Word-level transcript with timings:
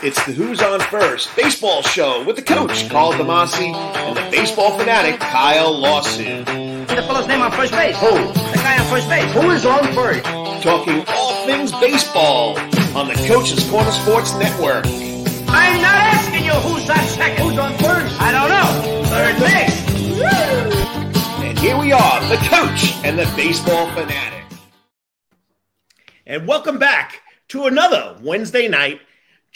It's 0.00 0.24
the 0.26 0.32
Who's 0.32 0.62
On 0.62 0.78
First 0.78 1.34
baseball 1.34 1.82
show 1.82 2.22
with 2.24 2.36
the 2.36 2.42
coach, 2.42 2.88
Carl 2.88 3.14
Damasi, 3.14 3.74
and 3.74 4.16
the 4.16 4.30
baseball 4.30 4.78
fanatic, 4.78 5.18
Kyle 5.18 5.76
Lawson. 5.76 6.44
The 6.44 7.02
fellow's 7.02 7.26
name 7.26 7.42
on 7.42 7.50
first 7.50 7.72
base. 7.72 7.98
Who? 7.98 8.10
The 8.10 8.60
guy 8.62 8.78
on 8.78 8.86
first 8.86 9.08
base. 9.08 9.32
Who 9.32 9.50
is 9.50 9.66
on 9.66 9.92
first? 9.94 10.22
Talking 10.62 11.04
all 11.08 11.44
things 11.46 11.72
baseball 11.72 12.56
on 12.96 13.08
the 13.08 13.14
Coach's 13.26 13.68
Corner 13.68 13.90
Sports 13.90 14.32
Network. 14.34 14.86
I'm 14.86 15.82
not 15.82 15.96
asking 15.96 16.44
you 16.44 16.52
who's 16.52 16.88
on 16.88 17.04
second. 17.08 17.48
Who's 17.48 17.58
on 17.58 17.72
first? 17.78 18.20
I 18.20 18.30
don't 18.30 18.50
know. 18.50 19.02
Third 19.08 19.36
base. 19.40 19.82
And 21.42 21.58
here 21.58 21.76
we 21.76 21.90
are, 21.90 22.20
the 22.28 22.36
coach 22.46 22.94
and 23.04 23.18
the 23.18 23.24
baseball 23.34 23.88
fanatic. 23.88 24.44
And 26.24 26.46
welcome 26.46 26.78
back 26.78 27.20
to 27.48 27.64
another 27.66 28.16
Wednesday 28.22 28.68
night, 28.68 29.00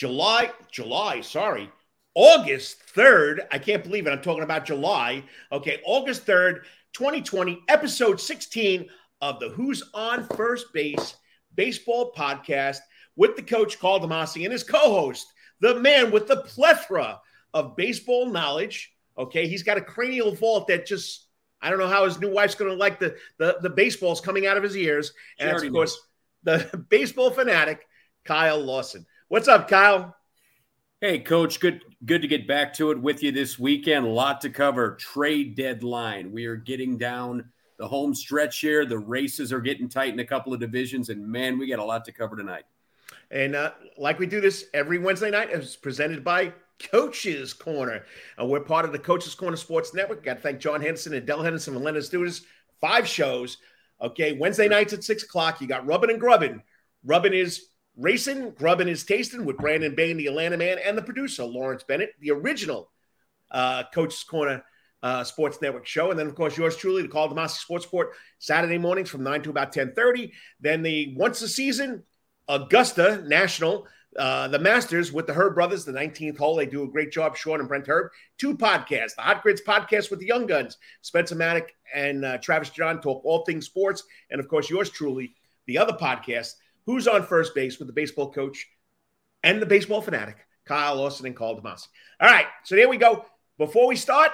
July, 0.03 0.51
July, 0.69 1.21
sorry, 1.21 1.71
August 2.17 2.79
3rd. 2.93 3.47
I 3.53 3.59
can't 3.59 3.85
believe 3.85 4.09
it. 4.09 4.11
I'm 4.11 4.21
talking 4.21 4.43
about 4.43 4.65
July. 4.65 5.23
Okay, 5.53 5.81
August 5.87 6.27
3rd, 6.27 6.65
2020, 6.93 7.63
episode 7.69 8.21
16 8.21 8.89
of 9.21 9.39
the 9.39 9.51
Who's 9.51 9.85
on 9.95 10.27
First 10.35 10.73
Base 10.73 11.15
Baseball 11.55 12.13
Podcast 12.17 12.79
with 13.15 13.37
the 13.37 13.45
coach, 13.45 13.79
Carl 13.79 14.01
DeMasi, 14.01 14.43
and 14.43 14.51
his 14.51 14.65
co 14.65 14.81
host, 14.81 15.33
the 15.61 15.79
man 15.79 16.11
with 16.11 16.27
the 16.27 16.39
plethora 16.39 17.21
of 17.55 17.77
baseball 17.77 18.27
knowledge. 18.27 18.93
Okay, 19.17 19.47
he's 19.47 19.63
got 19.63 19.79
a 19.79 19.83
cranial 19.83 20.35
vault 20.35 20.67
that 20.67 20.85
just, 20.85 21.29
I 21.61 21.71
don't 21.71 21.79
know 21.79 21.87
how 21.87 22.07
his 22.07 22.19
new 22.19 22.33
wife's 22.33 22.57
going 22.57 22.73
to 22.73 22.77
like 22.77 22.99
the, 22.99 23.15
the, 23.39 23.59
the 23.63 23.71
baseballs 23.71 24.21
coming 24.21 24.49
out 24.49 24.57
of 24.57 24.65
his 24.65 24.77
ears. 24.77 25.13
And 25.39 25.49
that's, 25.49 25.63
of 25.63 25.71
course, 25.71 25.97
the 26.43 26.85
baseball 26.89 27.31
fanatic, 27.31 27.87
Kyle 28.25 28.59
Lawson. 28.59 29.07
What's 29.33 29.49
up, 29.49 29.67
Kyle? 29.67 30.15
Hey, 31.01 31.19
coach. 31.19 31.59
Good, 31.59 31.81
good 32.05 32.21
to 32.21 32.29
get 32.29 32.47
back 32.47 32.75
to 32.75 32.91
it 32.91 33.01
with 33.01 33.23
you 33.23 33.33
this 33.33 33.59
weekend. 33.59 34.05
A 34.05 34.11
lot 34.11 34.43
to 34.43 34.51
cover. 34.51 34.95
Trade 34.97 35.55
deadline. 35.55 36.33
We 36.33 36.45
are 36.45 36.57
getting 36.57 36.99
down 36.99 37.51
the 37.79 37.89
home 37.89 38.15
stretch 38.15 38.61
here. 38.61 38.85
The 38.85 38.99
races 38.99 39.51
are 39.51 39.63
getting 39.63 39.89
tight 39.89 40.13
in 40.13 40.21
a 40.21 40.25
couple 40.27 40.53
of 40.53 40.61
divisions, 40.61 41.09
and 41.09 41.27
man, 41.27 41.59
we 41.59 41.67
got 41.67 41.79
a 41.79 41.83
lot 41.83 42.05
to 42.05 42.13
cover 42.13 42.37
tonight. 42.37 42.65
And 43.31 43.57
uh, 43.57 43.71
like 43.97 44.19
we 44.19 44.27
do 44.27 44.43
this 44.43 44.67
every 44.75 44.99
Wednesday 44.99 45.31
night, 45.31 45.49
it's 45.51 45.77
presented 45.77 46.23
by 46.23 46.53
Coach's 46.91 47.55
Corner. 47.55 48.05
Uh, 48.39 48.45
we're 48.45 48.61
part 48.61 48.85
of 48.85 48.93
the 48.93 48.99
Coach's 48.99 49.35
Corner 49.35 49.57
Sports 49.57 49.95
Network. 49.95 50.23
Got 50.23 50.35
to 50.35 50.41
thank 50.41 50.61
John 50.61 50.83
Henderson 50.83 51.15
and 51.15 51.27
Del 51.27 51.43
Henderson 51.43 51.75
and 51.75 51.83
Leonard 51.83 52.05
Stewart. 52.05 52.39
Five 52.83 53.09
shows. 53.09 53.57
Okay, 53.99 54.35
Wednesday 54.35 54.69
nights 54.69 54.93
at 54.93 55.03
six 55.03 55.23
o'clock. 55.23 55.63
You 55.63 55.69
got 55.69 55.87
Rubbin 55.87 56.11
and 56.11 56.21
Grubbin. 56.21 56.63
Rubbin 57.03 57.33
is 57.33 57.69
racing, 57.97 58.51
grubbing 58.51 58.89
is 58.89 59.05
tasting 59.05 59.45
with 59.45 59.59
Brandon 59.59 59.95
Bain, 59.95 60.17
the 60.17 60.27
Atlanta 60.27 60.57
man, 60.57 60.79
and 60.85 60.97
the 60.97 61.03
producer 61.03 61.45
Lawrence 61.45 61.83
Bennett, 61.83 62.15
the 62.21 62.31
original 62.31 62.91
uh, 63.51 63.85
Coach's 63.93 64.25
Corner 64.25 64.65
uh, 65.03 65.25
Sports 65.25 65.59
Network 65.61 65.87
show, 65.87 66.11
and 66.11 66.19
then 66.19 66.27
of 66.27 66.35
course 66.35 66.57
yours 66.57 66.77
truly, 66.77 67.03
the 67.03 67.09
Call 67.09 67.29
the 67.29 67.35
Master 67.35 67.61
Sports 67.61 67.87
Sport, 67.87 68.13
Saturday 68.39 68.79
mornings 68.79 69.11
from 69.11 69.25
nine 69.25 69.43
to 69.43 69.51
about 69.51 69.73
ten 69.73 69.93
thirty. 69.95 70.33
Then 70.61 70.83
the 70.83 71.15
once 71.17 71.43
a 71.43 71.49
season 71.49 72.05
Augusta 72.49 73.23
National. 73.27 73.87
Uh, 74.19 74.47
the 74.47 74.59
Masters 74.59 75.11
with 75.11 75.27
the 75.27 75.33
Herb 75.33 75.55
brothers, 75.55 75.87
the 75.87 75.93
19th 75.93 76.37
hole. 76.37 76.55
They 76.55 76.67
do 76.67 76.83
a 76.83 76.87
great 76.87 77.11
job, 77.11 77.35
Sean 77.35 77.61
and 77.61 77.69
Brent 77.69 77.87
Herb. 77.87 78.13
Two 78.37 78.55
podcasts, 78.55 79.15
the 79.17 79.23
Hot 79.23 79.43
Grids 79.43 79.63
podcast 79.67 80.11
with 80.11 80.21
the 80.21 80.27
Young 80.27 80.45
Guns, 80.45 80.77
Spencer 81.01 81.35
Maddock 81.35 81.73
and 81.95 82.23
uh, 82.23 82.37
Travis 82.37 82.69
John 82.69 83.01
talk 83.01 83.25
all 83.25 83.43
things 83.47 83.65
sports. 83.65 84.05
And 84.31 84.39
of 84.39 84.49
course, 84.49 84.69
yours 84.69 84.91
truly, 84.91 85.35
the 85.67 85.79
other 85.79 85.95
podcast, 85.95 86.57
Who's 86.87 87.07
on 87.09 87.25
First 87.25 87.55
Base 87.55 87.79
with 87.79 87.89
the 87.89 87.95
baseball 87.95 88.33
coach 88.33 88.67
and 89.43 89.61
the 89.61 89.67
baseball 89.67 90.03
fanatic, 90.03 90.37
Kyle 90.65 90.97
Lawson 90.97 91.27
and 91.27 91.37
Carl 91.37 91.61
Damasi. 91.61 91.89
All 92.21 92.29
right, 92.29 92.47
so 92.65 92.77
there 92.77 92.89
we 92.89 92.97
go. 92.97 93.25
Before 93.59 93.87
we 93.87 93.97
start, 93.97 94.31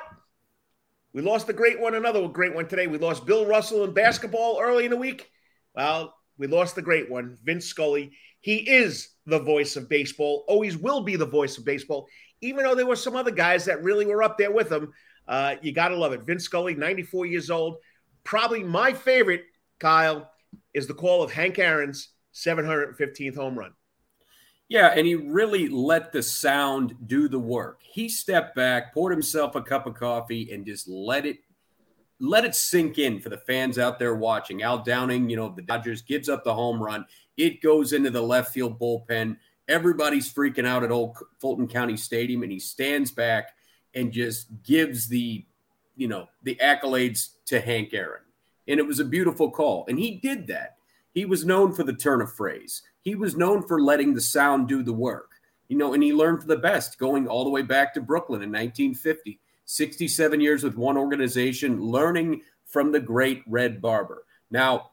we 1.13 1.23
lost 1.23 1.47
the 1.47 1.53
great 1.53 1.81
one, 1.81 1.95
another 1.95 2.27
great 2.29 2.55
one 2.55 2.69
today. 2.69 2.87
We 2.87 2.99
lost 2.99 3.27
Bill 3.27 3.47
Russell 3.47 3.85
in 3.85 3.93
basketball 3.93 4.59
early 4.61 4.85
in 4.85 4.91
the 4.91 4.97
week. 4.97 5.31
Well, 5.75 6.15
we 6.39 6.47
lost 6.47 6.75
the 6.75 6.83
great 6.83 7.11
one, 7.11 7.39
Vin 7.45 7.61
Scully. 7.61 8.13
He 8.41 8.57
is 8.57 9.09
the 9.27 9.41
voice 9.41 9.77
of 9.77 9.89
baseball, 9.89 10.45
always 10.49 10.77
will 10.77 11.01
be 11.01 11.17
the 11.17 11.27
voice 11.27 11.59
of 11.59 11.65
baseball, 11.65 12.09
even 12.41 12.65
though 12.65 12.75
there 12.75 12.87
were 12.87 12.97
some 12.97 13.17
other 13.17 13.31
guys 13.31 13.65
that 13.65 13.83
really 13.83 14.07
were 14.07 14.23
up 14.23 14.39
there 14.39 14.53
with 14.53 14.71
him. 14.71 14.93
Uh, 15.27 15.57
you 15.61 15.73
got 15.73 15.89
to 15.89 15.97
love 15.97 16.13
it. 16.13 16.23
Vin 16.23 16.39
Scully, 16.39 16.75
94 16.75 17.27
years 17.27 17.51
old. 17.51 17.77
Probably 18.25 18.63
my 18.63 18.93
favorite, 18.93 19.43
Kyle, 19.79 20.31
is 20.73 20.87
the 20.87 20.95
call 20.95 21.23
of 21.23 21.33
Hank 21.33 21.59
Aaron's 21.59 22.09
715th 22.47 23.37
home 23.37 23.59
run. 23.59 23.73
Yeah, 24.69 24.93
and 24.95 25.07
he 25.07 25.15
really 25.15 25.69
let 25.69 26.13
the 26.13 26.23
sound 26.23 26.95
do 27.07 27.27
the 27.29 27.39
work. 27.39 27.81
He 27.83 28.09
stepped 28.09 28.55
back, 28.55 28.93
poured 28.93 29.13
himself 29.13 29.55
a 29.55 29.63
cup 29.63 29.87
of 29.87 29.95
coffee, 29.95 30.53
and 30.53 30.67
just 30.67 30.87
let 30.89 31.25
it 31.25 31.39
let 32.21 32.45
it 32.45 32.55
sink 32.55 32.99
in 32.99 33.21
for 33.21 33.29
the 33.29 33.39
fans 33.39 33.79
out 33.79 33.99
there 33.99 34.15
watching. 34.17 34.63
Al 34.63 34.83
Downing, 34.83 35.31
you 35.31 35.37
know, 35.37 35.53
the 35.55 35.63
Dodgers 35.63 36.03
gives 36.03 36.29
up 36.29 36.43
the 36.43 36.53
home 36.53 36.83
run. 36.83 37.07
It 37.37 37.63
goes 37.63 37.93
into 37.93 38.11
the 38.11 38.21
left 38.21 38.53
field 38.53 38.79
bullpen. 38.79 39.37
Everybody's 39.69 40.33
freaking 40.33 40.67
out 40.67 40.83
at 40.83 40.91
old 40.91 41.17
Fulton 41.41 41.69
County 41.69 41.97
Stadium, 41.97 42.43
and 42.43 42.51
he 42.51 42.59
stands 42.59 43.13
back 43.13 43.51
and 43.95 44.11
just 44.11 44.49
gives 44.65 45.09
the, 45.09 45.47
you 45.97 46.09
know, 46.09 46.27
the 46.43 46.57
accolades 46.57 47.35
to 47.47 47.61
Hank 47.61 47.95
Aaron. 47.95 48.23
And 48.67 48.81
it 48.81 48.87
was 48.87 48.99
a 48.99 49.05
beautiful 49.05 49.51
call. 49.51 49.87
And 49.89 49.99
he 49.99 50.17
did 50.17 50.49
that. 50.49 50.78
He 51.19 51.25
was 51.25 51.45
known 51.45 51.73
for 51.73 51.83
the 51.83 51.93
turn 51.93 52.21
of 52.21 52.33
phrase. 52.33 52.83
He 53.01 53.17
was 53.17 53.37
known 53.37 53.67
for 53.67 53.83
letting 53.83 54.15
the 54.15 54.21
sound 54.21 54.69
do 54.69 54.85
the 54.85 54.93
work. 54.93 55.33
You 55.67 55.77
know, 55.77 55.93
and 55.93 56.01
he 56.01 56.13
learned 56.13 56.43
for 56.43 56.47
the 56.47 56.57
best 56.57 56.97
going 56.97 57.27
all 57.27 57.43
the 57.43 57.51
way 57.51 57.63
back 57.63 57.93
to 57.95 58.01
Brooklyn 58.01 58.41
in 58.41 58.51
1950. 58.51 59.41
67 59.65 60.41
years 60.41 60.63
with 60.63 60.77
one 60.77 60.97
organization, 60.97 61.81
learning 61.81 62.43
from 62.67 62.93
the 62.93 63.01
great 63.01 63.43
Red 63.49 63.83
Barber. 63.83 64.27
Now, 64.53 64.91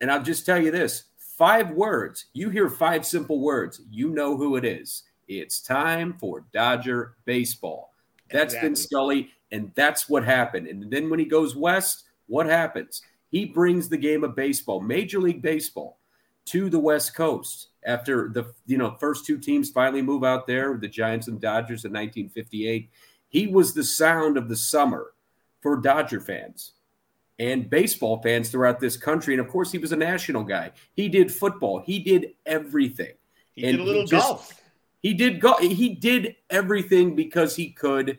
and 0.00 0.12
I'll 0.12 0.22
just 0.22 0.46
tell 0.46 0.62
you 0.62 0.70
this 0.70 1.06
five 1.18 1.72
words. 1.72 2.26
You 2.34 2.50
hear 2.50 2.70
five 2.70 3.04
simple 3.04 3.40
words, 3.40 3.80
you 3.90 4.10
know 4.10 4.36
who 4.36 4.54
it 4.54 4.64
is. 4.64 5.02
It's 5.26 5.60
time 5.60 6.14
for 6.20 6.44
Dodger 6.52 7.16
baseball. 7.24 7.92
That's 8.30 8.54
exactly. 8.54 8.68
Vin 8.68 8.76
Scully, 8.76 9.30
and 9.50 9.72
that's 9.74 10.08
what 10.08 10.24
happened. 10.24 10.68
And 10.68 10.88
then 10.88 11.10
when 11.10 11.18
he 11.18 11.24
goes 11.24 11.56
west, 11.56 12.04
what 12.28 12.46
happens? 12.46 13.02
He 13.34 13.44
brings 13.44 13.88
the 13.88 13.96
game 13.96 14.22
of 14.22 14.36
baseball, 14.36 14.80
Major 14.80 15.18
League 15.18 15.42
Baseball, 15.42 15.98
to 16.44 16.70
the 16.70 16.78
West 16.78 17.16
Coast 17.16 17.70
after 17.84 18.28
the 18.28 18.54
you 18.64 18.78
know 18.78 18.96
first 19.00 19.26
two 19.26 19.38
teams 19.38 19.70
finally 19.70 20.02
move 20.02 20.22
out 20.22 20.46
there, 20.46 20.76
the 20.76 20.86
Giants 20.86 21.26
and 21.26 21.40
Dodgers 21.40 21.84
in 21.84 21.90
1958. 21.90 22.88
He 23.26 23.48
was 23.48 23.74
the 23.74 23.82
sound 23.82 24.36
of 24.36 24.48
the 24.48 24.54
summer 24.54 25.14
for 25.62 25.78
Dodger 25.78 26.20
fans 26.20 26.74
and 27.40 27.68
baseball 27.68 28.22
fans 28.22 28.50
throughout 28.50 28.78
this 28.78 28.96
country. 28.96 29.34
And 29.34 29.40
of 29.40 29.48
course, 29.48 29.72
he 29.72 29.78
was 29.78 29.90
a 29.90 29.96
national 29.96 30.44
guy. 30.44 30.70
He 30.94 31.08
did 31.08 31.32
football. 31.32 31.80
He 31.80 31.98
did 31.98 32.34
everything. 32.46 33.14
He 33.56 33.64
and 33.64 33.78
did 33.78 33.80
a 33.80 33.84
little 33.84 34.02
he 34.02 34.06
just, 34.06 34.28
golf. 34.28 34.62
He 35.02 35.12
did 35.12 35.40
go. 35.40 35.56
He 35.56 35.96
did 35.96 36.36
everything 36.50 37.16
because 37.16 37.56
he 37.56 37.72
could, 37.72 38.16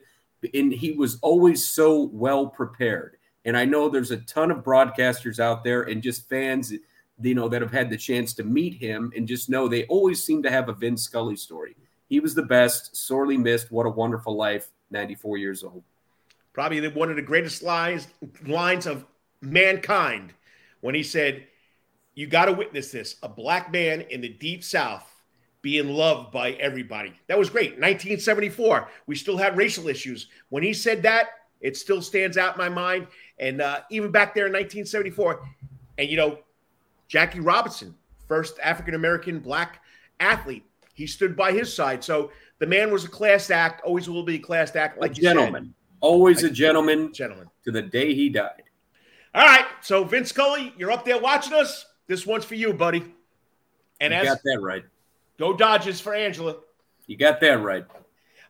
and 0.52 0.70
he 0.74 0.92
was 0.92 1.18
always 1.22 1.72
so 1.72 2.02
well 2.12 2.48
prepared. 2.48 3.16
And 3.46 3.56
I 3.56 3.64
know 3.64 3.88
there's 3.88 4.10
a 4.10 4.18
ton 4.18 4.50
of 4.50 4.58
broadcasters 4.58 5.38
out 5.38 5.64
there 5.64 5.84
and 5.84 6.02
just 6.02 6.28
fans, 6.28 6.74
you 7.22 7.34
know, 7.34 7.48
that 7.48 7.62
have 7.62 7.72
had 7.72 7.88
the 7.88 7.96
chance 7.96 8.34
to 8.34 8.44
meet 8.44 8.74
him 8.74 9.12
and 9.16 9.26
just 9.26 9.48
know 9.48 9.68
they 9.68 9.84
always 9.84 10.22
seem 10.22 10.42
to 10.42 10.50
have 10.50 10.68
a 10.68 10.72
Vin 10.74 10.96
Scully 10.96 11.36
story. 11.36 11.76
He 12.08 12.20
was 12.20 12.34
the 12.34 12.42
best, 12.42 12.96
sorely 12.96 13.38
missed. 13.38 13.70
What 13.70 13.86
a 13.86 13.90
wonderful 13.90 14.36
life. 14.36 14.68
94 14.90 15.38
years 15.38 15.64
old. 15.64 15.82
Probably 16.52 16.86
one 16.88 17.10
of 17.10 17.16
the 17.16 17.22
greatest 17.22 17.62
lines 17.62 18.08
lines 18.46 18.86
of 18.86 19.04
mankind 19.40 20.32
when 20.80 20.94
he 20.94 21.02
said, 21.02 21.46
"You 22.14 22.26
got 22.26 22.46
to 22.46 22.52
witness 22.52 22.90
this: 22.92 23.16
a 23.22 23.28
black 23.28 23.72
man 23.72 24.02
in 24.02 24.20
the 24.20 24.28
deep 24.28 24.64
South 24.64 25.22
being 25.60 25.88
loved 25.88 26.32
by 26.32 26.52
everybody." 26.52 27.12
That 27.26 27.38
was 27.38 27.50
great. 27.50 27.78
1974, 27.78 28.88
we 29.06 29.16
still 29.16 29.36
had 29.36 29.56
racial 29.56 29.88
issues. 29.88 30.28
When 30.48 30.62
he 30.62 30.72
said 30.72 31.02
that, 31.02 31.28
it 31.60 31.76
still 31.76 32.00
stands 32.00 32.36
out 32.36 32.54
in 32.54 32.58
my 32.58 32.68
mind. 32.68 33.08
And 33.38 33.60
uh, 33.60 33.80
even 33.90 34.10
back 34.10 34.34
there 34.34 34.46
in 34.46 34.52
1974, 34.52 35.42
and 35.98 36.08
you 36.08 36.16
know, 36.16 36.38
Jackie 37.08 37.40
Robinson, 37.40 37.94
first 38.26 38.58
African 38.62 38.94
American 38.94 39.40
black 39.40 39.82
athlete, 40.20 40.64
he 40.94 41.06
stood 41.06 41.36
by 41.36 41.52
his 41.52 41.72
side. 41.72 42.02
So 42.02 42.30
the 42.58 42.66
man 42.66 42.90
was 42.90 43.04
a 43.04 43.08
class 43.08 43.50
act, 43.50 43.82
always 43.82 44.08
will 44.08 44.22
be 44.22 44.36
a 44.36 44.38
class 44.38 44.74
act, 44.74 44.98
like 44.98 45.12
a 45.12 45.14
gentleman. 45.14 45.64
Said. 45.64 45.72
Always 46.00 46.42
like 46.42 46.52
a 46.52 46.54
gentleman, 46.54 47.12
gentleman 47.12 47.48
to 47.64 47.72
the 47.72 47.82
day 47.82 48.14
he 48.14 48.28
died. 48.28 48.62
All 49.34 49.44
right, 49.44 49.66
so 49.82 50.02
Vin 50.04 50.24
Scully, 50.24 50.72
you're 50.78 50.90
up 50.90 51.04
there 51.04 51.18
watching 51.18 51.52
us. 51.52 51.86
This 52.06 52.26
one's 52.26 52.44
for 52.44 52.54
you, 52.54 52.72
buddy. 52.72 53.04
And 54.00 54.12
you 54.12 54.20
as, 54.20 54.26
got 54.26 54.38
that 54.44 54.60
right. 54.62 54.84
Go 55.38 55.52
Dodgers 55.52 56.00
for 56.00 56.14
Angela. 56.14 56.56
You 57.06 57.16
got 57.16 57.40
that 57.40 57.62
right. 57.62 57.84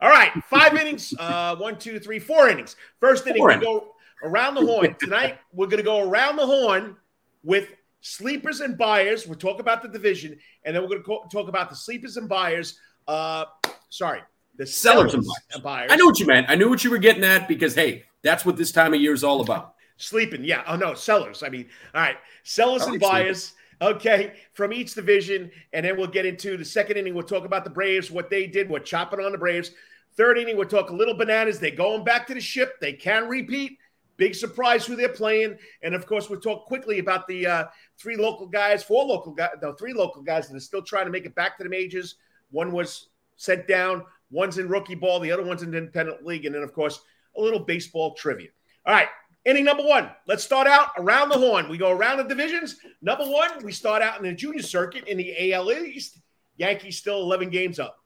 All 0.01 0.11
right, 0.11 0.33
five 0.45 0.75
innings. 0.81 1.13
Uh, 1.19 1.57
one, 1.57 1.79
two, 1.79 1.99
three, 1.99 2.21
four 2.21 2.49
innings. 2.49 2.77
First 3.01 3.27
inning, 3.27 3.45
we 3.45 3.57
go 3.57 3.96
around 4.23 4.55
the 4.55 4.65
horn. 4.65 4.97
Tonight, 4.99 5.39
we're 5.53 5.67
going 5.67 5.79
to 5.79 5.85
go 5.85 6.09
around 6.09 6.37
the 6.37 6.47
horn 6.47 6.97
with 7.45 7.69
sleepers 8.01 8.61
and 8.61 8.77
buyers. 8.79 9.27
We'll 9.27 9.39
talk 9.39 9.61
about 9.61 9.83
the 9.83 9.89
division, 9.89 10.39
and 10.65 10.75
then 10.75 10.83
we're 10.83 10.89
going 10.89 11.03
to 11.05 11.21
talk 11.31 11.49
about 11.49 11.71
the 11.71 11.77
sleepers 11.77 12.17
and 12.17 12.29
buyers. 12.29 12.79
Uh, 13.07 13.45
Sorry, 13.89 14.21
the 14.59 14.67
Sellers 14.67 15.15
and 15.15 15.25
sellers 15.25 15.63
buyers. 15.63 15.63
buyers. 15.63 15.93
I 15.93 15.97
knew 15.97 16.07
what 16.07 16.19
you 16.19 16.27
meant. 16.27 16.51
I 16.51 16.55
knew 16.57 16.69
what 16.69 16.83
you 16.83 16.91
were 16.91 16.99
getting 16.99 17.25
at 17.25 17.47
because 17.49 17.75
hey, 17.75 18.05
that's 18.23 18.45
what 18.45 18.57
this 18.57 18.73
time 18.73 18.93
of 18.95 19.01
year 19.01 19.15
is 19.15 19.23
all 19.25 19.41
about. 19.41 19.75
Sleeping, 19.97 20.45
yeah. 20.45 20.63
Oh 20.67 20.77
no, 20.77 20.95
sellers. 20.95 21.43
I 21.43 21.49
mean, 21.49 21.67
all 21.95 22.01
right, 22.03 22.17
sellers 22.43 22.83
I 22.83 22.87
and 22.87 22.93
like 22.95 23.01
sleeping. 23.01 23.09
buyers. 23.09 23.53
Okay, 23.83 24.33
from 24.55 24.73
each 24.73 24.95
division, 24.95 25.51
and 25.75 25.85
then 25.85 25.99
we'll 25.99 26.07
get 26.07 26.25
into 26.25 26.57
the 26.57 26.65
second 26.65 26.97
inning. 26.97 27.15
We'll 27.15 27.25
talk 27.25 27.45
about 27.45 27.63
the 27.63 27.71
Braves, 27.71 28.11
what 28.11 28.31
they 28.31 28.47
did, 28.47 28.71
what 28.71 28.87
chopping 28.87 29.21
on 29.21 29.33
the 29.33 29.39
Braves. 29.39 29.71
Third 30.17 30.39
inning, 30.39 30.57
we'll 30.57 30.67
talk 30.67 30.89
a 30.89 30.95
little 30.95 31.13
bananas. 31.13 31.61
They're 31.61 31.71
going 31.73 32.03
back 32.03 32.27
to 32.29 32.35
the 32.35 32.41
ship. 32.41 32.81
They 32.81 32.95
can 32.95 33.29
repeat. 33.29 33.79
Big 34.17 34.35
surprise 34.35 34.87
who 34.87 34.97
they're 34.97 35.09
playing, 35.09 35.59
and 35.83 35.95
of 35.95 36.07
course, 36.07 36.31
we'll 36.31 36.41
talk 36.41 36.67
quickly 36.67 36.99
about 36.99 37.27
the 37.27 37.47
uh, 37.47 37.65
three 37.99 38.17
local 38.17 38.47
guys, 38.47 38.83
four 38.83 39.05
local 39.05 39.33
guys, 39.33 39.51
no, 39.61 39.73
three 39.73 39.93
local 39.93 40.23
guys 40.23 40.49
that 40.49 40.57
are 40.57 40.61
still 40.61 40.83
trying 40.83 41.05
to 41.05 41.13
make 41.13 41.27
it 41.27 41.35
back 41.35 41.59
to 41.59 41.65
the 41.65 41.71
majors. 41.71 42.17
One 42.51 42.73
was 42.73 43.09
sent 43.37 43.69
down. 43.69 44.05
One's 44.31 44.59
in 44.59 44.69
rookie 44.69 44.95
ball. 44.95 45.21
The 45.21 45.33
other 45.33 45.45
one's 45.45 45.63
in 45.63 45.71
the 45.71 45.79
independent 45.79 46.25
league, 46.25 46.47
and 46.47 46.55
then 46.55 46.63
of 46.63 46.73
course, 46.73 47.01
a 47.37 47.41
little 47.41 47.61
baseball 47.61 48.15
trivia. 48.15 48.49
All 48.87 48.95
right, 48.95 49.09
Inning 49.47 49.65
number 49.65 49.85
one. 49.85 50.11
Let's 50.27 50.43
start 50.43 50.67
out 50.67 50.89
around 50.99 51.29
the 51.29 51.39
horn. 51.39 51.69
We 51.69 51.79
go 51.79 51.93
around 51.93 52.17
the 52.17 52.25
divisions. 52.25 52.81
Number 53.01 53.25
one, 53.25 53.65
we 53.65 53.71
start 53.71 54.03
out 54.03 54.19
in 54.19 54.25
the 54.25 54.33
junior 54.33 54.61
circuit 54.61 55.07
in 55.07 55.17
the 55.17 55.53
AL 55.53 55.71
East. 55.71 56.19
Yankees 56.57 56.99
still 56.99 57.23
11 57.23 57.51
games 57.51 57.79
up. 57.79 58.01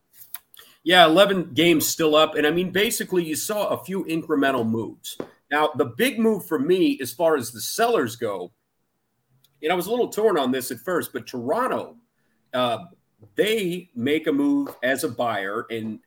Yeah, 0.82 1.06
11 1.06 1.54
games 1.54 1.86
still 1.86 2.14
up. 2.14 2.34
And 2.34 2.46
I 2.46 2.50
mean, 2.50 2.70
basically, 2.72 3.24
you 3.24 3.36
saw 3.36 3.68
a 3.68 3.82
few 3.82 4.04
incremental 4.04 4.68
moves. 4.68 5.16
Now, 5.50 5.70
the 5.76 5.86
big 5.86 6.18
move 6.18 6.46
for 6.46 6.58
me, 6.58 6.98
as 7.02 7.12
far 7.12 7.36
as 7.36 7.50
the 7.50 7.60
sellers 7.60 8.16
go, 8.16 8.52
and 9.62 9.72
I 9.72 9.74
was 9.74 9.86
a 9.86 9.90
little 9.90 10.08
torn 10.08 10.38
on 10.38 10.52
this 10.52 10.70
at 10.70 10.78
first, 10.78 11.12
but 11.12 11.26
Toronto, 11.26 11.96
uh, 12.54 12.84
they 13.34 13.90
make 13.94 14.26
a 14.26 14.32
move 14.32 14.74
as 14.82 15.04
a 15.04 15.08
buyer, 15.08 15.66
and 15.70 15.98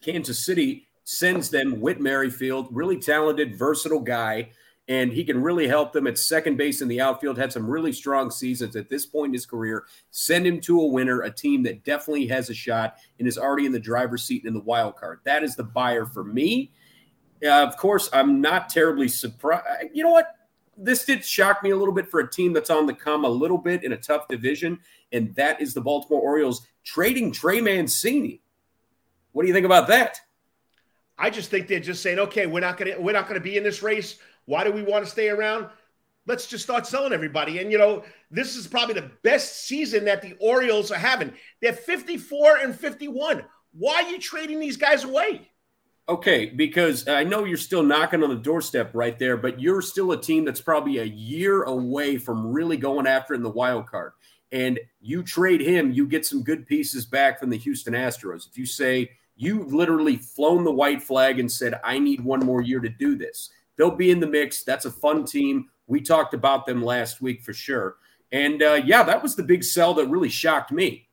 Kansas 0.00 0.44
City 0.44 0.86
sends 1.04 1.50
them 1.50 1.80
Whit 1.80 2.00
Merrifield, 2.00 2.68
really 2.70 2.96
talented, 2.96 3.56
versatile 3.56 4.00
guy, 4.00 4.50
and 4.88 5.12
he 5.12 5.24
can 5.24 5.42
really 5.42 5.68
help 5.68 5.92
them 5.92 6.06
at 6.06 6.18
second 6.18 6.56
base 6.56 6.80
in 6.80 6.88
the 6.88 7.00
outfield. 7.00 7.38
Had 7.38 7.52
some 7.52 7.68
really 7.68 7.92
strong 7.92 8.30
seasons 8.30 8.74
at 8.74 8.88
this 8.88 9.06
point 9.06 9.30
in 9.30 9.34
his 9.34 9.46
career. 9.46 9.84
Send 10.10 10.46
him 10.46 10.60
to 10.62 10.80
a 10.80 10.86
winner, 10.86 11.22
a 11.22 11.30
team 11.30 11.62
that 11.64 11.84
definitely 11.84 12.26
has 12.26 12.50
a 12.50 12.54
shot 12.54 12.96
and 13.18 13.28
is 13.28 13.38
already 13.38 13.66
in 13.66 13.72
the 13.72 13.78
driver's 13.78 14.24
seat 14.24 14.44
in 14.44 14.54
the 14.54 14.60
wild 14.60 14.96
card. 14.96 15.20
That 15.24 15.44
is 15.44 15.54
the 15.54 15.62
buyer 15.62 16.06
for 16.06 16.24
me. 16.24 16.72
Uh, 17.44 17.66
of 17.66 17.76
course, 17.76 18.08
I'm 18.12 18.40
not 18.40 18.68
terribly 18.68 19.08
surprised. 19.08 19.90
You 19.92 20.04
know 20.04 20.10
what? 20.10 20.34
This 20.76 21.04
did 21.04 21.24
shock 21.24 21.62
me 21.62 21.70
a 21.70 21.76
little 21.76 21.94
bit 21.94 22.08
for 22.08 22.20
a 22.20 22.30
team 22.30 22.52
that's 22.52 22.70
on 22.70 22.86
the 22.86 22.94
come 22.94 23.24
a 23.24 23.28
little 23.28 23.58
bit 23.58 23.84
in 23.84 23.92
a 23.92 23.96
tough 23.96 24.28
division, 24.28 24.78
and 25.12 25.34
that 25.34 25.60
is 25.60 25.74
the 25.74 25.80
Baltimore 25.80 26.22
Orioles 26.22 26.66
trading 26.84 27.32
Trey 27.32 27.60
Mancini. 27.60 28.40
What 29.32 29.42
do 29.42 29.48
you 29.48 29.54
think 29.54 29.66
about 29.66 29.88
that? 29.88 30.18
I 31.18 31.28
just 31.28 31.50
think 31.50 31.68
they're 31.68 31.80
just 31.80 32.02
saying, 32.02 32.18
okay, 32.18 32.46
we're 32.46 32.60
not 32.60 32.78
gonna 32.78 32.98
we're 32.98 33.12
not 33.12 33.28
gonna 33.28 33.40
be 33.40 33.58
in 33.58 33.62
this 33.62 33.82
race. 33.82 34.18
Why 34.46 34.64
do 34.64 34.72
we 34.72 34.82
want 34.82 35.04
to 35.04 35.10
stay 35.10 35.28
around? 35.28 35.68
Let's 36.26 36.46
just 36.46 36.64
start 36.64 36.86
selling 36.86 37.12
everybody. 37.12 37.58
And 37.58 37.70
you 37.70 37.76
know, 37.76 38.04
this 38.30 38.56
is 38.56 38.66
probably 38.66 38.94
the 38.94 39.10
best 39.22 39.66
season 39.66 40.04
that 40.06 40.22
the 40.22 40.34
Orioles 40.40 40.90
are 40.90 40.98
having. 40.98 41.32
They're 41.60 41.74
54 41.74 42.58
and 42.58 42.74
51. 42.74 43.44
Why 43.72 44.02
are 44.02 44.10
you 44.10 44.18
trading 44.18 44.60
these 44.60 44.78
guys 44.78 45.04
away? 45.04 45.49
Okay, 46.10 46.46
because 46.46 47.06
I 47.06 47.22
know 47.22 47.44
you're 47.44 47.56
still 47.56 47.84
knocking 47.84 48.24
on 48.24 48.30
the 48.30 48.34
doorstep 48.34 48.90
right 48.94 49.16
there, 49.16 49.36
but 49.36 49.60
you're 49.60 49.80
still 49.80 50.10
a 50.10 50.20
team 50.20 50.44
that's 50.44 50.60
probably 50.60 50.98
a 50.98 51.04
year 51.04 51.62
away 51.62 52.18
from 52.18 52.50
really 52.50 52.76
going 52.76 53.06
after 53.06 53.32
in 53.32 53.44
the 53.44 53.48
wild 53.48 53.86
card. 53.86 54.10
And 54.50 54.80
you 55.00 55.22
trade 55.22 55.60
him, 55.60 55.92
you 55.92 56.08
get 56.08 56.26
some 56.26 56.42
good 56.42 56.66
pieces 56.66 57.06
back 57.06 57.38
from 57.38 57.48
the 57.48 57.58
Houston 57.58 57.94
Astros. 57.94 58.48
If 58.48 58.58
you 58.58 58.66
say 58.66 59.12
you've 59.36 59.72
literally 59.72 60.16
flown 60.16 60.64
the 60.64 60.72
white 60.72 61.00
flag 61.00 61.38
and 61.38 61.50
said, 61.50 61.78
I 61.84 62.00
need 62.00 62.20
one 62.22 62.40
more 62.40 62.60
year 62.60 62.80
to 62.80 62.88
do 62.88 63.14
this, 63.16 63.50
they'll 63.76 63.92
be 63.92 64.10
in 64.10 64.18
the 64.18 64.26
mix. 64.26 64.64
That's 64.64 64.86
a 64.86 64.90
fun 64.90 65.24
team. 65.24 65.68
We 65.86 66.00
talked 66.00 66.34
about 66.34 66.66
them 66.66 66.84
last 66.84 67.22
week 67.22 67.40
for 67.40 67.52
sure. 67.52 67.98
And 68.32 68.64
uh, 68.64 68.82
yeah, 68.84 69.04
that 69.04 69.22
was 69.22 69.36
the 69.36 69.44
big 69.44 69.62
sell 69.62 69.94
that 69.94 70.06
really 70.06 70.28
shocked 70.28 70.72
me. 70.72 71.06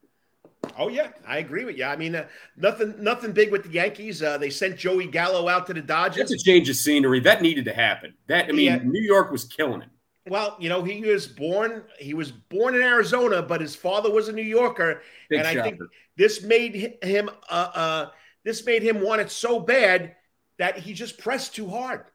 Oh 0.77 0.87
yeah, 0.87 1.09
I 1.27 1.39
agree 1.39 1.65
with 1.65 1.77
you. 1.77 1.85
I 1.85 1.95
mean, 1.95 2.15
uh, 2.15 2.27
nothing, 2.55 2.95
nothing 2.97 3.31
big 3.31 3.51
with 3.51 3.63
the 3.63 3.69
Yankees. 3.69 4.21
Uh, 4.21 4.37
they 4.37 4.49
sent 4.49 4.77
Joey 4.77 5.07
Gallo 5.07 5.47
out 5.47 5.67
to 5.67 5.73
the 5.73 5.81
Dodgers. 5.81 6.17
That's 6.17 6.33
a 6.33 6.45
change 6.45 6.69
of 6.69 6.75
scenery. 6.75 7.19
That 7.19 7.41
needed 7.41 7.65
to 7.65 7.73
happen. 7.73 8.13
That 8.27 8.45
I 8.45 8.51
mean, 8.51 8.65
Yeah. 8.65 8.79
New 8.83 9.01
York 9.01 9.31
was 9.31 9.45
killing 9.45 9.81
him. 9.81 9.89
Well, 10.29 10.57
you 10.59 10.69
know, 10.69 10.83
he 10.83 11.01
was 11.01 11.25
born. 11.27 11.83
He 11.99 12.13
was 12.13 12.31
born 12.31 12.75
in 12.75 12.81
Arizona, 12.81 13.41
but 13.41 13.61
his 13.61 13.75
father 13.75 14.11
was 14.11 14.27
a 14.27 14.33
New 14.33 14.41
Yorker, 14.41 15.01
Big 15.29 15.39
and 15.39 15.47
I 15.47 15.61
think 15.61 15.79
this 16.17 16.43
made 16.43 16.97
him. 17.01 17.29
Uh, 17.49 17.69
uh, 17.73 18.09
this 18.43 18.65
made 18.65 18.83
him 18.83 19.01
want 19.01 19.21
it 19.21 19.31
so 19.31 19.59
bad 19.59 20.15
that 20.57 20.77
he 20.77 20.93
just 20.93 21.17
pressed 21.17 21.55
too 21.55 21.69
hard. 21.69 22.05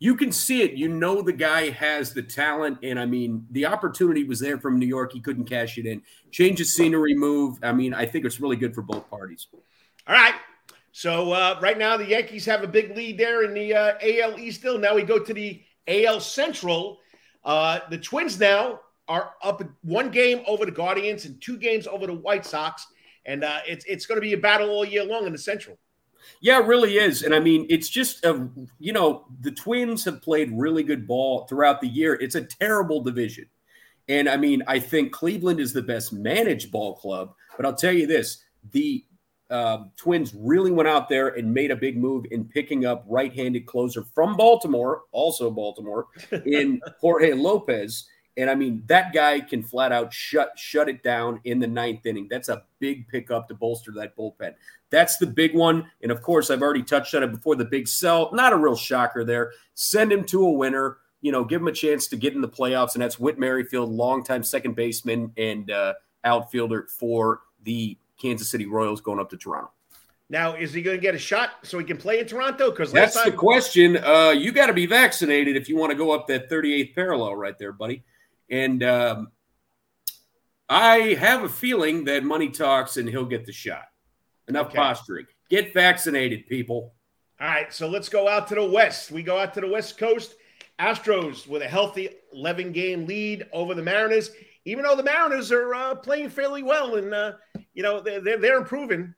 You 0.00 0.16
can 0.16 0.32
see 0.32 0.62
it. 0.62 0.72
You 0.72 0.88
know 0.88 1.20
the 1.20 1.32
guy 1.32 1.68
has 1.70 2.12
the 2.14 2.22
talent, 2.22 2.78
and 2.82 2.98
I 2.98 3.04
mean 3.04 3.46
the 3.50 3.66
opportunity 3.66 4.24
was 4.24 4.40
there 4.40 4.58
from 4.58 4.78
New 4.78 4.86
York. 4.86 5.12
He 5.12 5.20
couldn't 5.20 5.44
cash 5.44 5.76
it 5.76 5.86
in. 5.86 6.02
Change 6.32 6.60
of 6.60 6.66
scenery 6.66 7.14
move. 7.14 7.58
I 7.62 7.72
mean, 7.72 7.92
I 7.92 8.06
think 8.06 8.24
it's 8.24 8.40
really 8.40 8.56
good 8.56 8.74
for 8.74 8.82
both 8.82 9.08
parties. 9.10 9.46
All 10.08 10.14
right. 10.14 10.34
So 10.92 11.32
uh, 11.32 11.58
right 11.62 11.78
now 11.78 11.98
the 11.98 12.06
Yankees 12.06 12.46
have 12.46 12.64
a 12.64 12.66
big 12.66 12.96
lead 12.96 13.18
there 13.18 13.44
in 13.44 13.52
the 13.52 13.74
uh, 13.74 13.92
AL 14.02 14.40
East. 14.40 14.60
Still, 14.60 14.78
now 14.78 14.94
we 14.94 15.02
go 15.02 15.18
to 15.18 15.34
the 15.34 15.62
AL 15.86 16.20
Central. 16.20 16.98
Uh, 17.44 17.80
the 17.90 17.98
Twins 17.98 18.40
now 18.40 18.80
are 19.06 19.34
up 19.42 19.62
one 19.82 20.10
game 20.10 20.42
over 20.46 20.64
the 20.64 20.72
Guardians 20.72 21.26
and 21.26 21.40
two 21.42 21.58
games 21.58 21.86
over 21.86 22.06
the 22.06 22.14
White 22.14 22.46
Sox, 22.46 22.86
and 23.26 23.44
uh, 23.44 23.58
it's 23.66 23.84
it's 23.84 24.06
going 24.06 24.16
to 24.16 24.22
be 24.22 24.32
a 24.32 24.38
battle 24.38 24.70
all 24.70 24.84
year 24.84 25.04
long 25.04 25.26
in 25.26 25.32
the 25.32 25.38
Central. 25.38 25.78
Yeah, 26.40 26.60
it 26.60 26.66
really 26.66 26.96
is. 26.96 27.22
And 27.22 27.34
I 27.34 27.40
mean, 27.40 27.66
it's 27.68 27.88
just 27.88 28.24
a 28.24 28.48
you 28.78 28.92
know 28.92 29.26
the 29.40 29.50
Twins 29.50 30.04
have 30.04 30.22
played 30.22 30.50
really 30.52 30.82
good 30.82 31.06
ball 31.06 31.46
throughout 31.46 31.80
the 31.80 31.88
year. 31.88 32.14
It's 32.14 32.34
a 32.34 32.42
terrible 32.42 33.02
division, 33.02 33.46
and 34.08 34.28
I 34.28 34.36
mean, 34.36 34.62
I 34.66 34.78
think 34.78 35.12
Cleveland 35.12 35.60
is 35.60 35.72
the 35.72 35.82
best 35.82 36.12
managed 36.12 36.70
ball 36.70 36.96
club. 36.96 37.34
But 37.56 37.66
I'll 37.66 37.74
tell 37.74 37.92
you 37.92 38.06
this: 38.06 38.44
the 38.72 39.04
uh, 39.50 39.84
Twins 39.96 40.32
really 40.34 40.70
went 40.70 40.88
out 40.88 41.08
there 41.08 41.28
and 41.28 41.52
made 41.52 41.70
a 41.70 41.76
big 41.76 41.96
move 41.96 42.24
in 42.30 42.44
picking 42.44 42.86
up 42.86 43.04
right-handed 43.08 43.66
closer 43.66 44.04
from 44.14 44.36
Baltimore, 44.36 45.02
also 45.12 45.50
Baltimore, 45.50 46.06
in 46.46 46.80
Jorge 47.00 47.32
Lopez. 47.32 48.08
And 48.36 48.48
I 48.48 48.54
mean, 48.54 48.82
that 48.86 49.12
guy 49.12 49.40
can 49.40 49.62
flat 49.62 49.92
out 49.92 50.12
shut 50.12 50.52
shut 50.56 50.88
it 50.88 51.02
down 51.02 51.40
in 51.44 51.58
the 51.58 51.66
ninth 51.66 52.06
inning. 52.06 52.28
That's 52.30 52.48
a 52.48 52.64
big 52.78 53.08
pickup 53.08 53.48
to 53.48 53.54
bolster 53.54 53.92
that 53.92 54.16
bullpen. 54.16 54.54
That's 54.90 55.16
the 55.18 55.26
big 55.26 55.54
one. 55.54 55.90
And 56.02 56.12
of 56.12 56.22
course, 56.22 56.50
I've 56.50 56.62
already 56.62 56.82
touched 56.82 57.14
on 57.14 57.22
it 57.22 57.32
before. 57.32 57.56
The 57.56 57.64
big 57.64 57.88
sell, 57.88 58.30
not 58.32 58.52
a 58.52 58.56
real 58.56 58.76
shocker 58.76 59.24
there. 59.24 59.52
Send 59.74 60.12
him 60.12 60.24
to 60.26 60.46
a 60.46 60.50
winner. 60.50 60.98
You 61.22 61.32
know, 61.32 61.44
give 61.44 61.60
him 61.60 61.68
a 61.68 61.72
chance 61.72 62.06
to 62.08 62.16
get 62.16 62.34
in 62.34 62.40
the 62.40 62.48
playoffs, 62.48 62.94
and 62.94 63.02
that's 63.02 63.18
Whit 63.18 63.38
Merrifield, 63.38 63.90
longtime 63.90 64.42
second 64.42 64.74
baseman 64.74 65.32
and 65.36 65.70
uh, 65.70 65.92
outfielder 66.24 66.88
for 66.98 67.42
the 67.64 67.98
Kansas 68.20 68.48
City 68.48 68.64
Royals, 68.64 69.02
going 69.02 69.20
up 69.20 69.28
to 69.30 69.36
Toronto. 69.36 69.70
Now, 70.30 70.54
is 70.54 70.72
he 70.72 70.80
going 70.80 70.96
to 70.96 71.00
get 71.00 71.16
a 71.16 71.18
shot 71.18 71.50
so 71.64 71.76
he 71.78 71.84
can 71.84 71.96
play 71.96 72.20
in 72.20 72.26
Toronto? 72.26 72.70
Because 72.70 72.92
That's 72.92 73.22
the 73.22 73.32
question. 73.32 73.96
Uh, 73.96 74.30
you 74.30 74.52
got 74.52 74.66
to 74.66 74.72
be 74.72 74.86
vaccinated 74.86 75.56
if 75.56 75.68
you 75.68 75.76
want 75.76 75.90
to 75.90 75.96
go 75.96 76.12
up 76.12 76.28
that 76.28 76.48
38th 76.48 76.94
parallel 76.94 77.34
right 77.34 77.58
there, 77.58 77.72
buddy. 77.72 78.04
And 78.50 78.82
um, 78.82 79.30
I 80.68 81.14
have 81.18 81.44
a 81.44 81.48
feeling 81.48 82.04
that 82.04 82.24
money 82.24 82.48
talks 82.48 82.96
and 82.96 83.08
he'll 83.08 83.24
get 83.26 83.44
the 83.46 83.52
shot. 83.52 83.84
Enough 84.48 84.66
Okay. 84.68 84.76
posturing. 84.76 85.26
Get 85.48 85.72
vaccinated, 85.72 86.46
people. 86.46 86.94
all 87.40 87.46
right. 87.48 87.72
So 87.72 87.88
let's 87.88 88.08
go 88.08 88.28
out 88.28 88.48
to 88.48 88.54
the 88.54 88.64
West. 88.68 89.10
We 89.10 89.22
go 89.22 89.38
out 89.38 89.54
to 89.54 89.60
the 89.60 89.68
West 89.68 89.98
Coast. 89.98 90.34
Astros 90.78 91.46
with 91.46 91.60
a 91.62 91.68
healthy 91.68 92.08
11 92.32 92.72
game 92.72 93.06
lead 93.06 93.46
over 93.52 93.74
the 93.74 93.82
Mariners. 93.82 94.30
Even 94.64 94.84
though 94.84 94.96
the 94.96 95.02
Mariners 95.02 95.52
are 95.52 95.74
uh, 95.74 95.94
playing 95.94 96.30
fairly 96.30 96.62
well, 96.62 96.96
and 96.96 97.12
uh, 97.12 97.32
you 97.74 97.82
know 97.82 98.00
they're, 98.00 98.20
they're 98.20 98.38
they're 98.38 98.58
improving. 98.58 99.14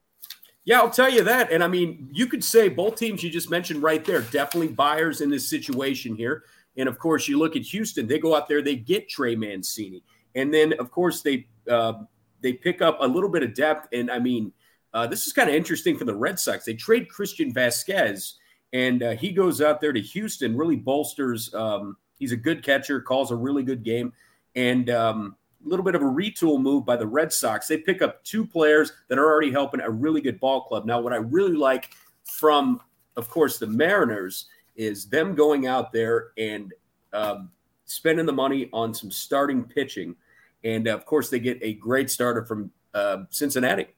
Yeah, 0.64 0.78
I'll 0.80 0.90
tell 0.90 1.10
you 1.10 1.22
that. 1.24 1.50
And 1.52 1.62
I 1.62 1.68
mean, 1.68 2.08
you 2.12 2.26
could 2.26 2.42
say 2.44 2.68
both 2.68 2.96
teams 2.96 3.22
you 3.22 3.30
just 3.30 3.50
mentioned 3.50 3.82
right 3.82 4.04
there, 4.04 4.22
definitely 4.22 4.68
buyers 4.74 5.20
in 5.20 5.30
this 5.30 5.48
situation 5.50 6.14
here. 6.16 6.44
And 6.76 6.88
of 6.88 6.98
course, 6.98 7.28
you 7.28 7.38
look 7.38 7.56
at 7.56 7.62
Houston; 7.62 8.06
they 8.06 8.18
go 8.18 8.34
out 8.34 8.48
there, 8.48 8.62
they 8.62 8.76
get 8.76 9.08
Trey 9.08 9.36
Mancini, 9.36 10.02
and 10.34 10.52
then 10.52 10.72
of 10.74 10.90
course 10.90 11.22
they 11.22 11.46
uh, 11.70 11.94
they 12.40 12.52
pick 12.52 12.82
up 12.82 12.98
a 13.00 13.06
little 13.06 13.28
bit 13.28 13.42
of 13.42 13.54
depth. 13.54 13.88
And 13.92 14.10
I 14.10 14.18
mean, 14.18 14.52
uh, 14.94 15.06
this 15.06 15.26
is 15.26 15.32
kind 15.32 15.48
of 15.48 15.54
interesting 15.54 15.96
for 15.96 16.04
the 16.04 16.14
Red 16.14 16.38
Sox. 16.38 16.64
They 16.64 16.74
trade 16.74 17.08
Christian 17.08 17.52
Vázquez, 17.52 18.34
and 18.72 19.02
uh, 19.02 19.10
he 19.12 19.32
goes 19.32 19.60
out 19.60 19.80
there 19.80 19.92
to 19.92 20.00
Houston, 20.00 20.56
really 20.56 20.76
bolsters. 20.76 21.52
Um, 21.54 21.96
he's 22.18 22.32
a 22.32 22.36
good 22.36 22.62
catcher, 22.62 23.00
calls 23.00 23.30
a 23.30 23.36
really 23.36 23.62
good 23.62 23.82
game, 23.82 24.12
and 24.54 24.90
um, 24.90 25.36
a 25.64 25.68
little 25.68 25.84
bit 25.84 25.94
of 25.94 26.02
a 26.02 26.06
retool 26.06 26.60
move 26.60 26.84
by 26.84 26.96
the 26.96 27.06
Red 27.06 27.32
Sox. 27.32 27.66
They 27.66 27.78
pick 27.78 28.02
up 28.02 28.22
two 28.24 28.46
players 28.46 28.92
that 29.08 29.18
are 29.18 29.24
already 29.24 29.50
helping 29.50 29.80
a 29.80 29.90
really 29.90 30.20
good 30.20 30.40
ball 30.40 30.62
club. 30.62 30.84
Now, 30.84 31.00
what 31.00 31.12
I 31.12 31.16
really 31.16 31.56
like 31.56 31.90
from, 32.24 32.80
of 33.16 33.28
course, 33.28 33.58
the 33.58 33.66
Mariners 33.66 34.46
is 34.76 35.06
them 35.06 35.34
going 35.34 35.66
out 35.66 35.92
there 35.92 36.28
and 36.38 36.72
um, 37.12 37.50
spending 37.84 38.26
the 38.26 38.32
money 38.32 38.68
on 38.72 38.94
some 38.94 39.10
starting 39.10 39.64
pitching. 39.64 40.16
And 40.64 40.86
of 40.86 41.04
course, 41.04 41.28
they 41.28 41.40
get 41.40 41.58
a 41.62 41.74
great 41.74 42.10
starter 42.10 42.44
from 42.44 42.70
uh, 42.94 43.24
Cincinnati. 43.30 43.88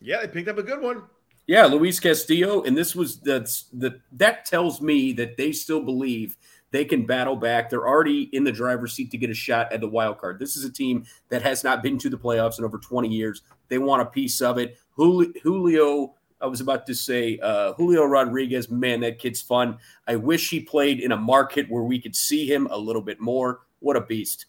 Yeah, 0.00 0.20
they 0.20 0.28
picked 0.28 0.48
up 0.48 0.58
a 0.58 0.62
good 0.62 0.82
one. 0.82 1.02
Yeah, 1.46 1.66
Luis 1.66 2.00
Castillo, 2.00 2.62
and 2.62 2.76
this 2.76 2.96
was 2.96 3.20
that's 3.20 3.66
the 3.72 4.00
that 4.12 4.44
tells 4.44 4.80
me 4.80 5.12
that 5.12 5.36
they 5.36 5.52
still 5.52 5.80
believe 5.80 6.36
they 6.72 6.84
can 6.84 7.06
battle 7.06 7.36
back. 7.36 7.70
They're 7.70 7.86
already 7.86 8.22
in 8.34 8.42
the 8.42 8.50
driver's 8.50 8.92
seat 8.92 9.12
to 9.12 9.18
get 9.18 9.30
a 9.30 9.34
shot 9.34 9.72
at 9.72 9.80
the 9.80 9.88
wild 9.88 10.18
card. 10.18 10.40
This 10.40 10.56
is 10.56 10.64
a 10.64 10.72
team 10.72 11.06
that 11.28 11.42
has 11.42 11.62
not 11.62 11.82
been 11.82 11.98
to 11.98 12.10
the 12.10 12.18
playoffs 12.18 12.58
in 12.58 12.64
over 12.64 12.78
20 12.78 13.08
years. 13.08 13.42
They 13.68 13.78
want 13.78 14.02
a 14.02 14.06
piece 14.06 14.40
of 14.40 14.58
it. 14.58 14.76
Julio, 14.96 16.15
I 16.40 16.46
was 16.46 16.60
about 16.60 16.86
to 16.86 16.94
say 16.94 17.38
uh, 17.42 17.72
Julio 17.74 18.04
Rodriguez. 18.04 18.70
Man, 18.70 19.00
that 19.00 19.18
kid's 19.18 19.40
fun. 19.40 19.78
I 20.06 20.16
wish 20.16 20.50
he 20.50 20.60
played 20.60 21.00
in 21.00 21.12
a 21.12 21.16
market 21.16 21.70
where 21.70 21.82
we 21.82 21.98
could 21.98 22.14
see 22.14 22.50
him 22.50 22.66
a 22.70 22.76
little 22.76 23.02
bit 23.02 23.20
more. 23.20 23.60
What 23.80 23.96
a 23.96 24.00
beast! 24.00 24.46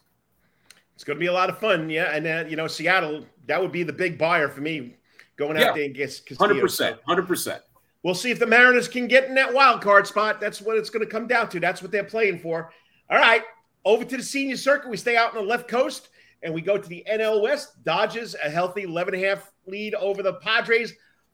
It's 0.94 1.04
going 1.04 1.16
to 1.16 1.20
be 1.20 1.26
a 1.26 1.32
lot 1.32 1.48
of 1.48 1.58
fun. 1.58 1.88
Yeah, 1.88 2.14
and 2.14 2.26
uh, 2.26 2.44
you 2.48 2.56
know 2.56 2.66
Seattle, 2.66 3.24
that 3.46 3.60
would 3.60 3.72
be 3.72 3.82
the 3.82 3.92
big 3.92 4.18
buyer 4.18 4.48
for 4.48 4.60
me 4.60 4.96
going 5.36 5.56
out 5.56 5.74
there 5.74 5.84
and 5.84 5.94
get 5.94 6.20
hundred 6.38 6.60
percent, 6.60 6.98
hundred 7.06 7.26
percent. 7.26 7.62
We'll 8.02 8.14
see 8.14 8.30
if 8.30 8.38
the 8.38 8.46
Mariners 8.46 8.88
can 8.88 9.08
get 9.08 9.24
in 9.24 9.34
that 9.34 9.52
wild 9.52 9.80
card 9.80 10.06
spot. 10.06 10.40
That's 10.40 10.60
what 10.60 10.76
it's 10.76 10.90
going 10.90 11.04
to 11.04 11.10
come 11.10 11.26
down 11.26 11.48
to. 11.50 11.60
That's 11.60 11.82
what 11.82 11.90
they're 11.90 12.04
playing 12.04 12.38
for. 12.38 12.70
All 13.10 13.18
right, 13.18 13.42
over 13.84 14.04
to 14.04 14.16
the 14.16 14.22
senior 14.22 14.56
circuit. 14.56 14.90
We 14.90 14.96
stay 14.96 15.16
out 15.16 15.30
on 15.30 15.36
the 15.36 15.48
left 15.48 15.68
coast 15.68 16.10
and 16.42 16.52
we 16.52 16.60
go 16.60 16.78
to 16.78 16.88
the 16.88 17.04
NL 17.10 17.42
West. 17.42 17.82
Dodgers 17.84 18.34
a 18.42 18.50
healthy 18.50 18.82
11 18.82 19.14
and 19.14 19.22
a 19.22 19.26
half 19.26 19.50
lead 19.66 19.94
over 19.94 20.22
the 20.22 20.34
Padres, 20.34 20.92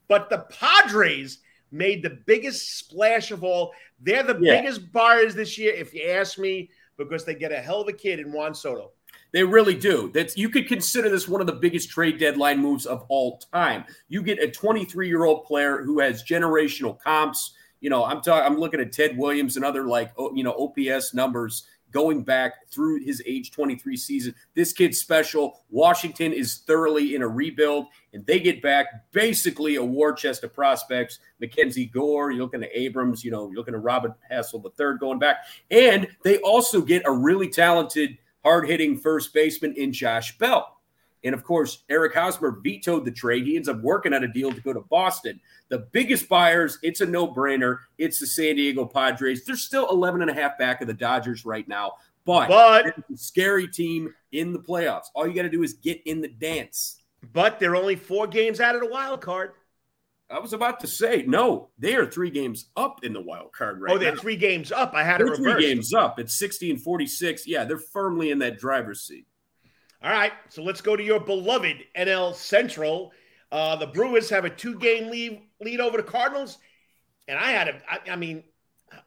but 0.08 0.30
the 0.30 0.46
Padres 0.50 1.38
made 1.70 2.02
the 2.02 2.18
biggest 2.26 2.78
splash 2.78 3.30
of 3.30 3.44
all. 3.44 3.72
They're 4.00 4.22
the 4.22 4.38
yeah. 4.40 4.60
biggest 4.60 4.92
buyers 4.92 5.34
this 5.34 5.58
year, 5.58 5.74
if 5.74 5.92
you 5.92 6.08
ask 6.08 6.38
me, 6.38 6.70
because 6.96 7.24
they 7.24 7.34
get 7.34 7.52
a 7.52 7.60
hell 7.60 7.80
of 7.80 7.88
a 7.88 7.92
kid 7.92 8.20
in 8.20 8.32
Juan 8.32 8.54
Soto. 8.54 8.92
They 9.32 9.42
really 9.42 9.74
do. 9.74 10.12
That's 10.14 10.36
you 10.36 10.48
could 10.48 10.68
consider 10.68 11.08
this 11.08 11.26
one 11.26 11.40
of 11.40 11.48
the 11.48 11.54
biggest 11.54 11.90
trade 11.90 12.18
deadline 12.18 12.60
moves 12.60 12.86
of 12.86 13.04
all 13.08 13.38
time. 13.52 13.84
You 14.08 14.22
get 14.22 14.40
a 14.40 14.48
23 14.48 15.08
year 15.08 15.24
old 15.24 15.44
player 15.44 15.82
who 15.82 15.98
has 15.98 16.22
generational 16.22 16.98
comps. 17.00 17.54
You 17.80 17.90
know, 17.90 18.04
I'm 18.04 18.22
talking. 18.22 18.46
I'm 18.46 18.58
looking 18.58 18.80
at 18.80 18.92
Ted 18.92 19.18
Williams 19.18 19.56
and 19.56 19.64
other 19.64 19.86
like 19.88 20.12
you 20.34 20.44
know 20.44 20.52
OPS 20.52 21.14
numbers 21.14 21.66
going 21.94 22.24
back 22.24 22.68
through 22.68 23.02
his 23.04 23.22
age 23.24 23.52
23 23.52 23.96
season. 23.96 24.34
This 24.54 24.72
kid's 24.72 24.98
special. 24.98 25.62
Washington 25.70 26.32
is 26.32 26.58
thoroughly 26.66 27.14
in 27.14 27.22
a 27.22 27.28
rebuild, 27.28 27.86
and 28.12 28.26
they 28.26 28.40
get 28.40 28.60
back 28.60 29.10
basically 29.12 29.76
a 29.76 29.84
war 29.84 30.12
chest 30.12 30.42
of 30.42 30.52
prospects. 30.52 31.20
Mackenzie 31.40 31.86
Gore, 31.86 32.32
you're 32.32 32.42
looking 32.42 32.64
at 32.64 32.70
Abrams, 32.74 33.24
you 33.24 33.30
know, 33.30 33.46
you're 33.46 33.56
looking 33.56 33.74
at 33.74 33.82
Robert 33.82 34.12
Hassell 34.30 34.62
III 34.64 34.98
going 34.98 35.20
back. 35.20 35.46
And 35.70 36.08
they 36.24 36.38
also 36.38 36.82
get 36.82 37.04
a 37.06 37.12
really 37.12 37.48
talented 37.48 38.18
hard 38.42 38.68
hitting 38.68 38.98
first 38.98 39.32
baseman 39.32 39.74
in 39.74 39.92
Josh 39.92 40.36
Bell. 40.36 40.73
And 41.24 41.34
of 41.34 41.42
course, 41.42 41.84
Eric 41.88 42.14
Hosmer 42.14 42.60
vetoed 42.62 43.04
the 43.04 43.10
trade. 43.10 43.46
He 43.46 43.56
ends 43.56 43.68
up 43.68 43.80
working 43.80 44.12
on 44.12 44.24
a 44.24 44.32
deal 44.32 44.52
to 44.52 44.60
go 44.60 44.74
to 44.74 44.80
Boston. 44.80 45.40
The 45.70 45.78
biggest 45.78 46.28
buyers, 46.28 46.78
it's 46.82 47.00
a 47.00 47.06
no 47.06 47.26
brainer. 47.26 47.78
It's 47.96 48.20
the 48.20 48.26
San 48.26 48.56
Diego 48.56 48.84
Padres. 48.84 49.44
They're 49.44 49.56
still 49.56 49.88
11 49.90 50.20
and 50.20 50.30
a 50.30 50.34
half 50.34 50.58
back 50.58 50.82
of 50.82 50.86
the 50.86 50.94
Dodgers 50.94 51.46
right 51.46 51.66
now, 51.66 51.92
but, 52.26 52.48
but 52.48 52.86
a 52.86 53.16
scary 53.16 53.66
team 53.66 54.12
in 54.32 54.52
the 54.52 54.58
playoffs. 54.58 55.06
All 55.14 55.26
you 55.26 55.34
got 55.34 55.42
to 55.42 55.50
do 55.50 55.62
is 55.62 55.72
get 55.72 56.02
in 56.04 56.20
the 56.20 56.28
dance. 56.28 57.00
But 57.32 57.58
they're 57.58 57.76
only 57.76 57.96
four 57.96 58.26
games 58.26 58.60
out 58.60 58.74
of 58.74 58.82
the 58.82 58.88
wild 58.88 59.22
card. 59.22 59.52
I 60.30 60.38
was 60.40 60.52
about 60.52 60.80
to 60.80 60.86
say 60.86 61.24
no. 61.26 61.68
They 61.78 61.96
are 61.96 62.06
three 62.06 62.30
games 62.30 62.70
up 62.76 63.04
in 63.04 63.12
the 63.12 63.20
wild 63.20 63.52
card 63.52 63.80
right 63.80 63.88
now. 63.88 63.94
Oh, 63.94 63.98
they're 63.98 64.14
now. 64.14 64.20
three 64.20 64.36
games 64.36 64.72
up. 64.72 64.92
I 64.94 65.04
had 65.04 65.20
they're 65.20 65.36
three 65.36 65.60
games 65.60 65.94
up. 65.94 66.18
It's 66.18 66.34
60 66.34 66.70
and 66.70 66.80
46. 66.80 67.46
Yeah, 67.46 67.64
they're 67.64 67.78
firmly 67.78 68.30
in 68.30 68.38
that 68.40 68.58
driver's 68.58 69.02
seat. 69.02 69.26
All 70.04 70.10
right, 70.10 70.32
so 70.50 70.62
let's 70.62 70.82
go 70.82 70.96
to 70.96 71.02
your 71.02 71.18
beloved 71.18 71.78
NL 71.96 72.34
Central. 72.34 73.10
Uh, 73.50 73.74
the 73.76 73.86
Brewers 73.86 74.28
have 74.28 74.44
a 74.44 74.50
two-game 74.50 75.10
lead 75.10 75.40
lead 75.62 75.80
over 75.80 75.96
the 75.96 76.02
Cardinals, 76.02 76.58
and 77.26 77.38
I 77.38 77.52
had 77.52 77.68
a. 77.68 77.80
I, 77.88 78.12
I 78.12 78.16
mean, 78.16 78.44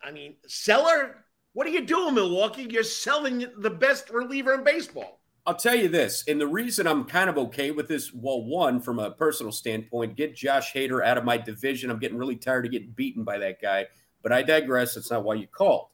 I 0.03 0.09
mean, 0.09 0.37
seller. 0.47 1.23
What 1.53 1.67
are 1.67 1.69
you 1.69 1.85
doing, 1.85 2.15
Milwaukee? 2.15 2.65
You're 2.67 2.81
selling 2.81 3.45
the 3.59 3.69
best 3.69 4.09
reliever 4.09 4.55
in 4.55 4.63
baseball. 4.63 5.21
I'll 5.45 5.55
tell 5.55 5.75
you 5.75 5.87
this, 5.87 6.23
and 6.27 6.41
the 6.41 6.47
reason 6.47 6.87
I'm 6.87 7.03
kind 7.03 7.29
of 7.29 7.37
okay 7.37 7.69
with 7.69 7.87
this, 7.87 8.11
well, 8.11 8.43
one, 8.43 8.81
from 8.81 8.97
a 8.97 9.11
personal 9.11 9.51
standpoint, 9.51 10.17
get 10.17 10.35
Josh 10.35 10.73
Hader 10.73 11.05
out 11.05 11.19
of 11.19 11.25
my 11.25 11.37
division. 11.37 11.91
I'm 11.91 11.99
getting 11.99 12.17
really 12.17 12.37
tired 12.37 12.65
of 12.65 12.71
getting 12.71 12.89
beaten 12.89 13.23
by 13.23 13.37
that 13.37 13.61
guy, 13.61 13.85
but 14.23 14.31
I 14.31 14.41
digress. 14.41 14.95
That's 14.95 15.11
not 15.11 15.23
why 15.23 15.35
you 15.35 15.45
called. 15.45 15.89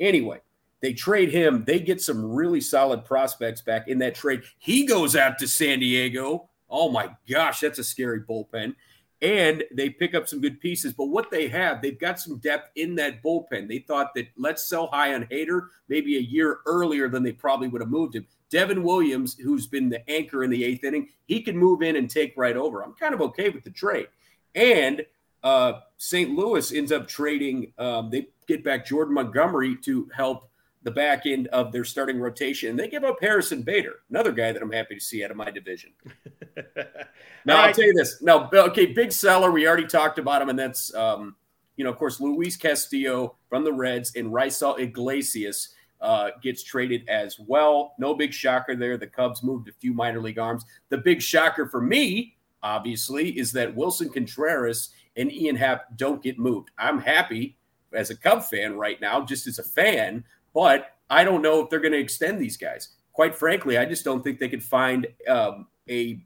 Anyway, 0.00 0.40
they 0.82 0.92
trade 0.92 1.30
him. 1.30 1.64
They 1.64 1.80
get 1.80 2.00
some 2.00 2.24
really 2.24 2.60
solid 2.60 3.04
prospects 3.04 3.62
back 3.62 3.88
in 3.88 3.98
that 3.98 4.14
trade. 4.14 4.42
He 4.58 4.86
goes 4.86 5.16
out 5.16 5.38
to 5.38 5.48
San 5.48 5.80
Diego. 5.80 6.48
Oh 6.68 6.90
my 6.90 7.10
gosh, 7.28 7.60
that's 7.60 7.78
a 7.78 7.84
scary 7.84 8.20
bullpen. 8.20 8.74
And 9.22 9.64
they 9.72 9.88
pick 9.88 10.14
up 10.14 10.28
some 10.28 10.42
good 10.42 10.60
pieces. 10.60 10.92
But 10.92 11.06
what 11.06 11.30
they 11.30 11.48
have, 11.48 11.80
they've 11.80 11.98
got 11.98 12.20
some 12.20 12.36
depth 12.38 12.70
in 12.76 12.94
that 12.96 13.22
bullpen. 13.22 13.66
They 13.66 13.78
thought 13.78 14.14
that 14.14 14.28
let's 14.36 14.66
sell 14.66 14.88
high 14.88 15.14
on 15.14 15.24
Hader 15.24 15.68
maybe 15.88 16.18
a 16.18 16.20
year 16.20 16.58
earlier 16.66 17.08
than 17.08 17.22
they 17.22 17.32
probably 17.32 17.68
would 17.68 17.80
have 17.80 17.90
moved 17.90 18.14
him. 18.14 18.26
Devin 18.50 18.82
Williams, 18.82 19.38
who's 19.38 19.66
been 19.66 19.88
the 19.88 20.08
anchor 20.08 20.44
in 20.44 20.50
the 20.50 20.62
eighth 20.64 20.84
inning, 20.84 21.08
he 21.24 21.40
can 21.40 21.56
move 21.56 21.82
in 21.82 21.96
and 21.96 22.10
take 22.10 22.34
right 22.36 22.56
over. 22.56 22.82
I'm 22.82 22.92
kind 22.92 23.14
of 23.14 23.22
okay 23.22 23.48
with 23.48 23.64
the 23.64 23.70
trade. 23.70 24.08
And 24.54 25.04
uh, 25.42 25.80
St. 25.96 26.30
Louis 26.30 26.72
ends 26.72 26.92
up 26.92 27.08
trading, 27.08 27.72
um, 27.78 28.10
they 28.10 28.28
get 28.46 28.62
back 28.62 28.86
Jordan 28.86 29.14
Montgomery 29.14 29.76
to 29.82 30.08
help 30.14 30.50
the 30.86 30.90
back 30.92 31.26
end 31.26 31.48
of 31.48 31.72
their 31.72 31.84
starting 31.84 32.20
rotation. 32.20 32.70
And 32.70 32.78
they 32.78 32.86
give 32.86 33.02
up 33.02 33.16
Harrison 33.20 33.62
Bader, 33.62 33.96
another 34.08 34.30
guy 34.30 34.52
that 34.52 34.62
I'm 34.62 34.70
happy 34.70 34.94
to 34.94 35.00
see 35.00 35.24
out 35.24 35.32
of 35.32 35.36
my 35.36 35.50
division. 35.50 35.90
now, 36.56 37.56
right. 37.56 37.68
I'll 37.68 37.74
tell 37.74 37.86
you 37.86 37.92
this. 37.92 38.22
Now, 38.22 38.48
okay, 38.54 38.86
big 38.86 39.10
seller. 39.10 39.50
We 39.50 39.66
already 39.66 39.88
talked 39.88 40.20
about 40.20 40.40
him, 40.40 40.48
and 40.48 40.56
that's, 40.56 40.94
um, 40.94 41.34
you 41.76 41.82
know, 41.82 41.90
of 41.90 41.96
course, 41.96 42.20
Luis 42.20 42.56
Castillo 42.56 43.34
from 43.48 43.64
the 43.64 43.72
Reds 43.72 44.14
and 44.14 44.28
Raisel 44.28 44.78
Iglesias 44.78 45.74
uh, 46.00 46.28
gets 46.40 46.62
traded 46.62 47.08
as 47.08 47.36
well. 47.40 47.94
No 47.98 48.14
big 48.14 48.32
shocker 48.32 48.76
there. 48.76 48.96
The 48.96 49.08
Cubs 49.08 49.42
moved 49.42 49.68
a 49.68 49.72
few 49.72 49.92
minor 49.92 50.20
league 50.20 50.38
arms. 50.38 50.64
The 50.88 50.98
big 50.98 51.20
shocker 51.20 51.66
for 51.66 51.80
me, 51.80 52.36
obviously, 52.62 53.36
is 53.36 53.50
that 53.52 53.74
Willson 53.74 54.12
Contreras 54.12 54.90
and 55.16 55.32
Ian 55.32 55.56
Happ 55.56 55.96
don't 55.96 56.22
get 56.22 56.38
moved. 56.38 56.70
I'm 56.78 57.00
happy 57.00 57.56
as 57.92 58.10
a 58.10 58.16
Cub 58.16 58.44
fan 58.44 58.76
right 58.76 59.00
now, 59.00 59.24
just 59.24 59.48
as 59.48 59.58
a 59.58 59.64
fan, 59.64 60.22
but 60.56 60.96
I 61.10 61.22
don't 61.22 61.42
know 61.42 61.60
if 61.60 61.68
they're 61.68 61.80
going 61.80 61.92
to 61.92 61.98
extend 61.98 62.40
these 62.40 62.56
guys. 62.56 62.88
Quite 63.12 63.34
frankly, 63.34 63.76
I 63.76 63.84
just 63.84 64.06
don't 64.06 64.24
think 64.24 64.38
they 64.40 64.48
could 64.48 64.64
find 64.64 65.06
um, 65.28 65.66
a 65.88 66.24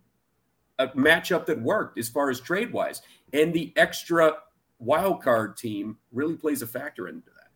a 0.78 0.86
matchup 0.88 1.46
that 1.46 1.60
worked 1.60 1.98
as 1.98 2.08
far 2.08 2.30
as 2.30 2.40
trade 2.40 2.72
wise. 2.72 3.02
And 3.32 3.52
the 3.52 3.72
extra 3.76 4.36
wild 4.78 5.20
card 5.22 5.56
team 5.56 5.98
really 6.12 6.36
plays 6.36 6.62
a 6.62 6.66
factor 6.66 7.08
into 7.08 7.26
that. 7.26 7.48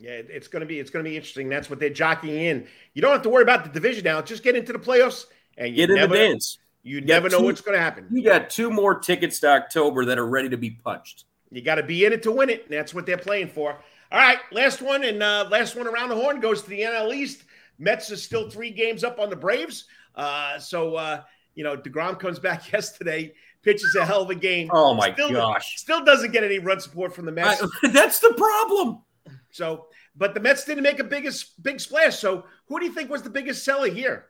Yeah, 0.00 0.10
it's 0.10 0.48
going 0.48 0.60
to 0.60 0.66
be 0.66 0.80
it's 0.80 0.90
going 0.90 1.04
to 1.04 1.08
be 1.08 1.16
interesting. 1.16 1.48
That's 1.48 1.70
what 1.70 1.78
they're 1.78 1.88
jockeying 1.88 2.44
in. 2.44 2.66
You 2.94 3.00
don't 3.00 3.12
have 3.12 3.22
to 3.22 3.30
worry 3.30 3.44
about 3.44 3.62
the 3.62 3.70
division 3.70 4.02
now. 4.02 4.20
Just 4.20 4.42
get 4.42 4.56
into 4.56 4.72
the 4.72 4.78
playoffs 4.80 5.26
and 5.56 5.72
get 5.74 5.88
in 5.88 5.96
never, 5.96 6.14
the 6.16 6.28
dance. 6.30 6.58
You, 6.82 6.96
you 6.96 7.00
never 7.02 7.28
know 7.28 7.42
what's 7.42 7.60
going 7.60 7.78
to 7.78 7.82
happen. 7.82 8.08
You 8.10 8.24
got 8.24 8.50
two 8.50 8.70
more 8.72 8.98
tickets 8.98 9.38
to 9.40 9.50
October 9.50 10.04
that 10.06 10.18
are 10.18 10.26
ready 10.26 10.48
to 10.48 10.56
be 10.56 10.70
punched. 10.70 11.26
You 11.52 11.62
got 11.62 11.76
to 11.76 11.84
be 11.84 12.04
in 12.04 12.12
it 12.12 12.24
to 12.24 12.32
win 12.32 12.50
it. 12.50 12.64
And 12.64 12.72
that's 12.72 12.92
what 12.92 13.06
they're 13.06 13.16
playing 13.16 13.48
for. 13.50 13.78
All 14.10 14.18
right, 14.18 14.38
last 14.52 14.80
one 14.80 15.04
and 15.04 15.22
uh, 15.22 15.48
last 15.50 15.76
one 15.76 15.86
around 15.86 16.08
the 16.08 16.14
horn 16.14 16.40
goes 16.40 16.62
to 16.62 16.70
the 16.70 16.80
NL 16.80 17.14
East. 17.14 17.44
Mets 17.78 18.10
is 18.10 18.22
still 18.22 18.48
three 18.48 18.70
games 18.70 19.04
up 19.04 19.18
on 19.18 19.28
the 19.28 19.36
Braves. 19.36 19.84
Uh, 20.14 20.58
so 20.58 20.96
uh, 20.96 21.22
you 21.54 21.64
know, 21.64 21.76
Degrom 21.76 22.18
comes 22.18 22.38
back 22.38 22.72
yesterday, 22.72 23.34
pitches 23.62 23.94
a 23.96 24.06
hell 24.06 24.22
of 24.22 24.30
a 24.30 24.34
game. 24.34 24.70
Oh 24.72 24.94
my 24.94 25.12
still, 25.12 25.30
gosh! 25.30 25.78
Still 25.78 26.04
doesn't 26.04 26.32
get 26.32 26.42
any 26.42 26.58
run 26.58 26.80
support 26.80 27.14
from 27.14 27.26
the 27.26 27.32
Mets. 27.32 27.62
I, 27.62 27.88
that's 27.92 28.20
the 28.20 28.32
problem. 28.34 29.02
So, 29.50 29.86
but 30.16 30.34
the 30.34 30.40
Mets 30.40 30.64
didn't 30.64 30.84
make 30.84 31.00
a 31.00 31.04
biggest 31.04 31.62
big 31.62 31.78
splash. 31.78 32.18
So, 32.18 32.44
who 32.66 32.80
do 32.80 32.86
you 32.86 32.92
think 32.92 33.10
was 33.10 33.22
the 33.22 33.30
biggest 33.30 33.64
seller 33.64 33.88
here? 33.88 34.26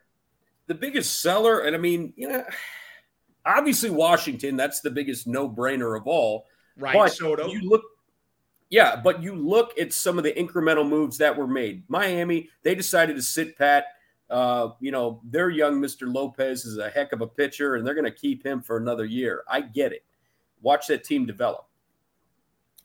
The 0.67 0.75
biggest 0.75 1.21
seller, 1.21 1.61
and 1.61 1.75
I 1.75 1.79
mean, 1.79 2.13
you 2.17 2.27
know, 2.27 2.43
obviously 3.45 3.89
Washington. 3.89 4.57
That's 4.57 4.81
the 4.81 4.91
biggest 4.91 5.25
no-brainer 5.25 5.97
of 5.97 6.05
all. 6.05 6.45
Right. 6.77 6.93
But 6.93 7.13
Soto. 7.13 7.47
You 7.47 7.61
look, 7.61 7.83
yeah, 8.69 8.95
but 8.95 9.23
you 9.23 9.33
look 9.35 9.77
at 9.79 9.93
some 9.93 10.17
of 10.17 10.23
the 10.23 10.31
incremental 10.33 10.87
moves 10.87 11.17
that 11.17 11.35
were 11.35 11.47
made. 11.47 11.83
Miami, 11.87 12.49
they 12.63 12.75
decided 12.75 13.15
to 13.15 13.21
sit 13.21 13.57
pat. 13.57 13.85
Uh, 14.29 14.69
you 14.79 14.91
know, 14.91 15.21
their 15.23 15.49
young 15.49 15.81
Mr. 15.81 16.11
Lopez 16.13 16.65
is 16.65 16.77
a 16.77 16.89
heck 16.89 17.11
of 17.11 17.21
a 17.21 17.27
pitcher, 17.27 17.75
and 17.75 17.85
they're 17.85 17.95
going 17.95 18.05
to 18.05 18.11
keep 18.11 18.45
him 18.45 18.61
for 18.61 18.77
another 18.77 19.05
year. 19.05 19.43
I 19.47 19.61
get 19.61 19.91
it. 19.91 20.03
Watch 20.61 20.87
that 20.87 21.03
team 21.03 21.25
develop. 21.25 21.65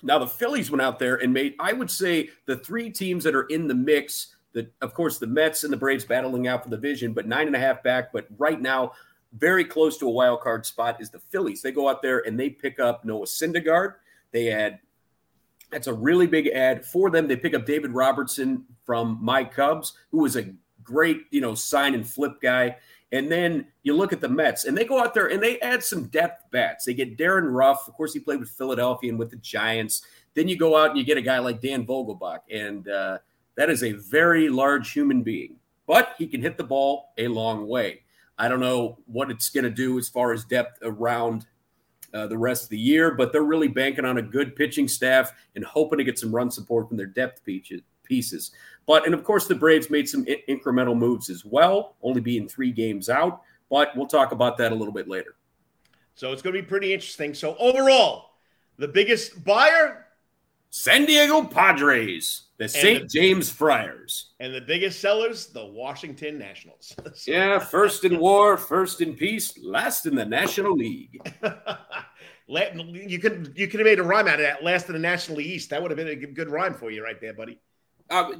Now 0.03 0.19
the 0.19 0.27
Phillies 0.27 0.71
went 0.71 0.83
out 0.83 0.99
there 0.99 1.17
and 1.17 1.33
made, 1.33 1.55
I 1.59 1.73
would 1.73 1.91
say, 1.91 2.31
the 2.47 2.57
three 2.57 2.91
teams 2.91 3.25
that 3.25 3.35
are 3.35 3.45
in 3.45 3.69
the 3.69 3.75
mix. 3.75 4.29
That 4.53 4.73
of 4.83 4.95
course 4.95 5.19
the 5.19 5.27
Mets 5.27 5.65
and 5.65 5.73
the 5.73 5.77
Braves 5.77 6.05
battling 6.05 6.47
out 6.47 6.63
for 6.63 6.71
the 6.71 6.77
division, 6.77 7.13
but 7.13 7.27
nine 7.27 7.49
and 7.49 7.57
a 7.57 7.59
half 7.59 7.83
back. 7.83 8.13
But 8.13 8.27
right 8.39 8.61
now, 8.61 8.93
very 9.33 9.65
close 9.65 9.99
to 9.99 10.07
a 10.07 10.11
wild 10.11 10.43
card 10.43 10.65
spot 10.65 11.01
is 11.01 11.11
the 11.11 11.19
Phillies. 11.19 11.61
They 11.61 11.73
go 11.73 11.89
out 11.89 12.03
there 12.03 12.21
and 12.25 12.39
they 12.39 12.51
pick 12.51 12.79
up 12.79 13.05
Noah 13.05 13.27
Syndergaard. 13.27 13.95
They 14.31 14.53
add 14.53 14.79
that's 15.75 15.89
a 15.89 15.93
really 15.93 16.29
big 16.29 16.47
ad 16.47 16.87
for 16.87 17.11
them. 17.11 17.27
They 17.27 17.35
pick 17.35 17.53
up 17.53 17.67
David 17.67 17.91
Robertson 17.91 18.65
from 18.87 19.19
my 19.21 19.43
Cubs, 19.43 19.95
who 20.13 20.19
was 20.19 20.37
a 20.37 20.55
great, 20.85 21.23
you 21.33 21.41
know, 21.41 21.57
sign 21.57 21.95
and 21.95 22.09
flip 22.09 22.41
guy. 22.41 22.77
And 23.11 23.31
then 23.31 23.67
you 23.83 23.97
look 23.97 24.13
at 24.13 24.21
the 24.21 24.29
Mets, 24.29 24.67
and 24.67 24.79
they 24.79 24.85
go 24.85 25.01
out 25.01 25.15
there 25.15 25.27
and 25.27 25.43
they 25.43 25.59
add 25.61 25.83
some 25.83 26.07
depth 26.07 26.45
bats. 26.53 26.85
They 26.85 26.95
get 26.95 27.19
Darin 27.19 27.47
Ruf. 27.47 27.89
Of 27.89 27.95
course, 27.95 28.13
he 28.13 28.21
played 28.21 28.39
with 28.39 28.51
Philadelphia 28.51 29.11
and 29.11 29.19
with 29.19 29.31
the 29.31 29.37
Giants. 29.37 30.07
Then 30.35 30.47
you 30.47 30.57
go 30.57 30.77
out 30.77 30.91
and 30.91 30.99
you 30.99 31.05
get 31.05 31.19
a 31.19 31.23
guy 31.23 31.41
like 31.41 31.61
Dan 31.61 31.85
Vogelbach, 31.85 32.41
and 32.51 32.89
uh, 32.89 33.19
that 33.57 33.69
is 33.69 33.83
a 33.83 33.93
very 33.93 34.49
large 34.49 34.93
human 34.93 35.23
being, 35.23 35.57
but 35.89 36.15
he 36.19 36.29
can 36.29 36.41
hit 36.41 36.57
the 36.57 36.65
ball 36.65 37.13
a 37.19 37.27
long 37.27 37.67
way. 37.67 38.03
I 38.39 38.49
don't 38.49 38.61
know 38.61 38.99
what 39.07 39.31
it's 39.31 39.51
going 39.51 39.65
to 39.65 39.71
do 39.71 39.99
as 39.99 40.09
far 40.09 40.33
as 40.33 40.45
depth 40.45 40.79
around 40.83 41.47
uh, 42.15 42.27
the 42.27 42.39
rest 42.39 42.65
of 42.65 42.69
the 42.71 42.79
year, 42.79 43.11
but 43.11 43.33
they're 43.33 43.43
really 43.43 43.69
banking 43.69 44.05
on 44.05 44.19
a 44.19 44.23
good 44.23 44.55
pitching 44.57 44.89
staff 44.89 45.33
and 45.57 45.65
hoping 45.65 45.99
to 45.99 46.05
get 46.05 46.19
some 46.19 46.35
run 46.35 46.51
support 46.51 46.89
from 46.89 46.97
their 46.97 47.07
depth 47.07 47.43
pieces. 47.45 48.53
But, 48.87 49.05
and 49.07 49.15
of 49.15 49.25
course, 49.25 49.47
the 49.47 49.55
Braves 49.55 49.91
made 49.91 50.09
some 50.09 50.25
I- 50.29 50.43
incremental 50.49 50.97
moves 50.97 51.29
as 51.31 51.45
well, 51.45 51.97
only 52.03 52.21
being 52.21 52.49
three 52.49 52.71
games 52.71 53.09
out, 53.09 53.43
but 53.71 53.97
we'll 53.97 54.07
talk 54.07 54.33
about 54.33 54.57
that 54.59 54.73
a 54.73 54.75
little 54.75 54.95
bit 54.95 55.09
later. 55.09 55.35
So 56.15 56.33
it's 56.33 56.43
going 56.43 56.55
to 56.55 56.63
be 56.63 56.67
pretty 56.67 56.93
interesting. 56.93 57.35
So, 57.35 57.57
overall, 57.57 58.31
the 58.79 58.87
biggest 58.87 59.45
buyer 59.45 60.05
San 60.77 61.05
Diego 61.05 61.45
Padres, 61.45 62.49
the 62.57 62.67
St. 62.67 63.09
James 63.09 63.49
Friars. 63.49 64.31
And 64.41 64.53
the 64.53 64.61
biggest 64.61 65.01
sellers, 65.01 65.47
the 65.47 65.65
Washington 65.65 66.37
Nationals. 66.37 66.93
so. 67.15 67.31
Yeah, 67.33 67.61
first 67.61 68.05
in 68.05 68.19
war, 68.19 68.57
first 68.57 69.01
in 69.01 69.15
peace, 69.15 69.57
last 69.63 70.05
in 70.05 70.17
the 70.17 70.25
National 70.25 70.73
League. 70.73 71.21
you 72.47 73.19
could 73.19 73.53
you 73.57 73.69
could 73.69 73.81
have 73.81 73.87
made 73.87 73.99
a 73.99 74.03
rhyme 74.03 74.29
out 74.29 74.35
of 74.35 74.41
that. 74.41 74.63
Last 74.63 74.89
in 74.89 74.93
the 74.93 74.99
National 74.99 75.41
East. 75.41 75.71
That 75.71 75.83
would 75.83 75.91
have 75.91 75.97
been 75.97 76.09
a 76.09 76.17
good 76.17 76.51
rhyme 76.51 76.75
for 76.75 76.91
you 76.91 77.03
right 77.03 77.21
there, 77.21 77.33
buddy. 77.33 77.59
Uh, 78.11 78.33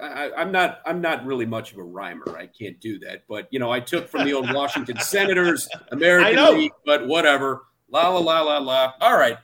I, 0.00 0.30
I'm 0.36 0.52
not. 0.52 0.80
I'm 0.86 1.00
not 1.00 1.26
really 1.26 1.46
much 1.46 1.72
of 1.72 1.78
a 1.78 1.82
rhymer. 1.82 2.36
I 2.36 2.46
can't 2.46 2.80
do 2.80 2.98
that. 3.00 3.24
But 3.28 3.48
you 3.50 3.58
know, 3.58 3.70
I 3.70 3.80
took 3.80 4.08
from 4.08 4.24
the 4.24 4.32
old 4.32 4.52
Washington 4.54 4.98
Senators, 5.00 5.68
American 5.90 6.56
League. 6.56 6.72
But 6.86 7.06
whatever. 7.06 7.64
La 7.90 8.08
la 8.08 8.20
la 8.20 8.42
la 8.42 8.58
la. 8.58 8.92
All 9.00 9.16
right. 9.16 9.38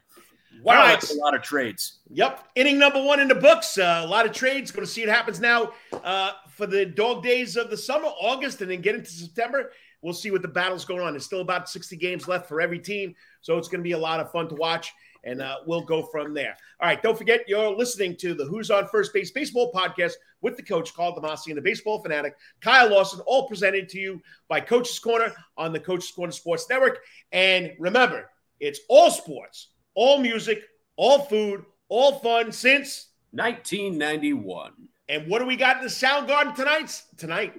Wow, 0.62 0.74
right. 0.74 0.88
that's 0.88 1.14
a 1.14 1.18
lot 1.18 1.34
of 1.34 1.42
trades. 1.42 2.00
Yep. 2.10 2.48
Inning 2.54 2.78
number 2.78 3.02
one 3.02 3.20
in 3.20 3.28
the 3.28 3.34
books. 3.34 3.76
Uh, 3.76 4.02
a 4.04 4.06
lot 4.06 4.26
of 4.26 4.32
trades. 4.32 4.70
Going 4.70 4.86
to 4.86 4.90
see 4.90 5.04
what 5.04 5.14
happens 5.14 5.40
now 5.40 5.72
uh, 5.92 6.32
for 6.50 6.66
the 6.66 6.86
dog 6.86 7.22
days 7.22 7.56
of 7.56 7.70
the 7.70 7.76
summer, 7.76 8.06
August, 8.06 8.62
and 8.62 8.70
then 8.70 8.80
get 8.80 8.94
into 8.94 9.10
September. 9.10 9.72
We'll 10.04 10.12
see 10.12 10.30
what 10.30 10.42
the 10.42 10.48
battle's 10.48 10.84
going 10.84 11.00
on. 11.00 11.14
There's 11.14 11.24
still 11.24 11.40
about 11.40 11.66
60 11.66 11.96
games 11.96 12.28
left 12.28 12.46
for 12.46 12.60
every 12.60 12.78
team. 12.78 13.14
So 13.40 13.56
it's 13.56 13.68
going 13.68 13.80
to 13.80 13.84
be 13.84 13.92
a 13.92 13.98
lot 13.98 14.20
of 14.20 14.30
fun 14.30 14.48
to 14.50 14.54
watch. 14.54 14.92
And 15.24 15.40
uh, 15.40 15.56
we'll 15.66 15.86
go 15.86 16.02
from 16.02 16.34
there. 16.34 16.54
All 16.78 16.86
right. 16.86 17.02
Don't 17.02 17.16
forget, 17.16 17.48
you're 17.48 17.74
listening 17.74 18.14
to 18.16 18.34
the 18.34 18.44
Who's 18.44 18.70
on 18.70 18.86
First 18.88 19.14
Base 19.14 19.30
Baseball 19.30 19.72
podcast 19.72 20.12
with 20.42 20.58
the 20.58 20.62
coach 20.62 20.92
called 20.92 21.16
Demasi 21.16 21.46
and 21.46 21.56
the 21.56 21.62
Baseball 21.62 22.02
Fanatic, 22.02 22.36
Kyle 22.60 22.90
Lawson, 22.90 23.20
all 23.20 23.48
presented 23.48 23.88
to 23.88 23.98
you 23.98 24.20
by 24.46 24.60
Coach's 24.60 24.98
Corner 24.98 25.32
on 25.56 25.72
the 25.72 25.80
Coach's 25.80 26.10
Corner 26.10 26.32
Sports 26.32 26.68
Network. 26.68 26.98
And 27.32 27.72
remember, 27.78 28.28
it's 28.60 28.80
all 28.90 29.10
sports 29.10 29.68
all 29.94 30.18
music, 30.18 30.64
all 30.96 31.20
food, 31.20 31.64
all 31.88 32.18
fun 32.18 32.52
since 32.52 33.08
1991. 33.30 34.72
And 35.08 35.28
what 35.28 35.38
do 35.38 35.46
we 35.46 35.56
got 35.56 35.78
in 35.78 35.82
the 35.82 35.90
Sound 35.90 36.28
Garden 36.28 36.54
tonight? 36.54 37.02
Tonight. 37.16 37.54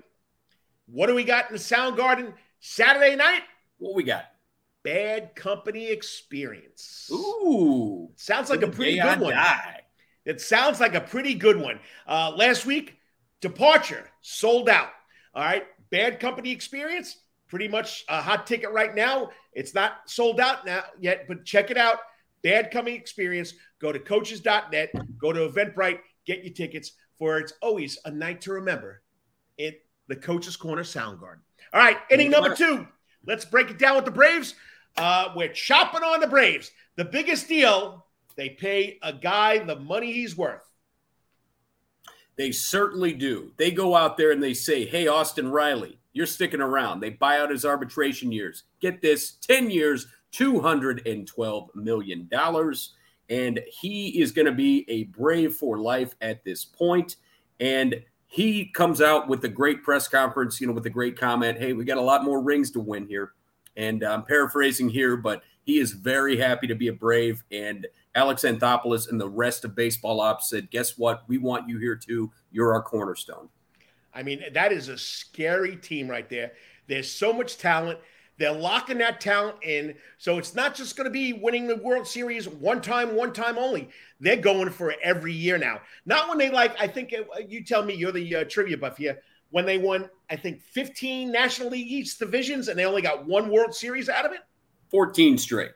What 0.87 1.07
do 1.07 1.15
we 1.15 1.23
got 1.23 1.49
in 1.49 1.53
the 1.53 1.59
Sound 1.59 1.97
Garden 1.97 2.33
Saturday 2.59 3.15
night? 3.15 3.41
What 3.77 3.95
we 3.95 4.03
got? 4.03 4.25
Bad 4.83 5.35
Company 5.35 5.87
Experience. 5.87 7.09
Ooh. 7.11 8.09
Sounds 8.15 8.49
like 8.49 8.61
a 8.61 8.67
pretty 8.67 8.99
good 8.99 9.19
one. 9.19 9.33
Die. 9.33 9.81
It 10.25 10.41
sounds 10.41 10.79
like 10.79 10.95
a 10.95 11.01
pretty 11.01 11.33
good 11.33 11.59
one. 11.59 11.79
Uh, 12.07 12.33
last 12.35 12.65
week, 12.65 12.97
Departure 13.41 14.09
sold 14.21 14.69
out. 14.69 14.89
All 15.33 15.43
right. 15.43 15.65
Bad 15.89 16.19
Company 16.19 16.51
Experience, 16.51 17.17
pretty 17.47 17.67
much 17.67 18.05
a 18.09 18.21
hot 18.21 18.47
ticket 18.47 18.71
right 18.71 18.93
now. 18.93 19.29
It's 19.53 19.73
not 19.73 20.01
sold 20.05 20.39
out 20.39 20.65
now 20.65 20.83
yet, 20.99 21.25
but 21.27 21.45
check 21.45 21.71
it 21.71 21.77
out. 21.77 21.99
Bad 22.43 22.69
coming 22.71 22.95
experience. 22.95 23.53
Go 23.79 23.91
to 23.91 23.99
coaches.net, 23.99 24.91
go 25.17 25.33
to 25.33 25.47
Eventbrite, 25.47 25.99
get 26.25 26.43
your 26.43 26.53
tickets 26.53 26.91
for 27.17 27.39
it's 27.39 27.53
always 27.61 27.97
a 28.05 28.11
night 28.11 28.41
to 28.41 28.51
remember 28.51 29.01
in 29.57 29.73
the 30.07 30.15
Coach's 30.15 30.55
Corner 30.55 30.83
sound 30.83 31.19
Soundgarden. 31.19 31.39
All 31.73 31.81
right, 31.81 31.97
inning 32.09 32.31
number 32.31 32.55
two. 32.55 32.87
Let's 33.25 33.45
break 33.45 33.69
it 33.69 33.79
down 33.79 33.95
with 33.95 34.05
the 34.05 34.11
Braves. 34.11 34.55
Uh, 34.97 35.29
we're 35.35 35.49
chopping 35.49 36.03
on 36.03 36.19
the 36.19 36.27
Braves. 36.27 36.71
The 36.95 37.05
biggest 37.05 37.47
deal, 37.47 38.05
they 38.35 38.49
pay 38.49 38.99
a 39.01 39.11
guy 39.11 39.57
the 39.59 39.75
money 39.75 40.11
he's 40.13 40.37
worth. 40.37 40.61
They 42.37 42.51
certainly 42.51 43.13
do. 43.13 43.51
They 43.57 43.71
go 43.71 43.95
out 43.95 44.17
there 44.17 44.31
and 44.31 44.43
they 44.43 44.53
say, 44.53 44.85
Hey, 44.85 45.07
Austin 45.07 45.49
Riley, 45.49 45.99
you're 46.13 46.25
sticking 46.25 46.61
around. 46.61 46.99
They 46.99 47.09
buy 47.09 47.39
out 47.39 47.49
his 47.49 47.65
arbitration 47.65 48.31
years. 48.31 48.63
Get 48.81 49.01
this 49.01 49.31
10 49.41 49.69
years, 49.69 50.07
$212 50.33 51.75
million. 51.75 52.29
And 53.29 53.59
he 53.67 54.21
is 54.21 54.31
going 54.31 54.45
to 54.45 54.51
be 54.51 54.85
a 54.87 55.03
Brave 55.05 55.55
for 55.55 55.79
life 55.79 56.13
at 56.21 56.43
this 56.43 56.63
point. 56.63 57.15
And 57.59 57.95
he 58.27 58.65
comes 58.65 59.01
out 59.01 59.27
with 59.27 59.43
a 59.43 59.49
great 59.49 59.83
press 59.83 60.07
conference, 60.07 60.59
you 60.59 60.67
know, 60.67 60.73
with 60.73 60.85
a 60.85 60.89
great 60.89 61.17
comment. 61.17 61.57
Hey, 61.57 61.73
we 61.73 61.85
got 61.85 61.97
a 61.97 62.01
lot 62.01 62.23
more 62.23 62.41
rings 62.41 62.71
to 62.71 62.79
win 62.79 63.07
here. 63.07 63.33
And 63.77 64.03
uh, 64.03 64.11
I'm 64.11 64.23
paraphrasing 64.23 64.89
here, 64.89 65.17
but 65.17 65.43
he 65.63 65.79
is 65.79 65.91
very 65.91 66.37
happy 66.37 66.67
to 66.67 66.75
be 66.75 66.87
a 66.87 66.93
Brave. 66.93 67.43
And 67.51 67.87
Alex 68.13 68.43
Anthopoulos 68.43 69.09
and 69.09 69.19
the 69.19 69.29
rest 69.29 69.65
of 69.65 69.75
baseball 69.75 70.21
ops 70.21 70.49
said, 70.49 70.71
guess 70.71 70.97
what? 70.97 71.23
We 71.27 71.37
want 71.37 71.67
you 71.67 71.77
here 71.79 71.95
too. 71.95 72.31
You're 72.51 72.73
our 72.73 72.81
cornerstone. 72.81 73.49
I 74.13 74.23
mean, 74.23 74.43
that 74.53 74.71
is 74.71 74.87
a 74.87 74.97
scary 74.97 75.75
team 75.75 76.07
right 76.07 76.29
there. 76.29 76.53
There's 76.87 77.11
so 77.11 77.33
much 77.33 77.57
talent. 77.57 77.99
They're 78.37 78.51
locking 78.51 78.97
that 78.97 79.21
talent 79.21 79.57
in. 79.63 79.95
So 80.17 80.37
it's 80.37 80.55
not 80.55 80.75
just 80.75 80.97
going 80.97 81.05
to 81.05 81.11
be 81.11 81.33
winning 81.33 81.67
the 81.67 81.77
World 81.77 82.05
Series 82.07 82.47
one 82.49 82.81
time, 82.81 83.15
one 83.15 83.31
time 83.31 83.57
only. 83.57 83.89
They're 84.19 84.35
going 84.35 84.69
for 84.69 84.93
every 85.01 85.33
year 85.33 85.57
now. 85.57 85.81
Not 86.05 86.27
when 86.27 86.37
they 86.37 86.49
like, 86.49 86.75
I 86.79 86.87
think 86.87 87.13
uh, 87.13 87.39
you 87.47 87.63
tell 87.63 87.83
me 87.83 87.93
you're 87.93 88.11
the 88.11 88.35
uh, 88.35 88.43
trivia 88.45 88.77
buff 88.77 88.97
here. 88.97 89.21
When 89.51 89.65
they 89.65 89.77
won, 89.77 90.09
I 90.29 90.35
think 90.35 90.61
15 90.61 91.31
National 91.31 91.69
League 91.69 91.87
East 91.87 92.19
divisions 92.19 92.67
and 92.67 92.77
they 92.77 92.85
only 92.85 93.01
got 93.01 93.25
one 93.25 93.49
World 93.49 93.73
Series 93.73 94.09
out 94.09 94.25
of 94.25 94.33
it? 94.33 94.41
14 94.91 95.37
straight. 95.37 95.71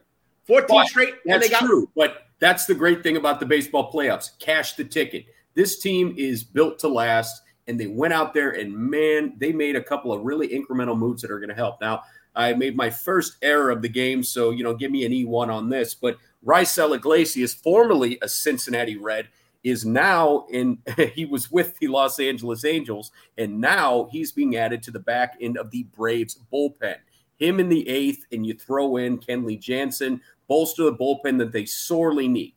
14 0.45 0.67
but 0.67 0.87
straight. 0.87 1.13
That's 1.25 1.49
got- 1.49 1.61
true. 1.61 1.89
But 1.95 2.23
that's 2.39 2.65
the 2.65 2.75
great 2.75 3.03
thing 3.03 3.15
about 3.17 3.39
the 3.39 3.45
baseball 3.45 3.91
playoffs 3.91 4.37
cash 4.39 4.73
the 4.73 4.83
ticket. 4.83 5.25
This 5.53 5.79
team 5.79 6.13
is 6.17 6.43
built 6.43 6.79
to 6.79 6.87
last 6.87 7.41
and 7.67 7.79
they 7.79 7.87
went 7.87 8.13
out 8.13 8.33
there 8.33 8.51
and 8.51 8.75
man, 8.75 9.35
they 9.37 9.53
made 9.53 9.75
a 9.75 9.83
couple 9.83 10.11
of 10.11 10.23
really 10.23 10.49
incremental 10.49 10.97
moves 10.97 11.21
that 11.21 11.31
are 11.31 11.39
going 11.39 11.49
to 11.49 11.55
help. 11.55 11.79
Now, 11.79 12.03
I 12.35 12.53
made 12.53 12.75
my 12.75 12.89
first 12.89 13.37
error 13.41 13.69
of 13.69 13.81
the 13.81 13.89
game, 13.89 14.23
so 14.23 14.51
you 14.51 14.63
know, 14.63 14.73
give 14.73 14.91
me 14.91 15.05
an 15.05 15.11
E1 15.11 15.49
on 15.49 15.69
this. 15.69 15.93
But 15.93 16.17
Raisel 16.45 16.95
Iglesias, 16.95 17.53
formerly 17.53 18.17
a 18.21 18.29
Cincinnati 18.29 18.97
Red, 18.97 19.27
is 19.63 19.85
now 19.85 20.45
in. 20.49 20.79
he 21.13 21.25
was 21.25 21.51
with 21.51 21.77
the 21.79 21.87
Los 21.87 22.19
Angeles 22.19 22.65
Angels, 22.65 23.11
and 23.37 23.59
now 23.59 24.07
he's 24.11 24.31
being 24.31 24.55
added 24.55 24.83
to 24.83 24.91
the 24.91 24.99
back 24.99 25.37
end 25.41 25.57
of 25.57 25.71
the 25.71 25.83
Braves 25.95 26.39
bullpen. 26.51 26.95
Him 27.37 27.59
in 27.59 27.69
the 27.69 27.87
eighth, 27.87 28.25
and 28.31 28.45
you 28.45 28.53
throw 28.53 28.97
in 28.97 29.17
Kenley 29.17 29.59
Jansen, 29.59 30.21
bolster 30.47 30.83
the 30.83 30.93
bullpen 30.93 31.37
that 31.37 31.51
they 31.51 31.65
sorely 31.65 32.27
need. 32.27 32.53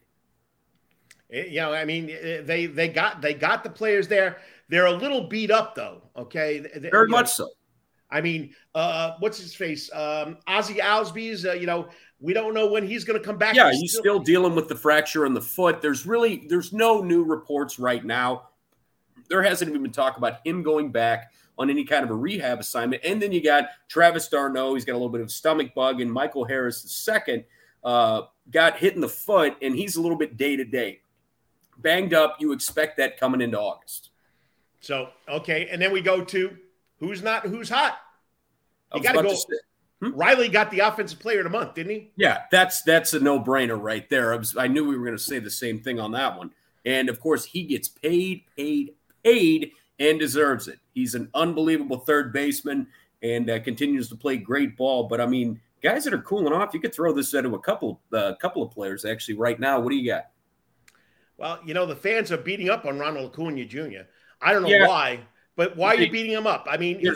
Eh, 1.32 1.46
you 1.46 1.60
know, 1.60 1.72
I 1.72 1.84
mean, 1.84 2.10
eh, 2.10 2.42
they 2.42 2.66
they 2.66 2.88
got 2.88 3.20
they 3.20 3.34
got 3.34 3.64
the 3.64 3.70
players 3.70 4.08
there. 4.08 4.38
They're 4.68 4.86
a 4.86 4.92
little 4.92 5.28
beat 5.28 5.50
up 5.50 5.74
though. 5.74 6.02
Okay, 6.16 6.66
very 6.90 7.08
much 7.08 7.38
know, 7.38 7.46
so. 7.46 7.48
I 8.12 8.20
mean, 8.20 8.54
uh, 8.74 9.14
what's 9.18 9.38
his 9.38 9.54
face? 9.54 9.90
Um, 9.92 10.36
Ozzie 10.46 10.74
Albies, 10.74 11.48
uh, 11.48 11.54
you 11.54 11.66
know, 11.66 11.88
we 12.20 12.34
don't 12.34 12.54
know 12.54 12.70
when 12.70 12.86
he's 12.86 13.04
going 13.04 13.18
to 13.18 13.24
come 13.24 13.38
back. 13.38 13.56
Yeah, 13.56 13.72
he's 13.72 13.92
still, 13.92 14.02
still 14.02 14.18
dealing 14.20 14.54
with 14.54 14.68
the 14.68 14.76
fracture 14.76 15.26
in 15.26 15.34
the 15.34 15.40
foot. 15.40 15.80
There's 15.80 16.06
really 16.06 16.44
there's 16.48 16.72
no 16.72 17.02
new 17.02 17.24
reports 17.24 17.78
right 17.78 18.04
now. 18.04 18.50
There 19.28 19.42
hasn't 19.42 19.70
even 19.70 19.82
been 19.82 19.92
talk 19.92 20.18
about 20.18 20.46
him 20.46 20.62
going 20.62 20.92
back 20.92 21.32
on 21.58 21.70
any 21.70 21.84
kind 21.84 22.04
of 22.04 22.10
a 22.10 22.14
rehab 22.14 22.60
assignment. 22.60 23.02
And 23.04 23.20
then 23.20 23.32
you 23.32 23.42
got 23.42 23.68
Travis 23.88 24.28
d'Arnaud. 24.28 24.74
He's 24.74 24.84
got 24.84 24.92
a 24.92 25.00
little 25.00 25.08
bit 25.08 25.20
of 25.20 25.30
stomach 25.30 25.74
bug, 25.74 26.00
and 26.00 26.12
Michael 26.12 26.44
Harris, 26.44 26.82
the 26.82 26.88
second, 26.88 27.44
uh, 27.82 28.22
got 28.50 28.76
hit 28.76 28.94
in 28.94 29.00
the 29.00 29.08
foot, 29.08 29.56
and 29.62 29.74
he's 29.74 29.96
a 29.96 30.02
little 30.02 30.18
bit 30.18 30.36
day 30.36 30.56
to 30.56 30.64
day, 30.64 31.00
banged 31.78 32.14
up. 32.14 32.36
You 32.40 32.52
expect 32.52 32.98
that 32.98 33.18
coming 33.18 33.40
into 33.40 33.58
August. 33.58 34.10
So 34.80 35.08
okay, 35.28 35.68
and 35.70 35.80
then 35.80 35.92
we 35.92 36.02
go 36.02 36.22
to 36.24 36.56
Who's 37.02 37.20
not? 37.20 37.44
Who's 37.44 37.68
hot? 37.68 37.98
You 38.94 39.02
got 39.02 39.12
to 39.14 39.22
go. 39.24 39.36
Hmm? 40.00 40.14
Riley 40.14 40.48
got 40.48 40.70
the 40.70 40.80
offensive 40.80 41.18
player 41.18 41.38
of 41.38 41.44
the 41.44 41.50
month, 41.50 41.74
didn't 41.74 41.90
he? 41.90 42.12
Yeah, 42.14 42.42
that's 42.52 42.82
that's 42.82 43.12
a 43.12 43.18
no 43.18 43.40
brainer 43.40 43.76
right 43.80 44.08
there. 44.08 44.32
I, 44.32 44.36
was, 44.36 44.56
I 44.56 44.68
knew 44.68 44.86
we 44.86 44.96
were 44.96 45.04
going 45.04 45.16
to 45.16 45.22
say 45.22 45.40
the 45.40 45.50
same 45.50 45.80
thing 45.80 45.98
on 45.98 46.12
that 46.12 46.38
one. 46.38 46.52
And 46.84 47.08
of 47.08 47.18
course, 47.18 47.44
he 47.44 47.64
gets 47.64 47.88
paid, 47.88 48.44
paid, 48.56 48.94
paid, 49.24 49.72
and 49.98 50.20
deserves 50.20 50.68
it. 50.68 50.78
He's 50.94 51.16
an 51.16 51.28
unbelievable 51.34 51.98
third 51.98 52.32
baseman 52.32 52.86
and 53.20 53.50
uh, 53.50 53.58
continues 53.58 54.08
to 54.10 54.16
play 54.16 54.36
great 54.36 54.76
ball. 54.76 55.08
But 55.08 55.20
I 55.20 55.26
mean, 55.26 55.60
guys 55.82 56.04
that 56.04 56.14
are 56.14 56.22
cooling 56.22 56.52
off, 56.52 56.72
you 56.72 56.78
could 56.78 56.94
throw 56.94 57.12
this 57.12 57.34
into 57.34 57.56
a 57.56 57.60
couple, 57.60 58.00
a 58.12 58.16
uh, 58.16 58.34
couple 58.36 58.62
of 58.62 58.70
players 58.70 59.04
actually 59.04 59.34
right 59.34 59.58
now. 59.58 59.80
What 59.80 59.90
do 59.90 59.96
you 59.96 60.08
got? 60.08 60.30
Well, 61.36 61.58
you 61.64 61.74
know 61.74 61.84
the 61.84 61.96
fans 61.96 62.30
are 62.30 62.36
beating 62.36 62.70
up 62.70 62.84
on 62.84 63.00
Ronald 63.00 63.32
Acuna 63.32 63.64
Jr. 63.64 64.06
I 64.40 64.52
don't 64.52 64.62
know 64.62 64.68
yeah. 64.68 64.86
why 64.86 65.20
But 65.56 65.76
why 65.76 65.94
are 65.94 66.00
you 66.00 66.10
beating 66.10 66.32
him 66.32 66.46
up? 66.46 66.66
I 66.70 66.76
mean, 66.76 67.00
you, 67.00 67.14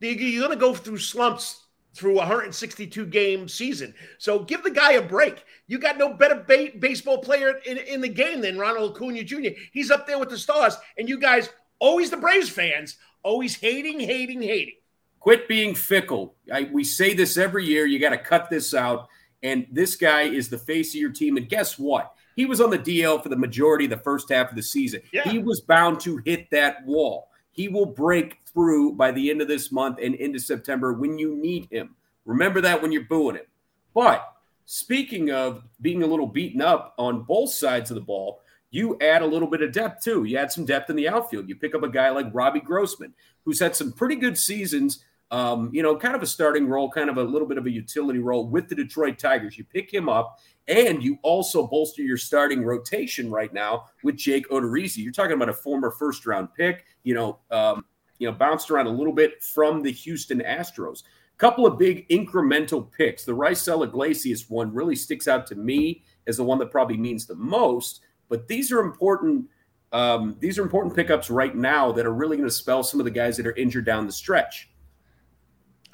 you're 0.00 0.40
going 0.46 0.56
to 0.56 0.60
go 0.60 0.74
through 0.74 0.98
slumps 0.98 1.64
through 1.94 2.12
a 2.12 2.16
162 2.16 3.06
game 3.06 3.48
season. 3.48 3.94
So 4.18 4.40
give 4.40 4.62
the 4.62 4.70
guy 4.70 4.92
a 4.92 5.02
break. 5.02 5.44
You 5.66 5.78
got 5.78 5.96
no 5.96 6.12
better 6.12 6.44
ba- 6.46 6.76
baseball 6.78 7.18
player 7.18 7.60
in, 7.64 7.78
in 7.78 8.00
the 8.00 8.08
game 8.08 8.40
than 8.40 8.58
Ronald 8.58 8.96
Acuna 8.96 9.22
Jr. 9.22 9.50
He's 9.72 9.90
up 9.90 10.06
there 10.06 10.18
with 10.18 10.30
the 10.30 10.38
stars, 10.38 10.76
and 10.98 11.08
you 11.08 11.18
guys, 11.18 11.48
always 11.78 12.10
the 12.10 12.16
Braves 12.16 12.50
fans, 12.50 12.96
always 13.22 13.56
hating, 13.56 14.00
hating, 14.00 14.42
hating. 14.42 14.74
Quit 15.20 15.48
being 15.48 15.74
fickle. 15.74 16.34
I, 16.52 16.68
we 16.70 16.84
say 16.84 17.14
this 17.14 17.38
every 17.38 17.64
year. 17.64 17.86
You 17.86 17.98
got 17.98 18.10
to 18.10 18.18
cut 18.18 18.50
this 18.50 18.74
out. 18.74 19.08
And 19.42 19.66
this 19.70 19.96
guy 19.96 20.22
is 20.22 20.48
the 20.48 20.58
face 20.58 20.94
of 20.94 21.00
your 21.00 21.12
team. 21.12 21.36
And 21.36 21.48
guess 21.48 21.78
what? 21.78 22.14
He 22.36 22.44
was 22.44 22.60
on 22.60 22.70
the 22.70 22.78
DL 22.78 23.22
for 23.22 23.28
the 23.28 23.36
majority 23.36 23.84
of 23.84 23.90
the 23.90 23.98
first 23.98 24.30
half 24.30 24.50
of 24.50 24.56
the 24.56 24.62
season. 24.62 25.00
Yeah. 25.12 25.30
He 25.30 25.38
was 25.38 25.60
bound 25.60 26.00
to 26.00 26.18
hit 26.24 26.50
that 26.50 26.84
wall. 26.84 27.28
He 27.54 27.68
will 27.68 27.86
break 27.86 28.40
through 28.52 28.94
by 28.94 29.12
the 29.12 29.30
end 29.30 29.40
of 29.40 29.48
this 29.48 29.70
month 29.70 29.98
and 30.02 30.14
into 30.16 30.40
September 30.40 30.92
when 30.92 31.18
you 31.18 31.36
need 31.36 31.68
him. 31.70 31.94
Remember 32.24 32.60
that 32.60 32.82
when 32.82 32.90
you're 32.90 33.04
booing 33.04 33.36
him. 33.36 33.46
But 33.94 34.28
speaking 34.64 35.30
of 35.30 35.62
being 35.80 36.02
a 36.02 36.06
little 36.06 36.26
beaten 36.26 36.60
up 36.60 36.94
on 36.98 37.22
both 37.22 37.52
sides 37.52 37.90
of 37.90 37.94
the 37.94 38.00
ball, 38.00 38.40
you 38.70 38.98
add 39.00 39.22
a 39.22 39.26
little 39.26 39.46
bit 39.46 39.62
of 39.62 39.70
depth 39.70 40.02
too. 40.02 40.24
You 40.24 40.36
add 40.36 40.50
some 40.50 40.64
depth 40.64 40.90
in 40.90 40.96
the 40.96 41.08
outfield. 41.08 41.48
You 41.48 41.54
pick 41.54 41.76
up 41.76 41.84
a 41.84 41.88
guy 41.88 42.10
like 42.10 42.34
Robbie 42.34 42.58
Grossman, 42.60 43.14
who's 43.44 43.60
had 43.60 43.76
some 43.76 43.92
pretty 43.92 44.16
good 44.16 44.36
seasons. 44.36 45.04
Um, 45.30 45.70
you 45.72 45.82
know, 45.82 45.96
kind 45.96 46.14
of 46.14 46.22
a 46.22 46.26
starting 46.26 46.68
role, 46.68 46.90
kind 46.90 47.10
of 47.10 47.16
a 47.16 47.22
little 47.22 47.48
bit 47.48 47.58
of 47.58 47.66
a 47.66 47.70
utility 47.70 48.20
role 48.20 48.46
with 48.46 48.68
the 48.68 48.74
Detroit 48.74 49.18
Tigers. 49.18 49.58
You 49.58 49.64
pick 49.64 49.92
him 49.92 50.08
up, 50.08 50.38
and 50.68 51.02
you 51.02 51.18
also 51.22 51.66
bolster 51.66 52.02
your 52.02 52.16
starting 52.16 52.62
rotation 52.62 53.30
right 53.30 53.52
now 53.52 53.86
with 54.02 54.16
Jake 54.16 54.48
Odorizzi. 54.50 54.98
You're 54.98 55.12
talking 55.12 55.32
about 55.32 55.48
a 55.48 55.54
former 55.54 55.90
first 55.90 56.26
round 56.26 56.48
pick. 56.54 56.84
You 57.02 57.14
know, 57.14 57.38
um, 57.50 57.84
you 58.18 58.30
know, 58.30 58.36
bounced 58.36 58.70
around 58.70 58.86
a 58.86 58.90
little 58.90 59.12
bit 59.12 59.42
from 59.42 59.82
the 59.82 59.90
Houston 59.90 60.40
Astros. 60.40 61.02
Couple 61.36 61.66
of 61.66 61.78
big 61.78 62.08
incremental 62.10 62.90
picks. 62.92 63.24
The 63.24 63.32
Raisel 63.32 63.84
Iglesias 63.84 64.48
one 64.48 64.72
really 64.72 64.94
sticks 64.94 65.26
out 65.26 65.48
to 65.48 65.56
me 65.56 66.04
as 66.28 66.36
the 66.36 66.44
one 66.44 66.58
that 66.58 66.70
probably 66.70 66.96
means 66.96 67.26
the 67.26 67.34
most. 67.34 68.02
But 68.28 68.46
these 68.46 68.70
are 68.70 68.80
important. 68.80 69.46
Um, 69.92 70.36
these 70.38 70.58
are 70.58 70.62
important 70.62 70.94
pickups 70.94 71.30
right 71.30 71.54
now 71.54 71.90
that 71.92 72.06
are 72.06 72.14
really 72.14 72.36
going 72.36 72.48
to 72.48 72.54
spell 72.54 72.82
some 72.82 73.00
of 73.00 73.04
the 73.04 73.10
guys 73.10 73.36
that 73.36 73.46
are 73.46 73.56
injured 73.56 73.84
down 73.84 74.06
the 74.06 74.12
stretch. 74.12 74.70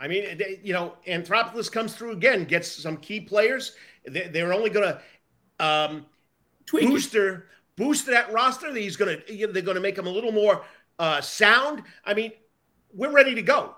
I 0.00 0.08
mean, 0.08 0.38
they, 0.38 0.60
you 0.62 0.72
know, 0.72 0.94
Anthopoulos 1.06 1.70
comes 1.70 1.94
through 1.94 2.12
again, 2.12 2.44
gets 2.44 2.68
some 2.68 2.96
key 2.96 3.20
players. 3.20 3.72
They, 4.08 4.40
are 4.40 4.52
only 4.52 4.70
going 4.70 4.94
to 4.94 5.64
um, 5.64 6.06
booster 6.72 7.46
boost 7.80 8.06
that 8.06 8.32
roster. 8.32 8.72
He's 8.74 8.96
going 8.96 9.18
to 9.26 9.46
they're 9.48 9.62
going 9.62 9.74
to 9.74 9.80
make 9.80 9.98
him 9.98 10.06
a 10.06 10.10
little 10.10 10.32
more 10.32 10.62
uh, 10.98 11.20
sound. 11.20 11.82
I 12.04 12.14
mean, 12.14 12.32
we're 12.92 13.12
ready 13.12 13.34
to 13.34 13.42
go. 13.42 13.74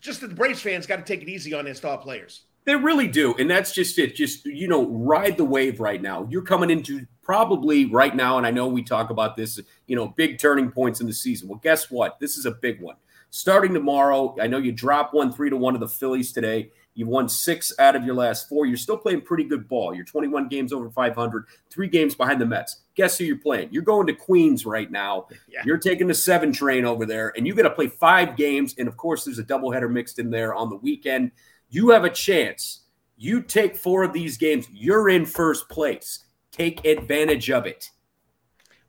Just 0.00 0.20
that 0.22 0.28
the 0.28 0.34
Braves 0.34 0.60
fans 0.60 0.86
got 0.86 0.96
to 0.96 1.02
take 1.02 1.22
it 1.22 1.28
easy 1.28 1.54
on 1.54 1.64
their 1.64 1.74
star 1.74 1.98
players. 1.98 2.42
They 2.64 2.76
really 2.76 3.08
do, 3.08 3.34
and 3.38 3.50
that's 3.50 3.72
just 3.72 3.98
it. 3.98 4.14
Just 4.14 4.46
you 4.46 4.68
know, 4.68 4.86
ride 4.86 5.36
the 5.36 5.44
wave 5.44 5.80
right 5.80 6.00
now. 6.00 6.26
You're 6.30 6.42
coming 6.42 6.70
into 6.70 7.06
probably 7.22 7.86
right 7.86 8.14
now, 8.14 8.38
and 8.38 8.46
I 8.46 8.50
know 8.50 8.68
we 8.68 8.82
talk 8.82 9.10
about 9.10 9.36
this. 9.36 9.60
You 9.86 9.96
know, 9.96 10.08
big 10.08 10.38
turning 10.38 10.70
points 10.70 11.00
in 11.00 11.06
the 11.06 11.12
season. 11.12 11.48
Well, 11.48 11.60
guess 11.62 11.90
what? 11.90 12.20
This 12.20 12.36
is 12.36 12.46
a 12.46 12.52
big 12.52 12.80
one. 12.80 12.96
Starting 13.34 13.72
tomorrow, 13.72 14.36
I 14.42 14.46
know 14.46 14.58
you 14.58 14.72
dropped 14.72 15.14
one 15.14 15.32
three 15.32 15.48
to 15.48 15.56
one 15.56 15.72
to 15.72 15.78
the 15.80 15.88
Phillies 15.88 16.32
today. 16.32 16.70
You've 16.92 17.08
won 17.08 17.30
six 17.30 17.72
out 17.78 17.96
of 17.96 18.04
your 18.04 18.14
last 18.14 18.46
four. 18.46 18.66
You're 18.66 18.76
still 18.76 18.98
playing 18.98 19.22
pretty 19.22 19.44
good 19.44 19.66
ball. 19.70 19.94
You're 19.94 20.04
21 20.04 20.48
games 20.48 20.70
over 20.70 20.90
500, 20.90 21.46
three 21.70 21.88
games 21.88 22.14
behind 22.14 22.42
the 22.42 22.44
Mets. 22.44 22.82
Guess 22.94 23.16
who 23.16 23.24
you're 23.24 23.38
playing? 23.38 23.70
You're 23.72 23.84
going 23.84 24.06
to 24.08 24.12
Queens 24.12 24.66
right 24.66 24.90
now. 24.90 25.28
Yeah. 25.48 25.62
You're 25.64 25.78
taking 25.78 26.08
the 26.08 26.14
seven 26.14 26.52
train 26.52 26.84
over 26.84 27.06
there, 27.06 27.32
and 27.34 27.46
you 27.46 27.54
got 27.54 27.62
to 27.62 27.70
play 27.70 27.86
five 27.86 28.36
games. 28.36 28.74
And 28.76 28.86
of 28.86 28.98
course, 28.98 29.24
there's 29.24 29.38
a 29.38 29.44
doubleheader 29.44 29.90
mixed 29.90 30.18
in 30.18 30.28
there 30.28 30.54
on 30.54 30.68
the 30.68 30.76
weekend. 30.76 31.30
You 31.70 31.88
have 31.88 32.04
a 32.04 32.10
chance. 32.10 32.80
You 33.16 33.40
take 33.40 33.76
four 33.76 34.02
of 34.02 34.12
these 34.12 34.36
games, 34.36 34.68
you're 34.70 35.08
in 35.08 35.24
first 35.24 35.70
place. 35.70 36.18
Take 36.50 36.84
advantage 36.84 37.50
of 37.50 37.64
it. 37.64 37.88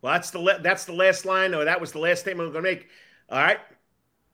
Well, 0.02 0.12
that's 0.12 0.32
the 0.32 0.60
that's 0.62 0.84
the 0.84 0.92
last 0.92 1.24
line, 1.24 1.54
or 1.54 1.64
that 1.64 1.80
was 1.80 1.94
the 1.94 2.00
last 2.00 2.20
statement 2.20 2.48
I'm 2.48 2.52
going 2.52 2.66
to 2.66 2.72
make. 2.72 2.90
All 3.30 3.40
right, 3.40 3.60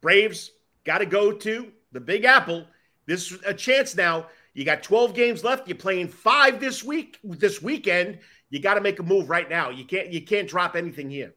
Braves 0.02 0.52
got 0.84 1.00
to 1.00 1.06
go 1.06 1.32
to 1.32 1.72
the 1.92 2.00
Big 2.00 2.26
Apple 2.26 2.66
this 3.10 3.32
is 3.32 3.40
a 3.44 3.56
chance 3.56 3.96
now. 3.96 4.28
You 4.54 4.64
got 4.64 4.84
12 4.84 5.16
games 5.16 5.44
left. 5.44 5.68
You're 5.68 5.78
playing 5.78 6.10
five 6.10 6.60
this 6.60 6.84
week, 6.84 7.18
this 7.24 7.60
weekend. 7.60 8.20
You 8.52 8.60
got 8.60 8.76
to 8.76 8.82
make 8.82 9.00
a 9.00 9.04
move 9.04 9.32
right 9.32 9.50
now. 9.50 9.72
You 9.72 9.84
can't 9.84 10.14
you 10.14 10.22
can't 10.22 10.48
drop 10.48 10.76
anything 10.76 11.10
here. 11.10 11.34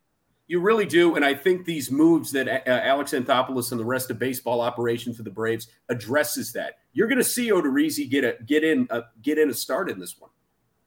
You 0.48 0.60
really 0.60 0.84
do, 0.84 1.16
and 1.16 1.24
I 1.24 1.32
think 1.32 1.64
these 1.64 1.90
moves 1.90 2.30
that 2.32 2.46
uh, 2.46 2.60
Alex 2.66 3.12
Anthopoulos 3.12 3.70
and 3.70 3.80
the 3.80 3.86
rest 3.86 4.10
of 4.10 4.18
baseball 4.18 4.60
operations 4.60 5.16
for 5.16 5.22
the 5.22 5.30
Braves 5.30 5.68
addresses 5.88 6.52
that. 6.52 6.74
You're 6.92 7.08
going 7.08 7.16
to 7.16 7.24
see 7.24 7.48
Odorizzi 7.48 8.10
get 8.10 8.22
a 8.22 8.36
get 8.44 8.64
in 8.64 8.86
a, 8.90 9.04
get 9.22 9.38
in 9.38 9.48
a 9.48 9.54
start 9.54 9.88
in 9.88 9.98
this 9.98 10.20
one. 10.20 10.30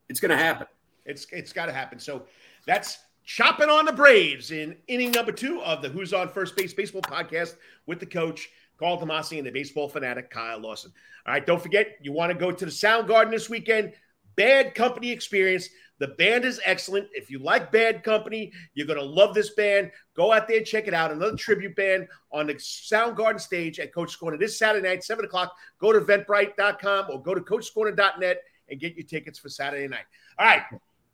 It's 0.07 0.19
going 0.19 0.29
to 0.29 0.37
happen. 0.37 0.67
It's 1.03 1.25
it's 1.31 1.51
got 1.51 1.65
to 1.65 1.73
happen. 1.73 1.97
So 1.97 2.27
that's 2.67 2.99
chopping 3.25 3.69
on 3.69 3.85
the 3.85 3.91
Braves 3.91 4.51
in 4.51 4.75
inning 4.87 5.11
number 5.11 5.31
two 5.31 5.61
of 5.61 5.81
the 5.81 5.89
Who's 5.89 6.13
on 6.13 6.29
First 6.29 6.55
Base 6.55 6.73
Baseball 6.73 7.01
podcast 7.01 7.55
with 7.85 7.99
the 7.99 8.05
coach. 8.05 8.49
Carl 8.77 8.99
Tomasi 8.99 9.37
and 9.37 9.47
the 9.47 9.51
baseball 9.51 9.87
fanatic 9.87 10.29
Kyle 10.29 10.59
Lawson. 10.59 10.91
All 11.25 11.33
right, 11.33 11.45
don't 11.45 11.61
forget, 11.61 11.97
you 12.01 12.11
want 12.11 12.31
to 12.31 12.37
go 12.37 12.51
to 12.51 12.65
the 12.65 12.71
Sound 12.71 13.07
Garden 13.07 13.31
this 13.31 13.49
weekend. 13.49 13.93
Bad 14.35 14.75
Company 14.75 15.11
experience. 15.11 15.69
The 15.97 16.09
band 16.09 16.43
is 16.43 16.59
excellent. 16.65 17.07
If 17.13 17.31
you 17.31 17.39
like 17.39 17.71
Bad 17.71 18.03
Company, 18.03 18.51
you're 18.73 18.85
going 18.85 18.99
to 18.99 19.05
love 19.05 19.33
this 19.33 19.51
band. 19.51 19.91
Go 20.13 20.33
out 20.33 20.47
there 20.47 20.57
and 20.57 20.65
check 20.65 20.89
it 20.89 20.93
out. 20.93 21.11
Another 21.11 21.37
tribute 21.37 21.75
band 21.75 22.07
on 22.33 22.47
the 22.47 22.55
Soundgarden 22.55 23.39
stage 23.39 23.79
at 23.79 23.93
Coach 23.93 24.19
Corner 24.19 24.37
this 24.37 24.59
Saturday 24.59 24.87
night, 24.87 25.05
7 25.05 25.23
o'clock. 25.23 25.55
Go 25.79 25.93
to 25.93 26.01
eventbrite.com 26.01 27.05
or 27.09 27.23
go 27.23 27.33
to 27.33 27.41
coachcorner.net 27.41 28.41
and 28.69 28.79
get 28.79 28.95
your 28.95 29.05
tickets 29.05 29.39
for 29.39 29.47
Saturday 29.47 29.87
night. 29.87 30.05
All 30.37 30.45
right, 30.45 30.63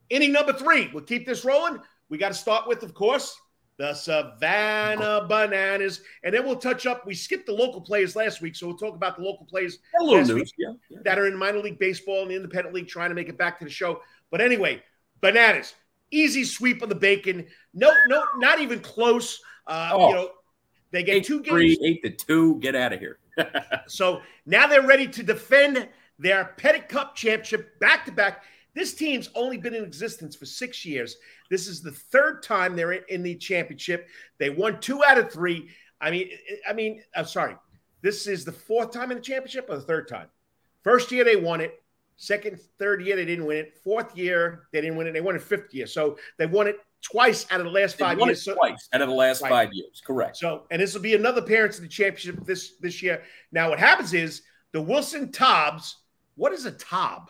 inning 0.09 0.31
number 0.31 0.53
three. 0.53 0.89
We'll 0.91 1.03
keep 1.03 1.27
this 1.27 1.45
rolling. 1.45 1.79
We 2.11 2.17
got 2.17 2.27
to 2.27 2.35
start 2.35 2.67
with, 2.67 2.83
of 2.83 2.93
course, 2.93 3.39
the 3.77 3.93
Savannah 3.93 5.25
Bananas. 5.29 6.01
And 6.23 6.35
then 6.35 6.45
we'll 6.45 6.57
touch 6.57 6.85
up. 6.85 7.07
We 7.07 7.15
skipped 7.15 7.45
the 7.45 7.53
local 7.53 7.79
players 7.79 8.17
last 8.17 8.41
week, 8.41 8.53
so 8.55 8.67
we'll 8.67 8.77
talk 8.77 8.95
about 8.95 9.15
the 9.15 9.23
local 9.23 9.45
players 9.45 9.79
news, 9.97 10.53
yeah, 10.57 10.73
yeah. 10.89 10.99
that 11.05 11.17
are 11.17 11.25
in 11.25 11.37
minor 11.37 11.59
league 11.59 11.79
baseball 11.79 12.21
and 12.21 12.29
the 12.29 12.35
independent 12.35 12.75
league 12.75 12.89
trying 12.89 13.09
to 13.09 13.15
make 13.15 13.29
it 13.29 13.37
back 13.37 13.57
to 13.59 13.65
the 13.65 13.71
show. 13.71 14.01
But 14.29 14.41
anyway, 14.41 14.83
Bananas, 15.21 15.73
easy 16.11 16.43
sweep 16.43 16.81
of 16.81 16.89
the 16.89 16.95
bacon. 16.95 17.47
No, 17.73 17.93
no, 18.07 18.25
not 18.35 18.59
even 18.59 18.81
close. 18.81 19.41
Uh, 19.65 19.91
oh, 19.93 20.09
you 20.09 20.15
know, 20.15 20.29
they 20.91 21.03
get 21.03 21.15
eight 21.15 21.23
two 21.23 21.39
games. 21.39 21.53
Three, 21.53 21.79
eight 21.81 22.03
to 22.03 22.09
two. 22.09 22.59
Get 22.59 22.75
out 22.75 22.91
of 22.91 22.99
here. 22.99 23.19
so 23.87 24.21
now 24.45 24.67
they're 24.67 24.85
ready 24.85 25.07
to 25.07 25.23
defend 25.23 25.87
their 26.19 26.53
Petitt 26.57 26.89
Cup 26.89 27.15
championship 27.15 27.79
back 27.79 28.05
to 28.05 28.11
back. 28.11 28.43
This 28.73 28.93
team's 28.93 29.29
only 29.35 29.57
been 29.57 29.75
in 29.75 29.83
existence 29.83 30.35
for 30.35 30.45
six 30.45 30.85
years. 30.85 31.17
This 31.49 31.67
is 31.67 31.81
the 31.81 31.91
third 31.91 32.41
time 32.41 32.75
they're 32.75 32.93
in 32.93 33.21
the 33.21 33.35
championship. 33.35 34.07
They 34.37 34.49
won 34.49 34.79
two 34.79 35.03
out 35.03 35.17
of 35.17 35.31
three. 35.31 35.69
I 35.99 36.09
mean, 36.11 36.29
I 36.67 36.73
mean, 36.73 37.03
I'm 37.15 37.25
sorry. 37.25 37.55
This 38.01 38.27
is 38.27 38.45
the 38.45 38.51
fourth 38.51 38.91
time 38.91 39.11
in 39.11 39.17
the 39.17 39.23
championship 39.23 39.67
or 39.69 39.75
the 39.75 39.81
third 39.81 40.07
time. 40.07 40.27
First 40.83 41.11
year 41.11 41.23
they 41.23 41.35
won 41.35 41.61
it. 41.61 41.83
Second, 42.15 42.59
third 42.79 43.03
year 43.03 43.15
they 43.15 43.25
didn't 43.25 43.45
win 43.45 43.57
it. 43.57 43.77
Fourth 43.83 44.15
year 44.15 44.67
they 44.71 44.81
didn't 44.81 44.95
win 44.95 45.07
it. 45.07 45.13
They 45.13 45.21
won 45.21 45.35
it 45.35 45.41
fifth 45.41 45.73
year. 45.73 45.87
So 45.87 46.17
they 46.37 46.45
won 46.45 46.67
it 46.67 46.77
twice 47.01 47.45
out 47.51 47.59
of 47.59 47.65
the 47.65 47.71
last 47.71 47.97
five 47.97 48.19
years. 48.19 48.43
So, 48.43 48.55
twice 48.55 48.89
out 48.93 49.01
of 49.01 49.09
the 49.09 49.13
last 49.13 49.41
right. 49.41 49.49
five 49.49 49.73
years. 49.73 50.01
Correct. 50.05 50.37
So, 50.37 50.65
and 50.71 50.81
this 50.81 50.93
will 50.93 51.01
be 51.01 51.15
another 51.15 51.41
appearance 51.41 51.77
in 51.77 51.83
the 51.83 51.89
championship 51.89 52.45
this 52.45 52.77
this 52.79 53.01
year. 53.01 53.23
Now, 53.51 53.69
what 53.69 53.79
happens 53.79 54.13
is 54.13 54.43
the 54.71 54.81
Wilson 54.81 55.31
Tobs. 55.31 55.97
What 56.35 56.53
is 56.53 56.65
a 56.65 56.71
Tob? 56.71 57.29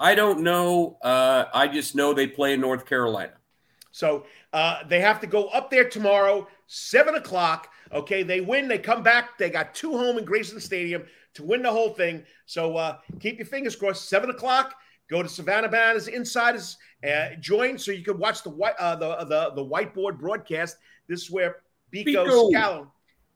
I 0.00 0.14
don't 0.14 0.40
know. 0.40 0.96
Uh, 1.02 1.44
I 1.52 1.68
just 1.68 1.94
know 1.94 2.14
they 2.14 2.26
play 2.26 2.54
in 2.54 2.60
North 2.60 2.86
Carolina. 2.86 3.34
So 3.92 4.24
uh, 4.52 4.78
they 4.88 5.00
have 5.00 5.20
to 5.20 5.26
go 5.26 5.48
up 5.48 5.70
there 5.70 5.88
tomorrow, 5.88 6.48
seven 6.66 7.16
o'clock. 7.16 7.68
Okay, 7.92 8.22
they 8.22 8.40
win, 8.40 8.66
they 8.66 8.78
come 8.78 9.02
back. 9.02 9.36
They 9.36 9.50
got 9.50 9.74
two 9.74 9.92
home 9.92 10.16
in 10.16 10.24
Grayson 10.24 10.58
Stadium 10.58 11.04
to 11.34 11.42
win 11.42 11.62
the 11.62 11.70
whole 11.70 11.90
thing. 11.90 12.24
So 12.46 12.76
uh, 12.76 12.98
keep 13.18 13.38
your 13.38 13.46
fingers 13.46 13.76
crossed. 13.76 14.08
Seven 14.08 14.30
o'clock. 14.30 14.74
Go 15.08 15.22
to 15.22 15.28
Savannah 15.28 15.68
Bananas 15.68 16.08
Insiders. 16.08 16.78
Uh, 17.06 17.34
join 17.40 17.78
so 17.78 17.92
you 17.92 18.04
can 18.04 18.18
watch 18.18 18.42
the 18.42 18.50
white 18.50 18.76
uh, 18.78 18.96
the, 18.96 19.24
the 19.24 19.52
the 19.56 19.64
whiteboard 19.64 20.18
broadcast. 20.18 20.76
This 21.08 21.22
is 21.22 21.30
where 21.30 21.56
Biko, 21.92 22.26
Biko. 22.26 22.52
Skalon 22.52 22.86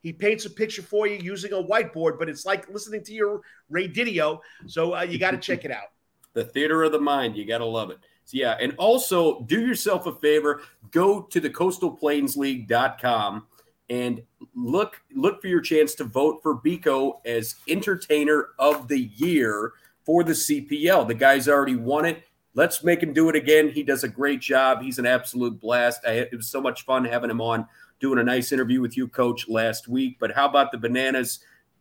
he 0.05 0.12
paints 0.12 0.44
a 0.44 0.50
picture 0.50 0.83
for 0.83 1.07
you 1.07 1.16
using 1.16 1.55
a 1.55 1.62
whiteboard, 1.62 2.18
but 2.18 2.29
it's 2.29 2.44
like 2.44 2.68
listening 2.68 3.03
to 3.03 3.14
your 3.14 3.40
Ray 3.70 3.88
Didio. 3.88 4.38
So 4.66 4.94
uh, 4.94 5.00
you 5.00 5.18
got 5.18 5.31
to 5.31 5.38
check 5.38 5.64
it 5.64 5.70
out. 5.70 5.93
The 6.35 6.44
theater 6.44 6.83
of 6.85 6.92
the 6.92 7.01
mind. 7.01 7.37
You 7.37 7.47
got 7.47 7.59
to 7.59 7.64
love 7.64 7.90
it. 7.90 7.99
So 8.27 8.38
yeah, 8.38 8.57
and 8.61 8.75
also 8.79 9.42
do 9.42 9.61
yourself 9.61 10.07
a 10.07 10.14
favor, 10.14 10.62
go 10.90 11.23
to 11.23 11.40
the 11.40 11.51
coastalplainsleague.com 11.51 13.47
and 13.90 14.23
look 14.55 15.03
look 15.14 15.42
for 15.42 15.49
your 15.49 15.61
chance 15.61 15.94
to 15.94 16.05
vote 16.05 16.40
for 16.42 16.59
Biko 16.59 17.20
as 17.27 17.57
entertainer 17.68 18.49
of 18.59 18.88
the 18.88 19.11
year 19.16 19.73
for 20.05 20.25
the 20.25 20.33
CPL. 20.33 21.07
The 21.07 21.14
guy's 21.14 21.49
already 21.49 21.77
won 21.77 22.07
it. 22.07 22.25
Let's 22.55 22.85
make 22.85 23.03
him 23.03 23.12
do 23.12 23.29
it 23.29 23.37
again. 23.37 23.68
He 23.70 23.83
does 23.83 24.05
a 24.05 24.09
great 24.09 24.40
job. 24.40 24.81
He's 24.81 24.99
an 24.99 25.07
absolute 25.07 25.61
blast. 25.61 26.01
I, 26.07 26.12
it 26.12 26.37
was 26.37 26.47
so 26.47 26.61
much 26.61 26.85
fun 26.85 27.05
having 27.05 27.31
him 27.31 27.40
on 27.40 27.66
doing 28.01 28.18
a 28.18 28.25
nice 28.25 28.53
interview 28.53 28.81
with 28.81 28.97
you, 28.97 29.09
Coach, 29.09 29.49
last 29.49 29.88
week. 29.88 30.18
But 30.20 30.33
how 30.33 30.49
about 30.49 30.70
the 30.70 30.79
Bananas? 30.79 31.40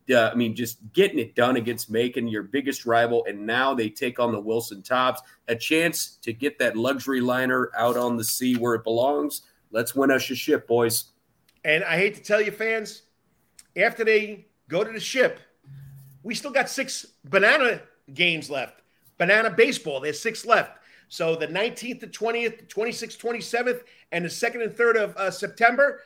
Uh, 0.09 0.29
I 0.29 0.35
mean, 0.35 0.55
just 0.55 0.79
getting 0.93 1.19
it 1.19 1.35
done 1.35 1.55
against 1.55 1.89
Macon, 1.89 2.27
your 2.27 2.43
biggest 2.43 2.85
rival, 2.85 3.25
and 3.25 3.45
now 3.45 3.73
they 3.73 3.89
take 3.89 4.19
on 4.19 4.31
the 4.31 4.39
Wilson 4.39 4.81
Tobs. 4.81 5.21
A 5.47 5.55
chance 5.55 6.17
to 6.21 6.33
get 6.33 6.59
that 6.59 6.75
luxury 6.75 7.21
liner 7.21 7.71
out 7.77 7.97
on 7.97 8.17
the 8.17 8.23
sea 8.23 8.55
where 8.55 8.75
it 8.75 8.83
belongs. 8.83 9.43
Let's 9.71 9.95
win 9.95 10.11
us 10.11 10.29
a 10.29 10.35
ship, 10.35 10.67
boys. 10.67 11.05
And 11.63 11.83
I 11.83 11.97
hate 11.97 12.15
to 12.15 12.21
tell 12.21 12.41
you, 12.41 12.51
fans, 12.51 13.03
after 13.75 14.03
they 14.03 14.47
go 14.67 14.83
to 14.83 14.91
the 14.91 14.99
ship, 14.99 15.39
we 16.21 16.35
still 16.35 16.51
got 16.51 16.69
six 16.69 17.05
banana 17.25 17.81
games 18.13 18.49
left. 18.49 18.81
Banana 19.17 19.49
baseball, 19.49 19.99
there's 19.99 20.19
six 20.19 20.45
left. 20.45 20.79
So 21.07 21.35
the 21.35 21.47
19th 21.47 21.99
to 21.99 22.07
20th, 22.07 22.67
26th, 22.67 23.17
27th, 23.19 23.81
and 24.11 24.25
the 24.25 24.29
2nd 24.29 24.63
and 24.63 24.71
3rd 24.71 24.95
of 24.95 25.17
uh, 25.17 25.31
September, 25.31 26.01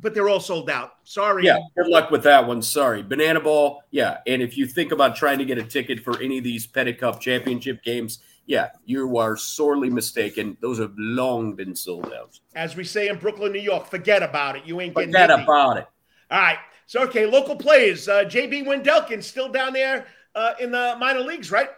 but 0.00 0.14
they're 0.14 0.28
all 0.28 0.40
sold 0.40 0.70
out. 0.70 0.94
Sorry. 1.04 1.44
Yeah, 1.44 1.58
good 1.76 1.88
luck 1.88 2.10
with 2.10 2.22
that 2.24 2.46
one. 2.46 2.62
Sorry. 2.62 3.02
Banana 3.02 3.40
Ball, 3.40 3.82
yeah. 3.90 4.18
And 4.26 4.42
if 4.42 4.56
you 4.56 4.66
think 4.66 4.92
about 4.92 5.16
trying 5.16 5.38
to 5.38 5.44
get 5.44 5.58
a 5.58 5.62
ticket 5.64 6.00
for 6.00 6.20
any 6.20 6.38
of 6.38 6.44
these 6.44 6.66
Petitt 6.66 6.98
Cup 6.98 7.20
championship 7.20 7.82
games, 7.82 8.20
yeah, 8.46 8.70
you 8.84 9.16
are 9.18 9.36
sorely 9.36 9.90
mistaken. 9.90 10.56
Those 10.60 10.78
have 10.78 10.92
long 10.96 11.54
been 11.54 11.76
sold 11.76 12.12
out. 12.12 12.38
As 12.54 12.74
we 12.74 12.84
say 12.84 13.08
in 13.08 13.18
Brooklyn, 13.18 13.52
New 13.52 13.60
York, 13.60 13.86
forget 13.86 14.22
about 14.22 14.56
it. 14.56 14.64
You 14.64 14.80
ain't 14.80 14.94
getting 14.94 15.12
Forget 15.12 15.30
about 15.30 15.76
it. 15.78 15.86
All 16.30 16.40
right. 16.40 16.58
So, 16.86 17.02
okay, 17.04 17.26
local 17.26 17.54
players. 17.54 18.08
Uh, 18.08 18.24
JB 18.24 18.64
Wendelken 18.66 19.22
still 19.22 19.48
down 19.48 19.72
there 19.72 20.06
uh, 20.34 20.54
in 20.58 20.72
the 20.72 20.96
minor 20.98 21.20
leagues, 21.20 21.52
right? 21.52 21.68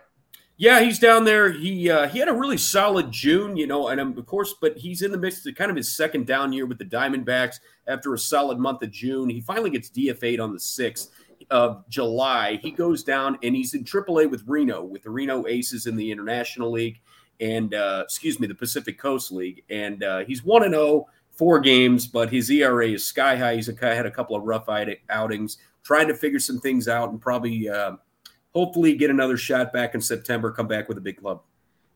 Yeah, 0.56 0.80
he's 0.80 0.98
down 0.98 1.24
there. 1.24 1.50
He 1.50 1.90
uh, 1.90 2.08
he 2.08 2.18
had 2.18 2.28
a 2.28 2.32
really 2.32 2.58
solid 2.58 3.10
June, 3.10 3.56
you 3.56 3.66
know, 3.66 3.88
and 3.88 4.00
um, 4.00 4.16
of 4.18 4.26
course, 4.26 4.54
but 4.60 4.76
he's 4.76 5.02
in 5.02 5.10
the 5.10 5.18
midst 5.18 5.46
of 5.46 5.54
kind 5.54 5.70
of 5.70 5.76
his 5.76 5.92
second 5.92 6.26
down 6.26 6.52
year 6.52 6.66
with 6.66 6.78
the 6.78 6.84
Diamondbacks 6.84 7.56
after 7.86 8.12
a 8.14 8.18
solid 8.18 8.58
month 8.58 8.82
of 8.82 8.90
June. 8.90 9.28
He 9.28 9.40
finally 9.40 9.70
gets 9.70 9.90
DFA'd 9.90 10.40
on 10.40 10.52
the 10.52 10.60
sixth 10.60 11.10
of 11.50 11.88
July. 11.88 12.60
He 12.62 12.70
goes 12.70 13.02
down 13.02 13.38
and 13.42 13.56
he's 13.56 13.74
in 13.74 13.82
AAA 13.82 14.30
with 14.30 14.44
Reno, 14.46 14.84
with 14.84 15.02
the 15.02 15.10
Reno 15.10 15.46
Aces 15.46 15.86
in 15.86 15.96
the 15.96 16.12
International 16.12 16.70
League, 16.70 17.00
and 17.40 17.74
uh, 17.74 18.02
excuse 18.04 18.38
me, 18.38 18.46
the 18.46 18.54
Pacific 18.54 18.98
Coast 18.98 19.32
League, 19.32 19.64
and 19.70 20.04
uh, 20.04 20.20
he's 20.20 20.44
one 20.44 20.62
and 20.64 20.74
zero, 20.74 21.06
four 21.30 21.60
games, 21.60 22.06
but 22.06 22.30
his 22.30 22.50
ERA 22.50 22.88
is 22.90 23.04
sky 23.04 23.36
high. 23.36 23.56
He's 23.56 23.70
had 23.80 24.06
a 24.06 24.10
couple 24.10 24.36
of 24.36 24.44
rough 24.44 24.68
outings, 25.08 25.56
trying 25.82 26.08
to 26.08 26.14
figure 26.14 26.38
some 26.38 26.60
things 26.60 26.88
out, 26.88 27.10
and 27.10 27.20
probably. 27.20 27.70
Uh, 27.70 27.92
hopefully 28.54 28.94
get 28.94 29.10
another 29.10 29.36
shot 29.36 29.72
back 29.72 29.94
in 29.94 30.00
September, 30.00 30.50
come 30.50 30.66
back 30.66 30.88
with 30.88 30.98
a 30.98 31.00
big 31.00 31.18
club. 31.18 31.42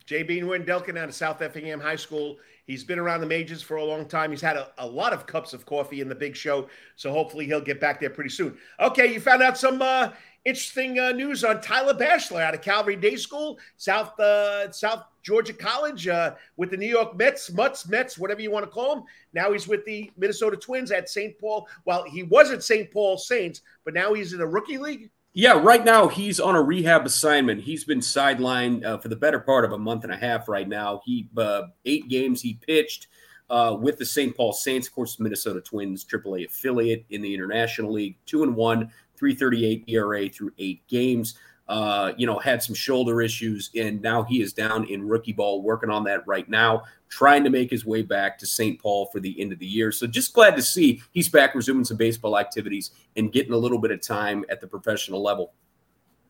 J. 0.06 0.22
Bean 0.22 0.44
Wendelken 0.44 0.96
out 0.96 1.08
of 1.08 1.14
South 1.14 1.42
Effingham 1.42 1.80
High 1.80 1.96
School. 1.96 2.38
He's 2.66 2.84
been 2.84 2.98
around 2.98 3.20
the 3.20 3.26
majors 3.26 3.60
for 3.60 3.76
a 3.76 3.84
long 3.84 4.06
time. 4.06 4.30
He's 4.30 4.40
had 4.40 4.56
a, 4.56 4.70
a, 4.78 4.86
lot 4.86 5.12
of 5.12 5.26
cups 5.26 5.52
of 5.52 5.66
coffee 5.66 6.00
in 6.00 6.08
the 6.08 6.14
big 6.14 6.36
show. 6.36 6.68
So 6.94 7.12
hopefully 7.12 7.46
he'll 7.46 7.60
get 7.60 7.80
back 7.80 8.00
there 8.00 8.10
pretty 8.10 8.30
soon. 8.30 8.56
Okay, 8.80 9.12
you 9.12 9.20
found 9.20 9.42
out 9.42 9.58
some 9.58 9.82
uh, 9.82 10.10
interesting 10.44 10.98
uh, 10.98 11.10
news 11.10 11.42
on 11.42 11.60
Tyler 11.60 11.92
Bachelor 11.92 12.40
out 12.40 12.54
of 12.54 12.62
Calvary 12.62 12.94
Day 12.94 13.16
School, 13.16 13.58
South 13.76 14.18
uh, 14.20 14.70
South 14.70 15.04
Georgia 15.24 15.52
College, 15.52 16.06
uh, 16.06 16.34
with 16.56 16.70
the 16.70 16.76
New 16.76 16.88
York 16.88 17.16
Mets, 17.16 17.52
Mutts, 17.52 17.88
Mets, 17.88 18.16
whatever 18.16 18.40
you 18.40 18.52
want 18.52 18.64
to 18.64 18.70
call 18.70 18.94
them. 18.94 19.04
Now 19.32 19.52
he's 19.52 19.66
with 19.66 19.84
the 19.84 20.10
Minnesota 20.16 20.56
Twins 20.56 20.92
at 20.92 21.08
St. 21.08 21.36
Paul. 21.38 21.68
Well, 21.84 22.04
he 22.04 22.22
was 22.22 22.52
at 22.52 22.62
St. 22.62 22.90
Paul 22.92 23.18
Saints, 23.18 23.62
but 23.84 23.92
now 23.92 24.14
he's 24.14 24.32
in 24.32 24.40
a 24.40 24.46
rookie 24.46 24.78
league. 24.78 25.10
Yeah, 25.38 25.60
right 25.62 25.84
now 25.84 26.08
he's 26.08 26.40
on 26.40 26.56
a 26.56 26.62
rehab 26.62 27.04
assignment. 27.04 27.60
He's 27.60 27.84
been 27.84 28.00
sidelined 28.00 28.86
uh, 28.86 28.96
for 28.96 29.08
the 29.08 29.16
better 29.16 29.38
part 29.38 29.66
of 29.66 29.72
a 29.72 29.78
month 29.78 30.04
and 30.04 30.12
a 30.14 30.16
half 30.16 30.48
right 30.48 30.66
now. 30.66 31.02
He 31.04 31.28
uh, 31.36 31.64
eight 31.84 32.08
games 32.08 32.40
he 32.40 32.54
pitched 32.54 33.08
uh, 33.50 33.76
with 33.78 33.98
the 33.98 34.06
St. 34.06 34.34
Paul 34.34 34.54
Saints, 34.54 34.88
of 34.88 34.94
course, 34.94 35.20
Minnesota 35.20 35.60
Twins 35.60 36.06
AAA 36.06 36.46
affiliate 36.46 37.04
in 37.10 37.20
the 37.20 37.34
International 37.34 37.92
League. 37.92 38.16
Two 38.24 38.44
and 38.44 38.56
one, 38.56 38.90
338 39.18 39.84
ERA 39.88 40.26
through 40.30 40.52
eight 40.56 40.80
games 40.88 41.34
uh, 41.68 42.12
you 42.16 42.26
know, 42.26 42.38
had 42.38 42.62
some 42.62 42.74
shoulder 42.74 43.20
issues, 43.20 43.70
and 43.76 44.00
now 44.00 44.22
he 44.22 44.40
is 44.40 44.52
down 44.52 44.84
in 44.84 45.06
rookie 45.06 45.32
ball, 45.32 45.62
working 45.62 45.90
on 45.90 46.04
that 46.04 46.26
right 46.26 46.48
now, 46.48 46.84
trying 47.08 47.42
to 47.44 47.50
make 47.50 47.70
his 47.70 47.84
way 47.84 48.02
back 48.02 48.38
to 48.38 48.46
St. 48.46 48.80
Paul 48.80 49.06
for 49.06 49.20
the 49.20 49.40
end 49.40 49.52
of 49.52 49.58
the 49.58 49.66
year. 49.66 49.90
So 49.90 50.06
just 50.06 50.32
glad 50.32 50.54
to 50.56 50.62
see 50.62 51.02
he's 51.10 51.28
back 51.28 51.54
resuming 51.54 51.84
some 51.84 51.96
baseball 51.96 52.38
activities 52.38 52.92
and 53.16 53.32
getting 53.32 53.52
a 53.52 53.56
little 53.56 53.78
bit 53.78 53.90
of 53.90 54.00
time 54.00 54.44
at 54.48 54.60
the 54.60 54.66
professional 54.66 55.22
level. 55.22 55.52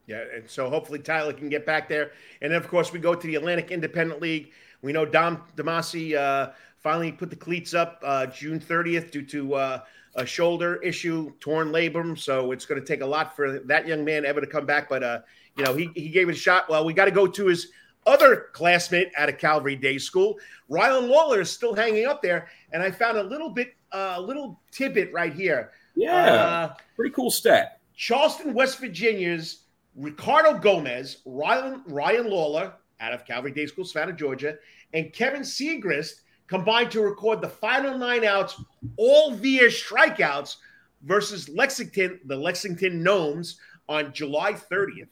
Yeah, 0.07 0.22
and 0.35 0.49
so 0.49 0.70
hopefully 0.70 1.01
Tyler 1.01 1.33
can 1.33 1.49
get 1.49 1.66
back 1.66 1.88
there. 1.88 2.12
And 2.40 2.53
then, 2.53 2.61
of 2.61 2.68
course, 2.68 2.92
we 2.92 2.99
go 2.99 3.14
to 3.14 3.27
the 3.27 3.35
Atlantic 3.35 3.70
Independent 3.70 4.22
League. 4.22 4.53
We 4.81 4.92
know 4.92 5.05
Dom 5.05 5.42
Damasi 5.57 6.16
uh, 6.16 6.53
finally 6.79 7.11
put 7.12 7.29
the 7.29 7.37
cleats 7.37 7.75
up 7.75 8.01
uh, 8.05 8.27
June 8.27 8.61
30th 8.61 9.11
due 9.11 9.27
to 9.27 9.55
uh, 9.55 9.81
a 10.16 10.26
shoulder 10.26 10.76
issue, 10.76 11.33
torn 11.40 11.70
labrum. 11.70 12.18
So 12.18 12.52
it's 12.52 12.66
going 12.66 12.81
to 12.81 12.87
take 12.87 13.02
a 13.02 13.07
lot 13.07 13.37
for 13.37 13.61
that 13.61 13.87
young 13.87 14.05
man 14.05 14.24
ever 14.24 14.40
to 14.40 14.46
come 14.46 14.66
back. 14.66 14.88
But, 14.88 15.02
uh, 15.02 15.20
you 15.57 15.64
know, 15.64 15.74
he, 15.74 15.90
he 15.94 16.09
gave 16.09 16.29
it 16.29 16.33
a 16.33 16.38
shot. 16.38 16.68
Well, 16.68 16.85
we 16.85 16.92
got 16.92 17.05
to 17.05 17.11
go 17.11 17.26
to 17.26 17.46
his 17.46 17.68
other 18.07 18.46
classmate 18.52 19.12
at 19.16 19.29
a 19.29 19.33
Calvary 19.33 19.76
Day 19.76 19.98
School. 19.98 20.38
Rylan 20.70 21.09
Lawler 21.09 21.40
is 21.40 21.50
still 21.50 21.74
hanging 21.74 22.07
up 22.07 22.22
there. 22.22 22.48
And 22.72 22.83
I 22.83 22.90
found 22.90 23.18
a 23.18 23.22
little 23.22 23.50
bit, 23.50 23.74
a 23.92 24.16
uh, 24.16 24.20
little 24.20 24.61
tidbit 24.72 25.12
right 25.12 25.33
here. 25.33 25.70
Yeah. 25.94 26.33
Uh, 26.35 26.74
pretty 26.94 27.12
cool 27.12 27.31
stat. 27.31 27.81
Charleston, 27.94 28.52
West 28.52 28.79
Virginia's 28.79 29.62
Ricardo 29.96 30.59
Gomez, 30.59 31.18
Ryan, 31.24 31.83
Ryan 31.87 32.29
Lawler 32.29 32.74
out 33.00 33.12
of 33.12 33.24
Calvary 33.24 33.52
Day 33.52 33.66
School, 33.66 33.85
Savannah, 33.85 34.12
Georgia, 34.12 34.57
and 34.92 35.12
Kevin 35.12 35.42
Siegrist 35.42 36.20
combined 36.47 36.91
to 36.93 37.01
record 37.01 37.41
the 37.41 37.49
final 37.49 37.97
nine 37.99 38.25
outs, 38.25 38.61
all 38.97 39.33
via 39.33 39.69
strikeouts, 39.69 40.57
versus 41.03 41.49
Lexington, 41.49 42.21
the 42.25 42.37
Lexington 42.37 43.03
Gnomes, 43.03 43.59
on 43.89 44.13
July 44.13 44.53
30th. 44.53 45.09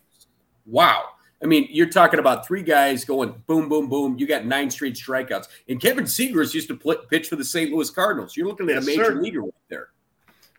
Wow. 0.66 1.04
I 1.42 1.46
mean, 1.46 1.68
you're 1.70 1.90
talking 1.90 2.20
about 2.20 2.46
three 2.46 2.62
guys 2.62 3.04
going 3.04 3.42
boom, 3.46 3.68
boom, 3.68 3.88
boom. 3.88 4.16
You 4.18 4.26
got 4.26 4.46
nine 4.46 4.70
straight 4.70 4.94
strikeouts. 4.94 5.48
And 5.68 5.80
Kevin 5.80 6.04
Siegrist 6.04 6.54
used 6.54 6.68
to 6.68 6.76
play, 6.76 6.96
pitch 7.10 7.28
for 7.28 7.36
the 7.36 7.44
St. 7.44 7.70
Louis 7.70 7.90
Cardinals. 7.90 8.36
You're 8.36 8.46
looking 8.46 8.68
at 8.70 8.76
yes, 8.76 8.84
a 8.84 8.86
major 8.86 9.04
sir. 9.04 9.14
leaguer 9.20 9.42
right 9.42 9.54
there. 9.68 9.88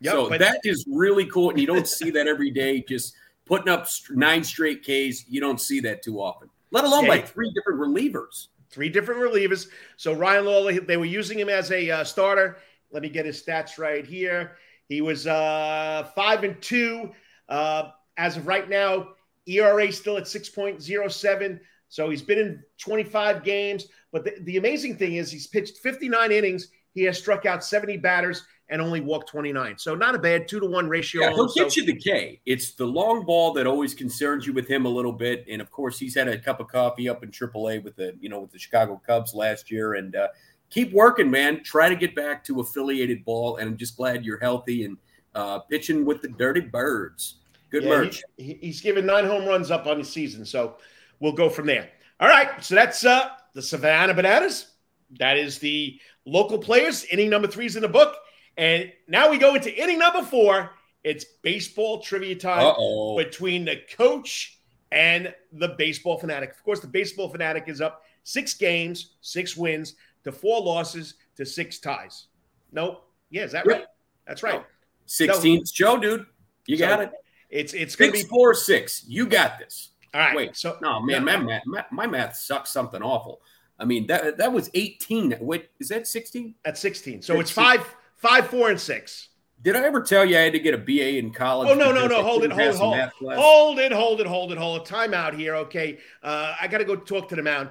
Yep, 0.02 0.14
so 0.14 0.30
but- 0.30 0.40
that 0.40 0.60
is 0.64 0.86
really 0.88 1.26
cool. 1.26 1.50
And 1.50 1.60
you 1.60 1.68
don't 1.68 1.88
see 1.88 2.12
that 2.12 2.28
every 2.28 2.52
day, 2.52 2.82
just 2.88 3.16
putting 3.46 3.70
up 3.70 3.88
nine 4.12 4.44
straight 4.44 4.84
Ks. 4.84 5.28
You 5.28 5.40
don't 5.40 5.60
see 5.60 5.80
that 5.82 6.04
too 6.04 6.22
often, 6.22 6.50
let 6.72 6.84
alone 6.84 7.06
yeah. 7.06 7.10
by 7.10 7.22
three 7.22 7.52
different 7.54 7.80
relievers 7.80 8.48
three 8.76 8.90
different 8.90 9.22
relievers. 9.22 9.68
So 9.96 10.12
Ryan 10.12 10.46
Lawler, 10.46 10.82
they 10.82 10.98
were 10.98 11.06
using 11.06 11.40
him 11.40 11.48
as 11.48 11.72
a 11.72 11.90
uh, 11.90 12.04
starter. 12.04 12.58
Let 12.92 13.02
me 13.02 13.10
get 13.10 13.26
his 13.26 13.42
stats 13.42 13.80
right 13.80 14.06
here. 14.06 14.58
He 14.90 15.00
was 15.00 15.26
uh, 15.26 16.10
five 16.14 16.44
and 16.44 16.62
two 16.62 17.12
uh, 17.48 17.92
as 18.18 18.36
of 18.36 18.46
right 18.46 18.70
now. 18.70 19.08
ERA 19.48 19.92
still 19.94 20.18
at 20.18 20.28
six 20.28 20.50
point 20.50 20.82
zero 20.82 21.08
seven. 21.08 21.62
So 21.88 22.10
he's 22.10 22.22
been 22.22 22.40
in 22.40 22.64
25 22.80 23.44
games. 23.46 23.86
But 24.12 24.26
the, 24.26 24.34
the 24.42 24.58
amazing 24.58 24.98
thing 24.98 25.16
is 25.16 25.32
he's 25.32 25.48
pitched 25.48 25.78
59 25.78 26.32
innings. 26.32 26.68
He 26.94 27.04
has 27.04 27.18
struck 27.18 27.46
out 27.46 27.64
70 27.64 27.98
batters 27.98 28.44
and 28.69 28.82
only 28.82 28.99
walked 28.99 29.30
29. 29.30 29.78
So 29.78 29.95
not 29.95 30.15
a 30.15 30.19
bad 30.19 30.47
two 30.47 30.60
to 30.60 30.65
one 30.65 30.89
ratio. 30.89 31.21
Yeah, 31.21 31.34
he'll 31.34 31.54
get 31.54 31.75
you 31.75 31.86
the 31.86 31.95
K. 31.95 32.41
It's 32.45 32.71
the 32.73 32.86
long 32.86 33.25
ball 33.25 33.54
that 33.54 33.67
always 33.67 33.93
concerns 33.93 34.47
you 34.47 34.54
with 34.54 34.67
him 34.67 34.86
a 34.86 34.89
little 34.89 35.12
bit. 35.12 35.45
And 35.49 35.62
of 35.62 35.69
course, 35.71 35.99
he's 35.99 36.15
had 36.15 36.28
a 36.28 36.38
cup 36.38 36.60
of 36.60 36.67
coffee 36.67 37.08
up 37.08 37.23
in 37.23 37.30
AAA 37.30 37.84
with 37.84 37.95
the 37.95 38.15
you 38.19 38.30
know 38.30 38.39
with 38.39 38.51
the 38.51 38.60
Chicago 38.60 39.01
Cubs 39.06 39.34
last 39.34 39.69
year. 39.69 39.93
And 39.95 40.15
uh, 40.15 40.30
keep 40.69 40.91
working, 40.93 41.30
man. 41.30 41.63
Try 41.63 41.89
to 41.89 41.95
get 41.95 42.15
back 42.15 42.43
to 42.45 42.60
affiliated 42.60 43.23
ball. 43.23 43.58
And 43.58 43.69
I'm 43.69 43.78
just 43.78 43.97
glad 43.97 44.25
you're 44.25 44.39
healthy 44.39 44.86
and 44.86 44.97
uh, 45.36 45.60
pitching 45.60 46.06
with 46.06 46.21
the 46.21 46.30
Dirty 46.30 46.62
Birds. 46.62 47.36
Good 47.69 47.84
yeah, 47.84 47.89
merch. 47.89 48.23
He, 48.38 48.58
he's 48.62 48.82
given 48.82 49.06
nine 49.06 49.25
home 49.25 49.45
runs 49.45 49.69
up 49.69 49.86
on 49.86 49.99
the 49.99 50.06
season, 50.06 50.45
so 50.45 50.78
we'll 51.19 51.34
go 51.34 51.49
from 51.49 51.65
there. 51.67 51.89
All 52.19 52.30
right, 52.30 52.63
so 52.63 52.75
that's 52.75 53.06
uh, 53.06 53.30
the 53.54 53.62
Savannah 53.62 54.13
Bananas. 54.13 54.71
That 55.19 55.38
is 55.38 55.60
the 55.60 55.99
local 56.25 56.58
players. 56.58 57.04
Inning 57.06 57.30
number 57.30 57.47
three 57.47 57.65
is 57.65 57.75
in 57.75 57.82
the 57.82 57.89
book. 57.89 58.15
And 58.58 58.91
now 59.08 59.30
we 59.30 59.38
go 59.38 59.56
into 59.56 59.74
inning 59.76 60.00
number 60.00 60.24
four. 60.24 60.72
It's 61.04 61.26
baseball 61.44 62.02
trivia 62.02 62.36
time 62.36 62.65
Uh-oh. 62.65 63.18
between 63.18 63.65
the 63.65 63.82
coach 63.96 64.60
and 64.91 65.34
the 65.52 65.70
baseball 65.78 66.18
fanatic. 66.18 66.52
Of 66.52 66.63
course, 66.63 66.80
the 66.80 66.88
baseball 66.88 67.30
fanatic 67.30 67.65
is 67.68 67.82
up 67.82 68.04
six 68.24 68.54
games, 68.54 69.12
six 69.22 69.56
wins 69.56 69.96
to 70.24 70.32
four 70.32 70.62
losses 70.62 71.15
to 71.36 71.46
six 71.46 71.80
ties. 71.80 72.28
Nope. 72.72 73.08
Yeah, 73.30 73.44
is 73.44 73.52
that 73.52 73.65
right? 73.68 73.86
That's 74.26 74.41
right. 74.41 74.63
16th 75.08 75.58
no. 75.58 75.63
show, 75.65 75.98
dude. 75.98 76.26
You 76.65 76.78
got 76.78 77.00
so 77.00 77.04
it. 77.04 77.12
It's 77.50 77.74
it's 77.74 77.96
going 77.96 78.12
to 78.12 78.18
be 78.18 78.24
four 78.24 78.54
six. 78.54 79.06
You 79.08 79.28
got 79.28 79.60
this. 79.60 79.91
All 80.13 80.22
right. 80.22 80.36
Wait. 80.36 80.56
So 80.56 80.78
no, 80.82 81.00
man, 81.02 81.24
no, 81.24 81.38
my 81.38 81.44
math 81.44 81.63
my, 81.65 81.86
my 81.91 82.08
math 82.08 82.36
sucks 82.36 82.72
something 82.72 83.02
awful. 83.02 83.41
I 83.78 83.86
mean 83.86 84.08
that 84.08 84.38
that 84.38 84.52
was 84.52 84.70
18. 84.74 85.38
Wait, 85.41 85.70
is 85.80 85.89
that 85.89 86.08
16? 86.08 86.56
That's 86.63 86.80
16. 86.80 87.22
So 87.22 87.39
it's 87.39 87.52
five 87.52 87.86
Five, 88.26 88.48
four, 88.48 88.72
and 88.72 88.82
six. 88.82 89.30
Did 89.62 89.76
I 89.76 89.84
ever 89.84 90.02
tell 90.02 90.26
you 90.26 90.36
I 90.36 90.42
had 90.42 90.54
to 90.54 90.60
get 90.60 90.74
a 90.74 90.80
BA 90.80 91.20
in 91.20 91.32
college? 91.32 91.70
Oh 91.70 91.76
no, 91.76 91.92
no, 91.92 92.08
no! 92.08 92.24
Hold 92.24 92.44
it, 92.44 92.52
hold 92.52 92.60
it, 92.60 92.76
hold 92.76 92.96
it, 92.96 93.10
hold 93.38 93.80
it, 93.80 93.92
hold 93.92 94.20
it, 94.20 94.26
hold 94.26 94.52
it, 94.52 94.58
hold 94.58 94.82
it. 94.82 94.86
Time 94.86 95.14
out 95.14 95.36
here, 95.36 95.54
okay? 95.58 96.00
Uh, 96.24 96.56
I 96.60 96.68
got 96.68 96.80
to 96.80 96.86
go 96.86 96.96
talk 96.96 97.30
to 97.30 97.36
the 97.36 97.44
mound. 97.44 97.70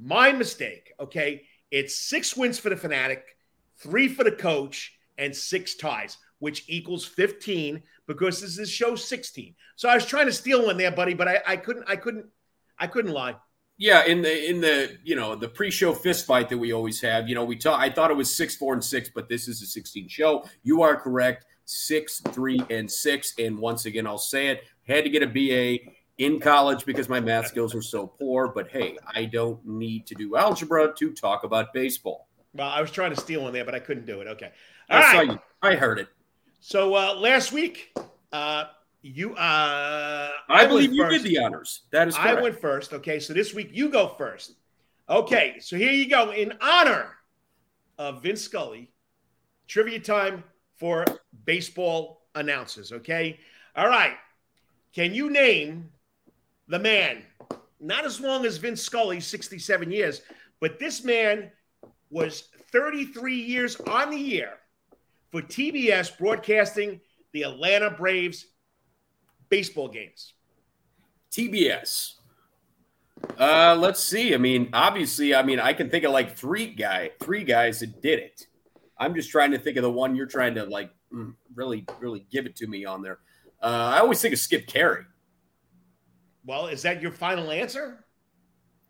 My 0.00 0.30
mistake, 0.30 0.92
okay? 1.00 1.42
It's 1.72 1.96
six 1.96 2.36
wins 2.36 2.60
for 2.60 2.68
the 2.68 2.76
fanatic, 2.76 3.24
three 3.78 4.06
for 4.06 4.22
the 4.22 4.30
coach, 4.30 4.96
and 5.18 5.34
six 5.34 5.74
ties, 5.74 6.16
which 6.38 6.62
equals 6.68 7.04
15 7.04 7.82
because 8.06 8.40
this 8.40 8.56
is 8.56 8.70
show 8.70 8.94
16. 8.94 9.56
So 9.74 9.88
I 9.88 9.96
was 9.96 10.06
trying 10.06 10.26
to 10.26 10.32
steal 10.32 10.64
one 10.64 10.76
there, 10.76 10.92
buddy, 10.92 11.14
but 11.14 11.26
I, 11.26 11.42
I 11.44 11.56
couldn't, 11.56 11.86
I 11.88 11.96
couldn't, 11.96 12.26
I 12.78 12.86
couldn't 12.86 13.12
lie. 13.12 13.34
Yeah, 13.80 14.04
in 14.04 14.22
the 14.22 14.50
in 14.50 14.60
the 14.60 14.98
you 15.04 15.14
know 15.14 15.36
the 15.36 15.48
pre-show 15.48 15.94
fist 15.94 16.26
fight 16.26 16.48
that 16.48 16.58
we 16.58 16.72
always 16.72 17.00
have, 17.00 17.28
you 17.28 17.36
know, 17.36 17.44
we 17.44 17.54
talk. 17.54 17.80
I 17.80 17.88
thought 17.88 18.10
it 18.10 18.16
was 18.16 18.34
six, 18.34 18.56
four, 18.56 18.74
and 18.74 18.84
six, 18.84 19.08
but 19.08 19.28
this 19.28 19.46
is 19.46 19.62
a 19.62 19.66
16 19.66 20.08
show. 20.08 20.44
You 20.64 20.82
are 20.82 20.96
correct, 20.96 21.46
six, 21.64 22.20
three, 22.32 22.60
and 22.70 22.90
six. 22.90 23.34
And 23.38 23.56
once 23.56 23.86
again, 23.86 24.04
I'll 24.04 24.18
say 24.18 24.48
it: 24.48 24.64
had 24.82 25.04
to 25.04 25.10
get 25.10 25.22
a 25.22 25.28
BA 25.28 25.90
in 26.18 26.40
college 26.40 26.84
because 26.84 27.08
my 27.08 27.20
math 27.20 27.46
skills 27.46 27.72
were 27.72 27.82
so 27.82 28.08
poor. 28.08 28.48
But 28.48 28.68
hey, 28.68 28.98
I 29.14 29.26
don't 29.26 29.64
need 29.64 30.06
to 30.08 30.16
do 30.16 30.36
algebra 30.36 30.92
to 30.96 31.12
talk 31.12 31.44
about 31.44 31.72
baseball. 31.72 32.26
Well, 32.54 32.68
I 32.68 32.80
was 32.80 32.90
trying 32.90 33.14
to 33.14 33.20
steal 33.20 33.42
one 33.42 33.52
there, 33.52 33.64
but 33.64 33.76
I 33.76 33.78
couldn't 33.78 34.06
do 34.06 34.20
it. 34.20 34.26
Okay, 34.26 34.50
all 34.90 34.98
I 34.98 35.00
right. 35.00 35.14
saw 35.14 35.32
you. 35.34 35.38
I 35.62 35.76
heard 35.76 36.00
it. 36.00 36.08
So 36.58 36.94
uh, 36.96 37.14
last 37.14 37.52
week, 37.52 37.96
uh, 38.32 38.64
you, 39.02 39.34
uh, 39.34 39.36
I, 39.36 40.30
I 40.48 40.66
believe 40.66 40.92
you 40.92 41.08
did 41.08 41.22
the 41.22 41.38
honors. 41.38 41.82
That 41.92 42.08
is 42.08 42.16
correct. 42.16 42.38
I 42.38 42.42
went 42.42 42.60
first. 42.60 42.92
Okay, 42.92 43.20
so 43.20 43.32
this 43.32 43.54
week 43.54 43.70
you 43.72 43.90
go 43.90 44.08
first. 44.08 44.54
Okay, 45.08 45.56
so 45.60 45.76
here 45.76 45.92
you 45.92 46.08
go. 46.08 46.32
In 46.32 46.52
honor 46.60 47.14
of 47.96 48.22
Vin 48.22 48.36
Scully, 48.36 48.90
trivia 49.66 50.00
time 50.00 50.44
for 50.76 51.04
baseball 51.44 52.22
announcers. 52.34 52.92
Okay, 52.92 53.38
all 53.76 53.88
right. 53.88 54.14
Can 54.94 55.14
you 55.14 55.30
name 55.30 55.90
the 56.66 56.78
man? 56.78 57.22
Not 57.80 58.04
as 58.04 58.20
long 58.20 58.44
as 58.44 58.56
Vin 58.56 58.76
Scully, 58.76 59.20
67 59.20 59.92
years, 59.92 60.22
but 60.60 60.78
this 60.78 61.04
man 61.04 61.52
was 62.10 62.48
33 62.72 63.36
years 63.36 63.76
on 63.86 64.10
the 64.10 64.16
year 64.16 64.54
for 65.30 65.42
TBS 65.42 66.18
broadcasting 66.18 67.00
the 67.32 67.42
Atlanta 67.42 67.90
Braves 67.90 68.46
baseball 69.48 69.88
games? 69.88 70.34
TBS. 71.30 72.14
Uh, 73.38 73.76
let's 73.78 74.02
see. 74.02 74.34
I 74.34 74.38
mean, 74.38 74.70
obviously, 74.72 75.34
I 75.34 75.42
mean, 75.42 75.60
I 75.60 75.72
can 75.72 75.90
think 75.90 76.04
of 76.04 76.12
like 76.12 76.36
three 76.36 76.66
guy, 76.66 77.10
three 77.20 77.44
guys 77.44 77.80
that 77.80 78.00
did 78.00 78.18
it. 78.18 78.46
I'm 78.96 79.14
just 79.14 79.30
trying 79.30 79.50
to 79.52 79.58
think 79.58 79.76
of 79.76 79.82
the 79.82 79.90
one 79.90 80.16
you're 80.16 80.26
trying 80.26 80.54
to 80.54 80.64
like 80.64 80.90
mm, 81.12 81.34
really, 81.54 81.84
really 82.00 82.26
give 82.30 82.46
it 82.46 82.56
to 82.56 82.66
me 82.66 82.84
on 82.84 83.02
there. 83.02 83.18
Uh, 83.62 83.92
I 83.94 83.98
always 83.98 84.20
think 84.20 84.34
of 84.34 84.40
Skip 84.40 84.66
Caray. 84.66 85.04
Well, 86.44 86.68
is 86.68 86.82
that 86.82 87.02
your 87.02 87.12
final 87.12 87.50
answer? 87.50 88.04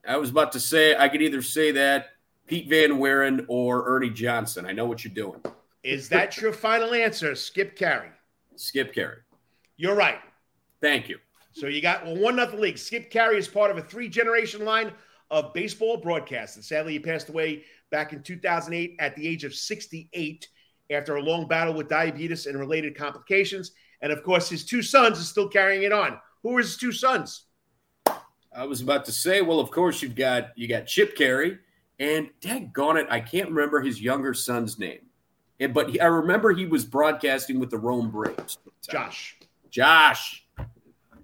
I 0.07 0.16
was 0.16 0.31
about 0.31 0.53
to 0.53 0.61
say 0.61 0.97
I 0.97 1.09
could 1.09 1.23
either 1.23 1.42
say 1.42 1.73
that 1.73 2.11
Pete 2.47 2.68
Van 2.68 2.92
Wieren 2.92 3.44
or 3.49 3.85
Ernie 3.87 4.11
Johnson. 4.11 4.64
I 4.64 4.73
know 4.73 4.87
what 4.87 5.05
you're 5.05 5.14
doing. 5.14 5.40
Is 5.83 6.09
that 6.09 6.37
your 6.38 6.53
final 6.53 6.94
answer, 6.94 7.35
Skip 7.35 7.77
Caray? 7.77 8.11
Skip 8.57 8.94
Caray. 8.94 9.18
You're 9.77 9.94
right. 9.94 10.18
Thank 10.80 11.08
you. 11.08 11.18
So 11.52 11.66
you 11.66 11.80
got 11.80 12.04
well, 12.04 12.16
one 12.16 12.36
nothing 12.36 12.60
league. 12.60 12.78
Skip 12.78 13.10
Caray 13.10 13.38
is 13.38 13.48
part 13.48 13.70
of 13.70 13.78
a 13.78 13.82
three 13.82 14.08
generation 14.08 14.64
line 14.64 14.92
of 15.30 15.52
baseball 15.52 16.00
broadcasters. 16.00 16.64
Sadly, 16.64 16.92
he 16.92 16.98
passed 16.98 17.28
away 17.28 17.64
back 17.90 18.12
in 18.12 18.22
2008 18.22 18.96
at 18.98 19.16
the 19.16 19.26
age 19.26 19.44
of 19.44 19.54
68 19.54 20.48
after 20.90 21.16
a 21.16 21.22
long 21.22 21.46
battle 21.46 21.74
with 21.74 21.88
diabetes 21.88 22.46
and 22.46 22.58
related 22.58 22.96
complications. 22.96 23.72
And 24.00 24.12
of 24.12 24.22
course, 24.22 24.48
his 24.48 24.64
two 24.64 24.82
sons 24.82 25.18
are 25.20 25.24
still 25.24 25.48
carrying 25.48 25.82
it 25.82 25.92
on. 25.92 26.18
Who 26.42 26.56
are 26.56 26.58
his 26.58 26.76
two 26.76 26.92
sons? 26.92 27.44
I 28.54 28.64
was 28.64 28.80
about 28.80 29.04
to 29.06 29.12
say, 29.12 29.42
well, 29.42 29.60
of 29.60 29.70
course 29.70 30.02
you've 30.02 30.16
got 30.16 30.50
you 30.56 30.68
got 30.68 30.86
Chip 30.86 31.16
Caray, 31.16 31.58
and 31.98 32.30
daggone 32.40 33.00
it, 33.00 33.06
I 33.10 33.20
can't 33.20 33.50
remember 33.50 33.80
his 33.80 34.00
younger 34.00 34.34
son's 34.34 34.78
name. 34.78 35.00
And, 35.60 35.74
but 35.74 35.90
he, 35.90 36.00
I 36.00 36.06
remember 36.06 36.52
he 36.52 36.66
was 36.66 36.84
broadcasting 36.84 37.58
with 37.58 37.70
the 37.70 37.78
Rome 37.78 38.10
Braves. 38.10 38.58
Josh. 38.88 39.36
Josh. 39.70 40.46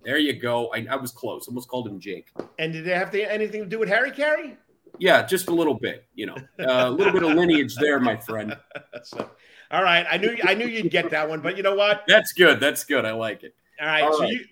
There 0.04 0.18
you 0.18 0.34
go. 0.34 0.70
I, 0.74 0.86
I 0.90 0.96
was 0.96 1.12
close. 1.12 1.48
Almost 1.48 1.68
called 1.68 1.88
him 1.88 1.98
Jake. 1.98 2.28
And 2.58 2.72
did 2.72 2.86
it 2.86 2.96
have 2.96 3.10
to, 3.12 3.32
anything 3.32 3.62
to 3.62 3.68
do 3.68 3.78
with 3.78 3.88
Harry 3.88 4.10
Caray? 4.10 4.56
Yeah, 4.98 5.24
just 5.24 5.48
a 5.48 5.54
little 5.54 5.74
bit. 5.74 6.06
You 6.14 6.26
know, 6.26 6.36
uh, 6.60 6.88
a 6.88 6.90
little 6.90 7.12
bit 7.12 7.22
of 7.22 7.30
lineage 7.36 7.74
there, 7.76 7.98
my 8.00 8.16
friend. 8.16 8.56
so, 9.02 9.30
all 9.70 9.82
right, 9.82 10.06
I 10.10 10.16
knew 10.16 10.36
I 10.44 10.54
knew 10.54 10.66
you'd 10.66 10.90
get 10.90 11.10
that 11.10 11.28
one, 11.28 11.40
but 11.40 11.56
you 11.56 11.62
know 11.62 11.74
what? 11.74 12.04
That's 12.06 12.32
good. 12.32 12.60
That's 12.60 12.84
good. 12.84 13.04
I 13.04 13.12
like 13.12 13.42
it. 13.42 13.54
All 13.80 13.86
right. 13.86 14.02
All 14.02 14.12
so 14.12 14.20
right. 14.20 14.32
you 14.32 14.44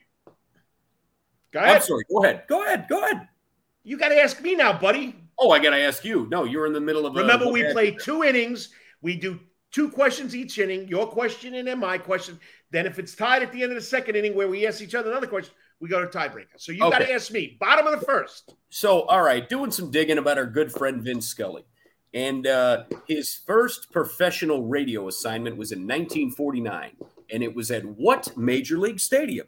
go 1.52 1.60
ahead. 1.60 1.76
I'm 1.76 1.82
sorry. 1.82 2.04
Go 2.10 2.24
ahead. 2.24 2.44
Go 2.48 2.64
ahead. 2.64 2.86
Go 2.88 3.04
ahead. 3.04 3.28
You 3.84 3.96
got 3.96 4.08
to 4.08 4.20
ask 4.20 4.40
me 4.40 4.54
now, 4.54 4.72
buddy. 4.72 5.16
Oh, 5.38 5.50
I 5.50 5.58
got 5.58 5.70
to 5.70 5.78
ask 5.78 6.04
you. 6.04 6.26
No, 6.30 6.44
you're 6.44 6.66
in 6.66 6.72
the 6.72 6.80
middle 6.80 7.06
of. 7.06 7.14
Remember, 7.14 7.48
we 7.48 7.70
play 7.72 7.92
two 7.92 8.24
innings. 8.24 8.70
We 9.00 9.16
do 9.16 9.38
two 9.70 9.90
questions 9.90 10.34
each 10.34 10.58
inning. 10.58 10.88
Your 10.88 11.06
question 11.06 11.54
and 11.54 11.66
then 11.66 11.78
my 11.78 11.98
question. 11.98 12.38
Then 12.72 12.86
if 12.86 12.98
it's 12.98 13.14
tied 13.14 13.42
at 13.42 13.52
the 13.52 13.62
end 13.62 13.70
of 13.70 13.76
the 13.76 13.84
second 13.84 14.16
inning 14.16 14.34
where 14.34 14.48
we 14.48 14.66
ask 14.66 14.80
each 14.80 14.94
other 14.94 15.10
another 15.10 15.26
question, 15.26 15.54
we 15.78 15.88
go 15.88 16.04
to 16.04 16.06
tiebreaker. 16.06 16.56
So 16.56 16.72
you 16.72 16.82
okay. 16.84 16.98
got 16.98 17.06
to 17.06 17.12
ask 17.12 17.30
me. 17.30 17.58
Bottom 17.60 17.86
of 17.86 18.00
the 18.00 18.04
first. 18.04 18.54
So, 18.70 19.02
all 19.02 19.22
right, 19.22 19.46
doing 19.46 19.70
some 19.70 19.90
digging 19.90 20.16
about 20.16 20.38
our 20.38 20.46
good 20.46 20.72
friend 20.72 21.02
Vin 21.02 21.20
Scully. 21.20 21.64
And 22.14 22.46
uh, 22.46 22.84
his 23.06 23.34
first 23.34 23.92
professional 23.92 24.64
radio 24.64 25.06
assignment 25.08 25.56
was 25.56 25.70
in 25.70 25.80
1949. 25.80 26.96
And 27.30 27.42
it 27.42 27.54
was 27.54 27.70
at 27.70 27.84
what 27.84 28.36
major 28.36 28.78
league 28.78 29.00
stadium? 29.00 29.46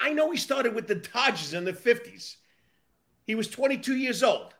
I 0.00 0.12
know 0.12 0.30
he 0.30 0.38
started 0.38 0.74
with 0.74 0.86
the 0.86 0.96
Dodgers 0.96 1.54
in 1.54 1.64
the 1.64 1.72
50s. 1.72 2.36
He 3.24 3.34
was 3.34 3.48
22 3.48 3.96
years 3.96 4.22
old. 4.22 4.54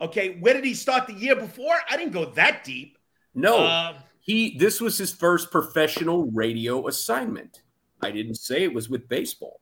Okay, 0.00 0.38
where 0.40 0.54
did 0.54 0.64
he 0.64 0.74
start 0.74 1.06
the 1.06 1.12
year 1.12 1.36
before? 1.36 1.74
I 1.88 1.96
didn't 1.96 2.12
go 2.12 2.26
that 2.32 2.64
deep. 2.64 2.98
No. 3.34 3.58
Uh, 3.58 3.94
he 4.28 4.58
this 4.58 4.78
was 4.78 4.98
his 4.98 5.10
first 5.10 5.50
professional 5.50 6.30
radio 6.32 6.86
assignment. 6.86 7.62
I 8.02 8.10
didn't 8.10 8.34
say 8.34 8.62
it 8.62 8.72
was 8.72 8.90
with 8.90 9.08
baseball. 9.08 9.58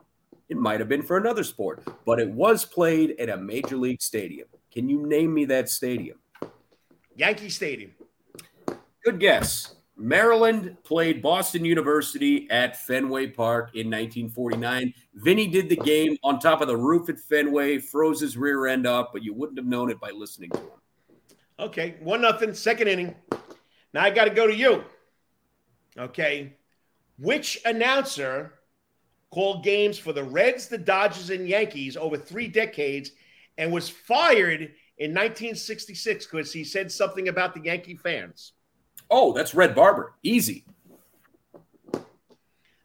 It 0.49 0.57
might 0.57 0.81
have 0.81 0.89
been 0.89 1.03
for 1.03 1.17
another 1.17 1.45
sport, 1.45 1.85
but 2.05 2.19
it 2.19 2.29
was 2.29 2.65
played 2.65 3.15
at 3.21 3.29
a 3.29 3.37
major 3.37 3.77
league 3.77 4.03
stadium. 4.03 4.49
Can 4.73 4.89
you 4.89 5.07
name 5.07 5.33
me 5.33 5.45
that 5.47 5.69
stadium? 5.69 6.19
Yankee 7.15 7.49
Stadium. 7.49 7.93
Good 9.05 9.21
guess. 9.21 9.77
Maryland 9.97 10.77
played 10.83 11.23
Boston 11.23 11.65
University 11.65 12.51
at 12.51 12.77
Fenway 12.77 13.29
Park 13.29 13.71
in 13.75 13.87
1949. 13.87 14.93
Vinny 15.15 15.47
did 15.47 15.69
the 15.69 15.77
game 15.77 16.19
on 16.23 16.39
top 16.39 16.61
of 16.61 16.67
the 16.67 16.77
roof 16.77 17.09
at 17.09 17.19
Fenway, 17.19 17.79
froze 17.79 18.21
his 18.21 18.37
rear 18.37 18.67
end 18.67 18.87
up, 18.87 19.11
but 19.13 19.23
you 19.23 19.33
wouldn't 19.33 19.59
have 19.59 19.67
known 19.67 19.91
it 19.91 19.99
by 20.01 20.11
listening 20.11 20.51
to 20.51 20.59
him. 20.59 20.81
Okay, 21.59 21.95
one 22.01 22.21
nothing, 22.21 22.53
second 22.53 22.89
inning. 22.89 23.15
Now 23.97 24.05
I 24.05 24.11
got 24.11 24.25
to 24.25 24.31
go 24.31 24.47
to 24.47 24.55
you. 24.55 24.85
Okay. 25.97 26.53
Which 27.19 27.59
announcer 27.65 28.53
called 29.31 29.65
games 29.65 29.97
for 29.97 30.13
the 30.13 30.23
Reds, 30.23 30.69
the 30.69 30.77
Dodgers, 30.77 31.31
and 31.31 31.49
Yankees 31.49 31.97
over 31.97 32.19
three 32.19 32.47
decades 32.47 33.13
and 33.57 33.73
was 33.73 33.89
fired 33.89 34.75
in 34.99 35.13
1966 35.13 36.27
because 36.27 36.53
he 36.53 36.63
said 36.63 36.93
something 36.93 37.29
about 37.29 37.55
the 37.55 37.63
Yankee 37.63 37.97
fans? 37.97 38.53
Oh, 39.11 39.33
that's 39.33 39.55
Red 39.55 39.75
Barber. 39.75 40.13
Easy. 40.23 40.67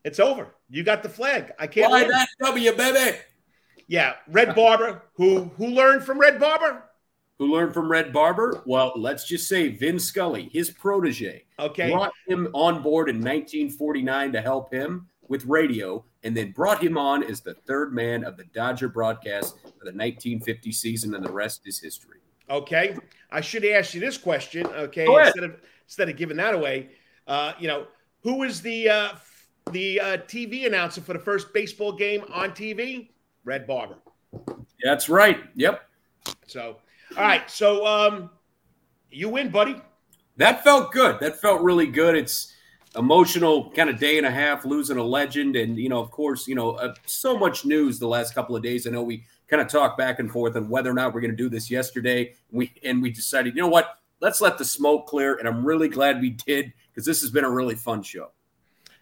It's 0.05 0.21
over. 0.21 0.55
You 0.69 0.85
got 0.85 1.03
the 1.03 1.09
flag. 1.09 1.51
I 1.59 1.67
can't. 1.67 1.91
Why 1.91 2.05
that 2.05 2.29
W, 2.41 2.71
baby? 2.71 3.17
Yeah, 3.89 4.13
Red 4.29 4.55
Barber. 4.55 5.03
Who 5.15 5.51
who 5.57 5.67
learned 5.67 6.05
from 6.05 6.19
Red 6.19 6.39
Barber? 6.39 6.85
Who 7.41 7.51
learned 7.51 7.73
from 7.73 7.89
Red 7.89 8.13
Barber? 8.13 8.61
Well, 8.67 8.93
let's 8.95 9.25
just 9.25 9.49
say 9.49 9.69
Vin 9.69 9.97
Scully, 9.97 10.47
his 10.53 10.69
protege, 10.69 11.43
okay. 11.57 11.89
brought 11.89 12.13
him 12.27 12.47
on 12.53 12.83
board 12.83 13.09
in 13.09 13.15
1949 13.15 14.33
to 14.33 14.41
help 14.41 14.71
him 14.71 15.07
with 15.27 15.43
radio, 15.45 16.05
and 16.21 16.37
then 16.37 16.51
brought 16.51 16.83
him 16.83 16.99
on 16.99 17.23
as 17.23 17.41
the 17.41 17.55
third 17.55 17.95
man 17.95 18.23
of 18.23 18.37
the 18.37 18.43
Dodger 18.53 18.89
broadcast 18.89 19.55
for 19.63 19.85
the 19.85 19.91
1950 19.91 20.71
season, 20.71 21.15
and 21.15 21.25
the 21.25 21.31
rest 21.31 21.61
is 21.65 21.79
history. 21.79 22.19
Okay, 22.47 22.95
I 23.31 23.41
should 23.41 23.65
ask 23.65 23.95
you 23.95 24.01
this 24.01 24.19
question. 24.19 24.67
Okay, 24.67 25.07
instead 25.11 25.43
of 25.43 25.59
instead 25.87 26.09
of 26.09 26.17
giving 26.17 26.37
that 26.37 26.53
away, 26.53 26.89
uh, 27.25 27.53
you 27.57 27.67
know, 27.67 27.87
who 28.21 28.43
is 28.43 28.61
the 28.61 28.87
uh, 28.87 29.09
the 29.71 29.99
uh, 29.99 30.17
TV 30.27 30.67
announcer 30.67 31.01
for 31.01 31.13
the 31.13 31.19
first 31.19 31.51
baseball 31.55 31.91
game 31.91 32.23
on 32.31 32.51
TV? 32.51 33.09
Red 33.45 33.65
Barber. 33.65 33.97
That's 34.83 35.09
right. 35.09 35.39
Yep. 35.55 35.81
So 36.45 36.77
all 37.17 37.23
right, 37.23 37.49
so 37.49 37.85
um, 37.85 38.29
you 39.09 39.29
win, 39.29 39.49
buddy. 39.49 39.81
That 40.37 40.63
felt 40.63 40.91
good. 40.91 41.19
That 41.19 41.39
felt 41.39 41.61
really 41.61 41.87
good. 41.87 42.15
It's 42.15 42.53
emotional 42.95 43.71
kind 43.71 43.89
of 43.89 43.99
day 43.99 44.17
and 44.17 44.25
a 44.25 44.31
half 44.31 44.65
losing 44.65 44.97
a 44.97 45.03
legend, 45.03 45.55
and 45.55 45.77
you 45.77 45.89
know, 45.89 45.99
of 45.99 46.11
course, 46.11 46.47
you 46.47 46.55
know, 46.55 46.71
uh, 46.71 46.93
so 47.05 47.37
much 47.37 47.65
news 47.65 47.99
the 47.99 48.07
last 48.07 48.33
couple 48.33 48.55
of 48.55 48.63
days. 48.63 48.87
I 48.87 48.91
know 48.91 49.03
we 49.03 49.25
kind 49.47 49.61
of 49.61 49.67
talked 49.67 49.97
back 49.97 50.19
and 50.19 50.31
forth 50.31 50.55
on 50.55 50.69
whether 50.69 50.89
or 50.89 50.93
not 50.93 51.13
we're 51.13 51.21
going 51.21 51.31
to 51.31 51.37
do 51.37 51.49
this 51.49 51.69
yesterday. 51.69 52.33
We 52.51 52.71
and 52.83 53.01
we 53.01 53.11
decided, 53.11 53.55
you 53.55 53.61
know 53.61 53.67
what? 53.67 53.97
Let's 54.19 54.39
let 54.39 54.57
the 54.57 54.65
smoke 54.65 55.07
clear, 55.07 55.35
and 55.35 55.47
I'm 55.47 55.65
really 55.65 55.89
glad 55.89 56.21
we 56.21 56.31
did 56.31 56.73
because 56.91 57.05
this 57.05 57.21
has 57.21 57.29
been 57.29 57.43
a 57.43 57.49
really 57.49 57.75
fun 57.75 58.03
show. 58.03 58.31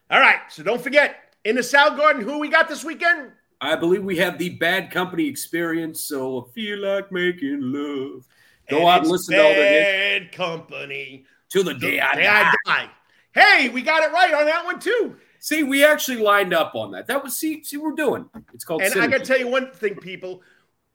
All 0.10 0.20
right, 0.20 0.40
so 0.50 0.64
don't 0.64 0.82
forget 0.82 1.36
in 1.46 1.56
the 1.56 1.64
Sal 1.64 1.96
Garden, 1.96 2.24
who 2.24 2.40
we 2.40 2.50
got 2.50 2.68
this 2.68 2.84
weekend? 2.84 3.32
I 3.62 3.76
believe 3.76 4.04
we 4.04 4.18
have 4.18 4.38
the 4.38 4.50
bad 4.50 4.92
company 4.92 5.28
experience. 5.28 6.02
So 6.02 6.42
I 6.42 6.52
feel 6.54 6.80
like 6.80 7.12
making 7.12 7.60
love. 7.62 8.26
Go 8.70 8.78
and 8.78 8.88
out 8.88 9.02
and 9.02 9.12
listen 9.12 9.36
to 9.36 9.44
all 9.44 9.54
their 9.54 10.20
bad 10.20 10.32
company. 10.32 11.26
To 11.50 11.64
the 11.64 11.74
day 11.74 12.00
I 12.00 12.16
Day 12.16 12.24
die. 12.24 12.52
I 12.66 12.86
die. 12.86 12.90
Hey, 13.32 13.70
we 13.70 13.82
got 13.82 14.04
it 14.04 14.12
right 14.12 14.34
on 14.34 14.46
that 14.46 14.66
one 14.66 14.80
too. 14.80 15.16
See, 15.40 15.64
we 15.64 15.86
actually 15.86 16.18
lined 16.18 16.54
up 16.54 16.76
on 16.76 16.92
that. 16.92 17.08
That 17.08 17.24
was 17.24 17.36
see, 17.36 17.64
see, 17.64 17.78
we're 17.78 17.94
doing. 17.94 18.30
It's 18.54 18.66
called. 18.66 18.82
And 18.82 18.94
I 19.02 19.08
got 19.08 19.20
to 19.20 19.26
tell 19.26 19.40
you 19.40 19.48
one 19.48 19.72
thing, 19.72 19.96
people. 19.96 20.42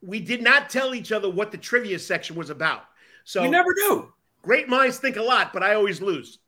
We 0.03 0.21
did 0.21 0.43
not 0.43 0.69
tell 0.69 0.95
each 0.95 1.13
other 1.13 1.31
what 1.31 1.51
the 1.51 1.57
trivia 1.57 1.99
section 1.99 2.37
was 2.37 2.51
about. 2.51 2.85
So 3.25 3.43
you 3.43 3.51
never 3.51 3.73
do. 3.75 4.13
great 4.43 4.69
minds 4.69 4.99
think 4.99 5.17
a 5.17 5.23
lot, 5.23 5.53
but 5.53 5.63
I 5.63 5.75
always 5.75 6.03
lose. 6.03 6.39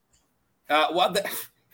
Uh, 0.69 0.89
well, 0.93 1.13
the, 1.13 1.27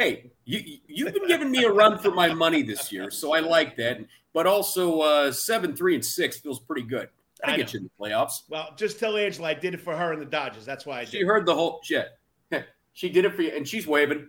hey, 0.02 0.30
you 0.44 0.78
you've 0.86 1.14
been 1.14 1.28
giving 1.28 1.50
me 1.50 1.64
a 1.64 1.70
run 1.70 1.98
for 1.98 2.10
my 2.10 2.32
money 2.32 2.62
this 2.62 2.92
year, 2.92 3.10
so 3.10 3.32
I 3.32 3.40
like 3.40 3.76
that. 3.76 3.98
But 4.32 4.46
also, 4.46 5.00
uh, 5.00 5.32
seven, 5.32 5.76
three, 5.76 5.94
and 5.94 6.04
six 6.04 6.38
feels 6.38 6.58
pretty 6.58 6.82
good. 6.82 7.08
I 7.44 7.52
I 7.52 7.56
get 7.56 7.72
you 7.72 7.80
in 7.80 7.84
the 7.84 7.90
playoffs. 8.00 8.42
Well, 8.48 8.70
just 8.76 8.98
tell 8.98 9.16
Angela 9.16 9.48
I 9.48 9.54
did 9.54 9.74
it 9.74 9.80
for 9.80 9.96
her 9.96 10.12
and 10.12 10.22
the 10.22 10.26
Dodgers. 10.26 10.64
That's 10.64 10.86
why 10.86 11.00
I 11.00 11.00
did 11.00 11.08
it. 11.08 11.10
She 11.10 11.18
did. 11.18 11.26
heard 11.26 11.46
the 11.46 11.54
whole 11.54 11.80
shit. 11.82 12.08
She 12.94 13.08
did 13.08 13.24
it 13.24 13.34
for 13.34 13.40
you, 13.40 13.50
and 13.56 13.66
she's 13.66 13.86
waving. 13.86 14.28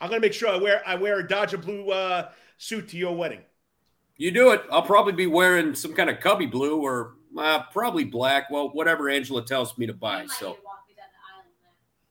I'm 0.00 0.08
gonna 0.08 0.20
make 0.20 0.32
sure 0.32 0.48
I 0.48 0.56
wear 0.56 0.82
I 0.86 0.94
wear 0.94 1.18
a 1.18 1.26
Dodger 1.26 1.58
blue 1.58 1.90
uh, 1.90 2.30
suit 2.58 2.88
to 2.90 2.96
your 2.96 3.16
wedding. 3.16 3.40
You 4.18 4.30
do 4.30 4.52
it. 4.52 4.62
I'll 4.70 4.82
probably 4.82 5.14
be 5.14 5.26
wearing 5.26 5.74
some 5.74 5.92
kind 5.92 6.08
of 6.08 6.20
cubby 6.20 6.46
blue 6.46 6.80
or 6.80 7.14
uh, 7.36 7.64
probably 7.72 8.04
black. 8.04 8.50
Well, 8.50 8.68
whatever 8.68 9.08
Angela 9.08 9.44
tells 9.44 9.76
me 9.76 9.86
to 9.86 9.92
buy. 9.92 10.26
So 10.26 10.58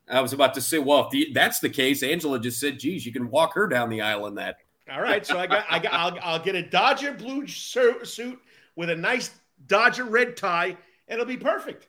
I 0.09 0.21
was 0.21 0.33
about 0.33 0.53
to 0.53 0.61
say, 0.61 0.77
well, 0.77 1.05
if 1.05 1.09
the, 1.09 1.29
that's 1.33 1.59
the 1.59 1.69
case, 1.69 2.03
Angela 2.03 2.39
just 2.39 2.59
said, 2.59 2.79
geez, 2.79 3.05
you 3.05 3.11
can 3.11 3.29
walk 3.29 3.53
her 3.55 3.67
down 3.67 3.89
the 3.89 4.01
aisle 4.01 4.27
in 4.27 4.35
that. 4.35 4.57
All 4.91 5.01
right, 5.01 5.25
so 5.25 5.39
I 5.39 5.47
got 5.47 5.65
I 5.67 5.79
got 5.79 5.93
I'll, 5.93 6.19
I'll 6.21 6.43
get 6.43 6.53
a 6.53 6.61
Dodger 6.61 7.11
blue 7.11 7.47
suit 7.47 8.39
with 8.75 8.91
a 8.91 8.95
nice 8.95 9.31
Dodger 9.65 10.03
red 10.05 10.37
tie, 10.37 10.77
and 11.07 11.19
it'll 11.19 11.25
be 11.25 11.37
perfect. 11.37 11.87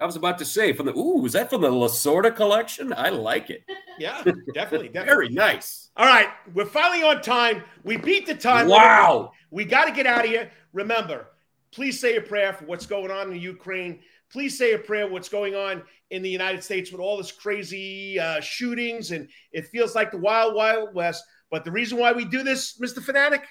I 0.00 0.06
was 0.06 0.16
about 0.16 0.38
to 0.38 0.44
say, 0.44 0.72
from 0.72 0.86
the, 0.86 0.96
ooh, 0.96 1.26
is 1.26 1.32
that 1.32 1.50
from 1.50 1.60
the 1.60 1.70
Lasorda 1.70 2.34
collection? 2.34 2.94
I 2.96 3.08
like 3.10 3.50
it. 3.50 3.64
Yeah, 3.98 4.22
definitely, 4.22 4.52
definitely. 4.54 4.88
Very 4.90 5.28
nice. 5.28 5.90
All 5.96 6.06
right, 6.06 6.28
we're 6.54 6.64
finally 6.64 7.02
on 7.02 7.20
time. 7.20 7.62
We 7.84 7.96
beat 7.96 8.26
the 8.26 8.34
time. 8.34 8.68
limit. 8.68 8.78
Wow. 8.78 9.32
We 9.50 9.64
got 9.64 9.86
to 9.86 9.92
get 9.92 10.06
out 10.06 10.24
of 10.24 10.30
here. 10.30 10.50
Remember, 10.72 11.26
please 11.72 12.00
say 12.00 12.16
a 12.16 12.20
prayer 12.20 12.52
for 12.52 12.64
what's 12.64 12.86
going 12.86 13.10
on 13.10 13.32
in 13.32 13.40
Ukraine. 13.40 14.00
Please 14.30 14.58
say 14.58 14.74
a 14.74 14.78
prayer 14.78 15.08
what's 15.08 15.28
going 15.28 15.54
on 15.54 15.82
in 16.10 16.22
the 16.22 16.30
United 16.30 16.62
States 16.62 16.92
with 16.92 17.00
all 17.00 17.16
this 17.16 17.32
crazy 17.32 18.18
uh, 18.18 18.40
shootings, 18.40 19.10
and 19.10 19.28
it 19.52 19.66
feels 19.68 19.94
like 19.94 20.10
the 20.10 20.18
wild, 20.18 20.54
wild 20.54 20.94
west. 20.94 21.24
But 21.50 21.64
the 21.64 21.70
reason 21.72 21.98
why 21.98 22.12
we 22.12 22.24
do 22.24 22.42
this, 22.42 22.78
Mr. 22.78 23.02
Fanatic, 23.02 23.42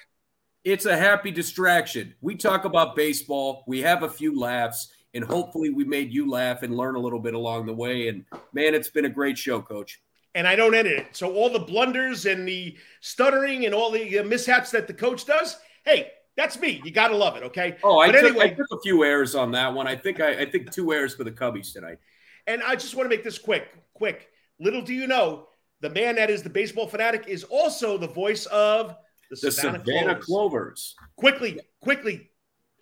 It's 0.64 0.86
a 0.86 0.96
happy 0.96 1.30
distraction. 1.32 2.14
We 2.20 2.36
talk 2.36 2.64
about 2.64 2.94
baseball, 2.96 3.64
we 3.66 3.80
have 3.82 4.02
a 4.02 4.08
few 4.08 4.38
laughs, 4.38 4.92
and 5.14 5.24
hopefully 5.24 5.70
we 5.70 5.84
made 5.84 6.12
you 6.12 6.30
laugh 6.30 6.62
and 6.62 6.76
learn 6.76 6.94
a 6.94 7.00
little 7.00 7.20
bit 7.20 7.34
along 7.34 7.66
the 7.66 7.74
way. 7.74 8.08
And 8.08 8.24
man, 8.52 8.74
it's 8.74 8.90
been 8.90 9.04
a 9.06 9.10
great 9.10 9.38
show, 9.38 9.60
coach. 9.60 10.00
and 10.34 10.46
I 10.46 10.54
don't 10.56 10.74
edit 10.74 10.92
it. 10.92 11.16
So 11.16 11.34
all 11.34 11.50
the 11.50 11.58
blunders 11.60 12.26
and 12.26 12.46
the 12.46 12.76
stuttering 13.00 13.66
and 13.66 13.74
all 13.74 13.90
the 13.90 14.22
mishaps 14.22 14.70
that 14.72 14.86
the 14.86 14.94
coach 14.94 15.24
does, 15.26 15.56
hey, 15.84 16.10
that's 16.38 16.58
me. 16.60 16.80
You 16.84 16.92
got 16.92 17.08
to 17.08 17.16
love 17.16 17.36
it, 17.36 17.42
okay? 17.42 17.76
Oh, 17.82 17.98
I 17.98 18.06
But 18.06 18.20
took, 18.20 18.30
anyway- 18.30 18.44
I 18.44 18.54
took 18.54 18.68
a 18.72 18.80
few 18.80 19.02
errors 19.02 19.34
on 19.34 19.50
that 19.52 19.74
one. 19.74 19.88
I 19.88 19.96
think 19.96 20.20
I, 20.20 20.42
I 20.42 20.50
think 20.50 20.70
two 20.70 20.92
errors 20.92 21.14
for 21.14 21.24
the 21.24 21.32
Cubbies 21.32 21.72
tonight. 21.72 21.98
And 22.46 22.62
I 22.62 22.76
just 22.76 22.94
want 22.94 23.10
to 23.10 23.14
make 23.14 23.24
this 23.24 23.38
quick, 23.38 23.68
quick. 23.92 24.28
Little 24.60 24.80
do 24.80 24.94
you 24.94 25.08
know, 25.08 25.48
the 25.80 25.90
man 25.90 26.14
that 26.14 26.30
is 26.30 26.44
the 26.44 26.48
baseball 26.48 26.86
fanatic 26.86 27.24
is 27.26 27.42
also 27.44 27.98
the 27.98 28.06
voice 28.06 28.46
of 28.46 28.94
the, 29.30 29.36
The 29.42 29.50
Savannah, 29.50 29.82
Savannah 29.84 30.14
Clovers. 30.14 30.24
Clovers. 30.24 30.94
Quickly, 31.16 31.60
quickly. 31.80 32.30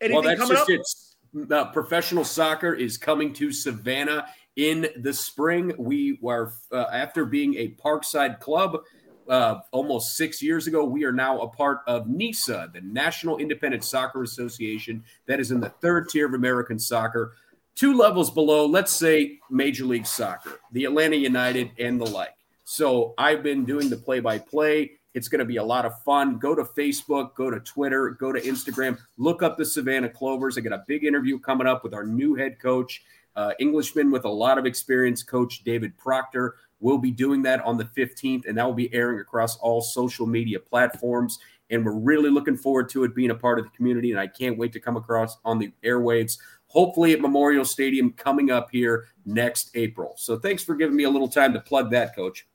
Anything 0.03 0.15
well, 0.15 0.23
that's 0.23 0.41
coming 0.41 0.57
just 0.69 1.17
up? 1.35 1.43
it. 1.43 1.53
Uh, 1.53 1.65
professional 1.73 2.25
soccer 2.25 2.75
is 2.75 2.99
coming 2.99 3.33
to 3.33 3.51
Savannah 3.53 4.27
in 4.57 4.89
the 4.99 5.13
spring. 5.13 5.73
We 5.79 6.19
were 6.21 6.53
uh, 6.73 6.85
after 6.93 7.25
being 7.25 7.55
a 7.55 7.75
Parkside 7.83 8.39
club 8.39 8.83
uh, 9.29 9.61
almost 9.72 10.16
six 10.16 10.43
years 10.43 10.66
ago, 10.66 10.85
we 10.85 11.05
are 11.05 11.12
now 11.12 11.41
a 11.41 11.49
part 11.49 11.81
of 11.87 12.09
NISA, 12.09 12.70
the 12.72 12.81
National 12.81 13.39
Independent 13.39 13.85
Soccer 13.85 14.22
Association, 14.22 15.05
that 15.27 15.41
is 15.41 15.51
in 15.51 15.61
the 15.61 15.68
third 15.68 16.09
tier 16.09 16.27
of 16.27 16.35
American 16.35 16.79
soccer, 16.79 17.35
two 17.74 17.97
levels 17.97 18.31
below, 18.31 18.66
let's 18.66 18.93
say, 18.93 19.39
Major 19.51 19.85
League 19.85 20.07
Soccer, 20.07 20.61
the 20.72 20.85
Atlanta 20.85 21.16
United, 21.16 21.70
and 21.79 22.01
the 22.01 22.07
like. 22.07 22.35
So 22.64 23.14
I've 23.18 23.43
been 23.43 23.64
doing 23.64 23.89
the 23.89 23.97
play 23.97 24.20
by 24.20 24.39
play. 24.39 24.93
It's 25.14 25.29
going 25.29 25.39
to 25.39 25.45
be 25.45 25.57
a 25.57 25.64
lot 25.64 25.87
of 25.87 26.03
fun. 26.03 26.39
Go 26.39 26.55
to 26.55 26.64
Facebook, 26.64 27.35
go 27.35 27.49
to 27.49 27.61
Twitter, 27.61 28.11
go 28.11 28.33
to 28.33 28.41
Instagram, 28.41 28.99
look 29.16 29.43
up 29.43 29.57
the 29.57 29.64
Savannah 29.64 30.09
Clovers. 30.09 30.59
I 30.59 30.62
got 30.62 30.72
a 30.72 30.85
big 30.87 31.05
interview 31.05 31.39
coming 31.39 31.66
up 31.66 31.85
with 31.85 31.95
our 31.95 32.05
new 32.05 32.35
head 32.35 32.59
coach, 32.59 33.03
uh, 33.37 33.53
Englishman 33.59 34.11
with 34.11 34.24
a 34.24 34.31
lot 34.31 34.59
of 34.59 34.66
experience, 34.66 35.22
Coach 35.22 35.64
David 35.64 35.97
Proctor. 35.97 36.57
We'll 36.81 36.99
be 36.99 37.11
doing 37.11 37.43
that 37.43 37.61
on 37.64 37.79
the 37.79 37.85
15th, 37.85 38.47
and 38.47 38.59
that 38.59 38.64
will 38.66 38.74
be 38.74 38.93
airing 38.95 39.18
across 39.20 39.57
all 39.59 39.81
social 39.81 40.27
media 40.27 40.61
platforms. 40.61 41.39
And 41.70 41.85
we're 41.85 41.93
really 41.99 42.31
looking 42.31 42.57
forward 42.57 42.89
to 42.91 43.05
it 43.05 43.14
being 43.14 43.31
a 43.31 43.35
part 43.35 43.59
of 43.59 43.64
the 43.64 43.70
community. 43.72 44.11
And 44.12 44.20
I 44.20 44.27
can't 44.27 44.57
wait 44.59 44.72
to 44.74 44.81
come 44.81 44.97
across 44.97 45.37
on 45.45 45.59
the 45.59 45.72
airwaves, 45.85 46.39
hopefully 46.66 47.12
at 47.12 47.20
Memorial 47.20 47.64
Stadium 47.64 48.12
coming 48.12 48.51
up 48.51 48.68
here 48.70 49.07
next 49.24 49.70
April. 49.74 50.14
So 50.16 50.39
thanks 50.39 50.62
for 50.62 50.74
giving 50.77 50.95
me 50.97 51.05
a 51.05 51.11
little 51.11 51.29
time 51.29 51.53
to 51.55 51.61
plug 51.61 51.91
that, 51.91 52.14
Coach. 52.14 52.47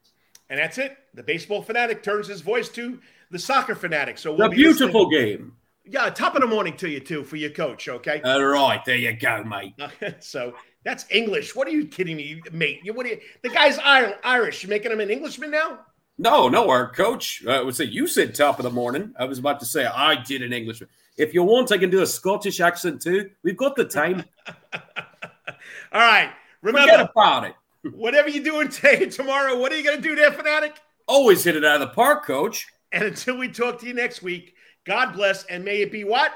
And 0.48 0.58
that's 0.58 0.78
it. 0.78 0.96
The 1.14 1.22
baseball 1.22 1.62
fanatic 1.62 2.02
turns 2.02 2.26
his 2.28 2.40
voice 2.40 2.68
to 2.70 3.00
the 3.30 3.38
soccer 3.38 3.74
fanatic. 3.74 4.16
So 4.18 4.32
The 4.32 4.38
we'll 4.38 4.48
be 4.50 4.56
beautiful 4.56 5.08
listening- 5.08 5.36
game. 5.38 5.56
Yeah, 5.84 6.08
top 6.10 6.36
of 6.36 6.40
the 6.42 6.46
morning 6.46 6.76
to 6.76 6.88
you 6.88 7.00
too 7.00 7.24
for 7.24 7.34
your 7.34 7.50
coach. 7.50 7.88
Okay. 7.88 8.20
All 8.22 8.44
right, 8.44 8.82
there 8.84 8.96
you 8.96 9.14
go, 9.14 9.42
mate. 9.42 9.74
so 10.20 10.54
that's 10.84 11.06
English. 11.10 11.54
What 11.54 11.68
are 11.68 11.72
you 11.72 11.86
kidding 11.86 12.16
me, 12.16 12.42
mate? 12.52 12.80
You 12.82 12.92
what? 12.92 13.06
Are 13.06 13.10
you, 13.10 13.20
the 13.42 13.48
guy's 13.48 13.78
Irish. 13.78 14.62
You 14.62 14.68
making 14.68 14.92
him 14.92 15.00
an 15.00 15.10
Englishman 15.10 15.50
now? 15.50 15.80
No, 16.18 16.48
no, 16.48 16.68
our 16.68 16.92
coach 16.92 17.44
uh, 17.46 17.62
would 17.64 17.74
say 17.74 17.84
you 17.84 18.06
said 18.06 18.34
top 18.34 18.58
of 18.58 18.64
the 18.64 18.70
morning. 18.70 19.12
I 19.18 19.24
was 19.24 19.38
about 19.38 19.60
to 19.60 19.66
say 19.66 19.86
I 19.86 20.22
did 20.22 20.42
an 20.42 20.52
Englishman. 20.52 20.88
If 21.16 21.34
you 21.34 21.42
want, 21.42 21.72
I 21.72 21.78
can 21.78 21.90
do 21.90 22.02
a 22.02 22.06
Scottish 22.06 22.60
accent 22.60 23.02
too. 23.02 23.30
We've 23.42 23.56
got 23.56 23.76
the 23.76 23.84
time. 23.84 24.24
All 24.74 26.00
right. 26.00 26.30
Forget 26.62 27.00
about 27.00 27.44
it. 27.44 27.54
whatever 27.92 28.28
you're 28.28 28.44
doing 28.44 28.68
today 28.68 29.06
tomorrow, 29.06 29.58
what 29.58 29.72
are 29.72 29.76
you 29.76 29.84
going 29.84 30.00
to 30.00 30.02
do 30.02 30.14
there, 30.14 30.32
fanatic? 30.32 30.80
Always 31.06 31.42
hit 31.44 31.56
it 31.56 31.64
out 31.64 31.80
of 31.80 31.88
the 31.88 31.94
park, 31.94 32.24
coach. 32.24 32.66
And 32.92 33.04
until 33.04 33.38
we 33.38 33.48
talk 33.48 33.80
to 33.80 33.86
you 33.86 33.94
next 33.94 34.22
week, 34.22 34.54
God 34.84 35.12
bless 35.12 35.44
and 35.44 35.64
may 35.64 35.82
it 35.82 35.90
be 35.90 36.04
what? 36.04 36.32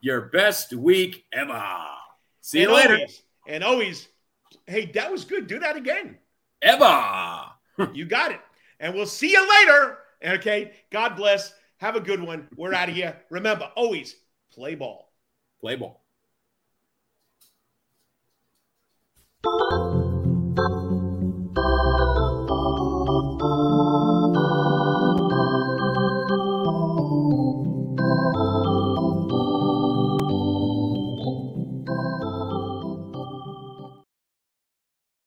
Your 0.00 0.22
best 0.22 0.72
week 0.72 1.24
ever. 1.32 1.62
See 2.40 2.60
you 2.60 2.66
and 2.66 2.74
later. 2.74 2.94
Always, 2.94 3.22
and 3.46 3.62
always, 3.64 4.08
hey, 4.66 4.86
that 4.94 5.10
was 5.10 5.24
good. 5.24 5.46
Do 5.46 5.58
that 5.60 5.76
again. 5.76 6.18
Ever. 6.62 7.50
You 7.92 8.04
got 8.04 8.30
it. 8.30 8.40
And 8.78 8.94
we'll 8.94 9.04
see 9.04 9.32
you 9.32 9.48
later. 9.58 9.98
Okay. 10.24 10.74
God 10.92 11.16
bless. 11.16 11.52
Have 11.78 11.96
a 11.96 12.00
good 12.00 12.22
one. 12.22 12.46
We're 12.56 12.72
out 12.72 12.88
of 12.88 12.94
here. 12.94 13.20
Remember, 13.30 13.68
always 13.74 14.14
play 14.52 14.76
ball. 14.76 15.12
Play 15.60 15.74
ball. 15.74 16.04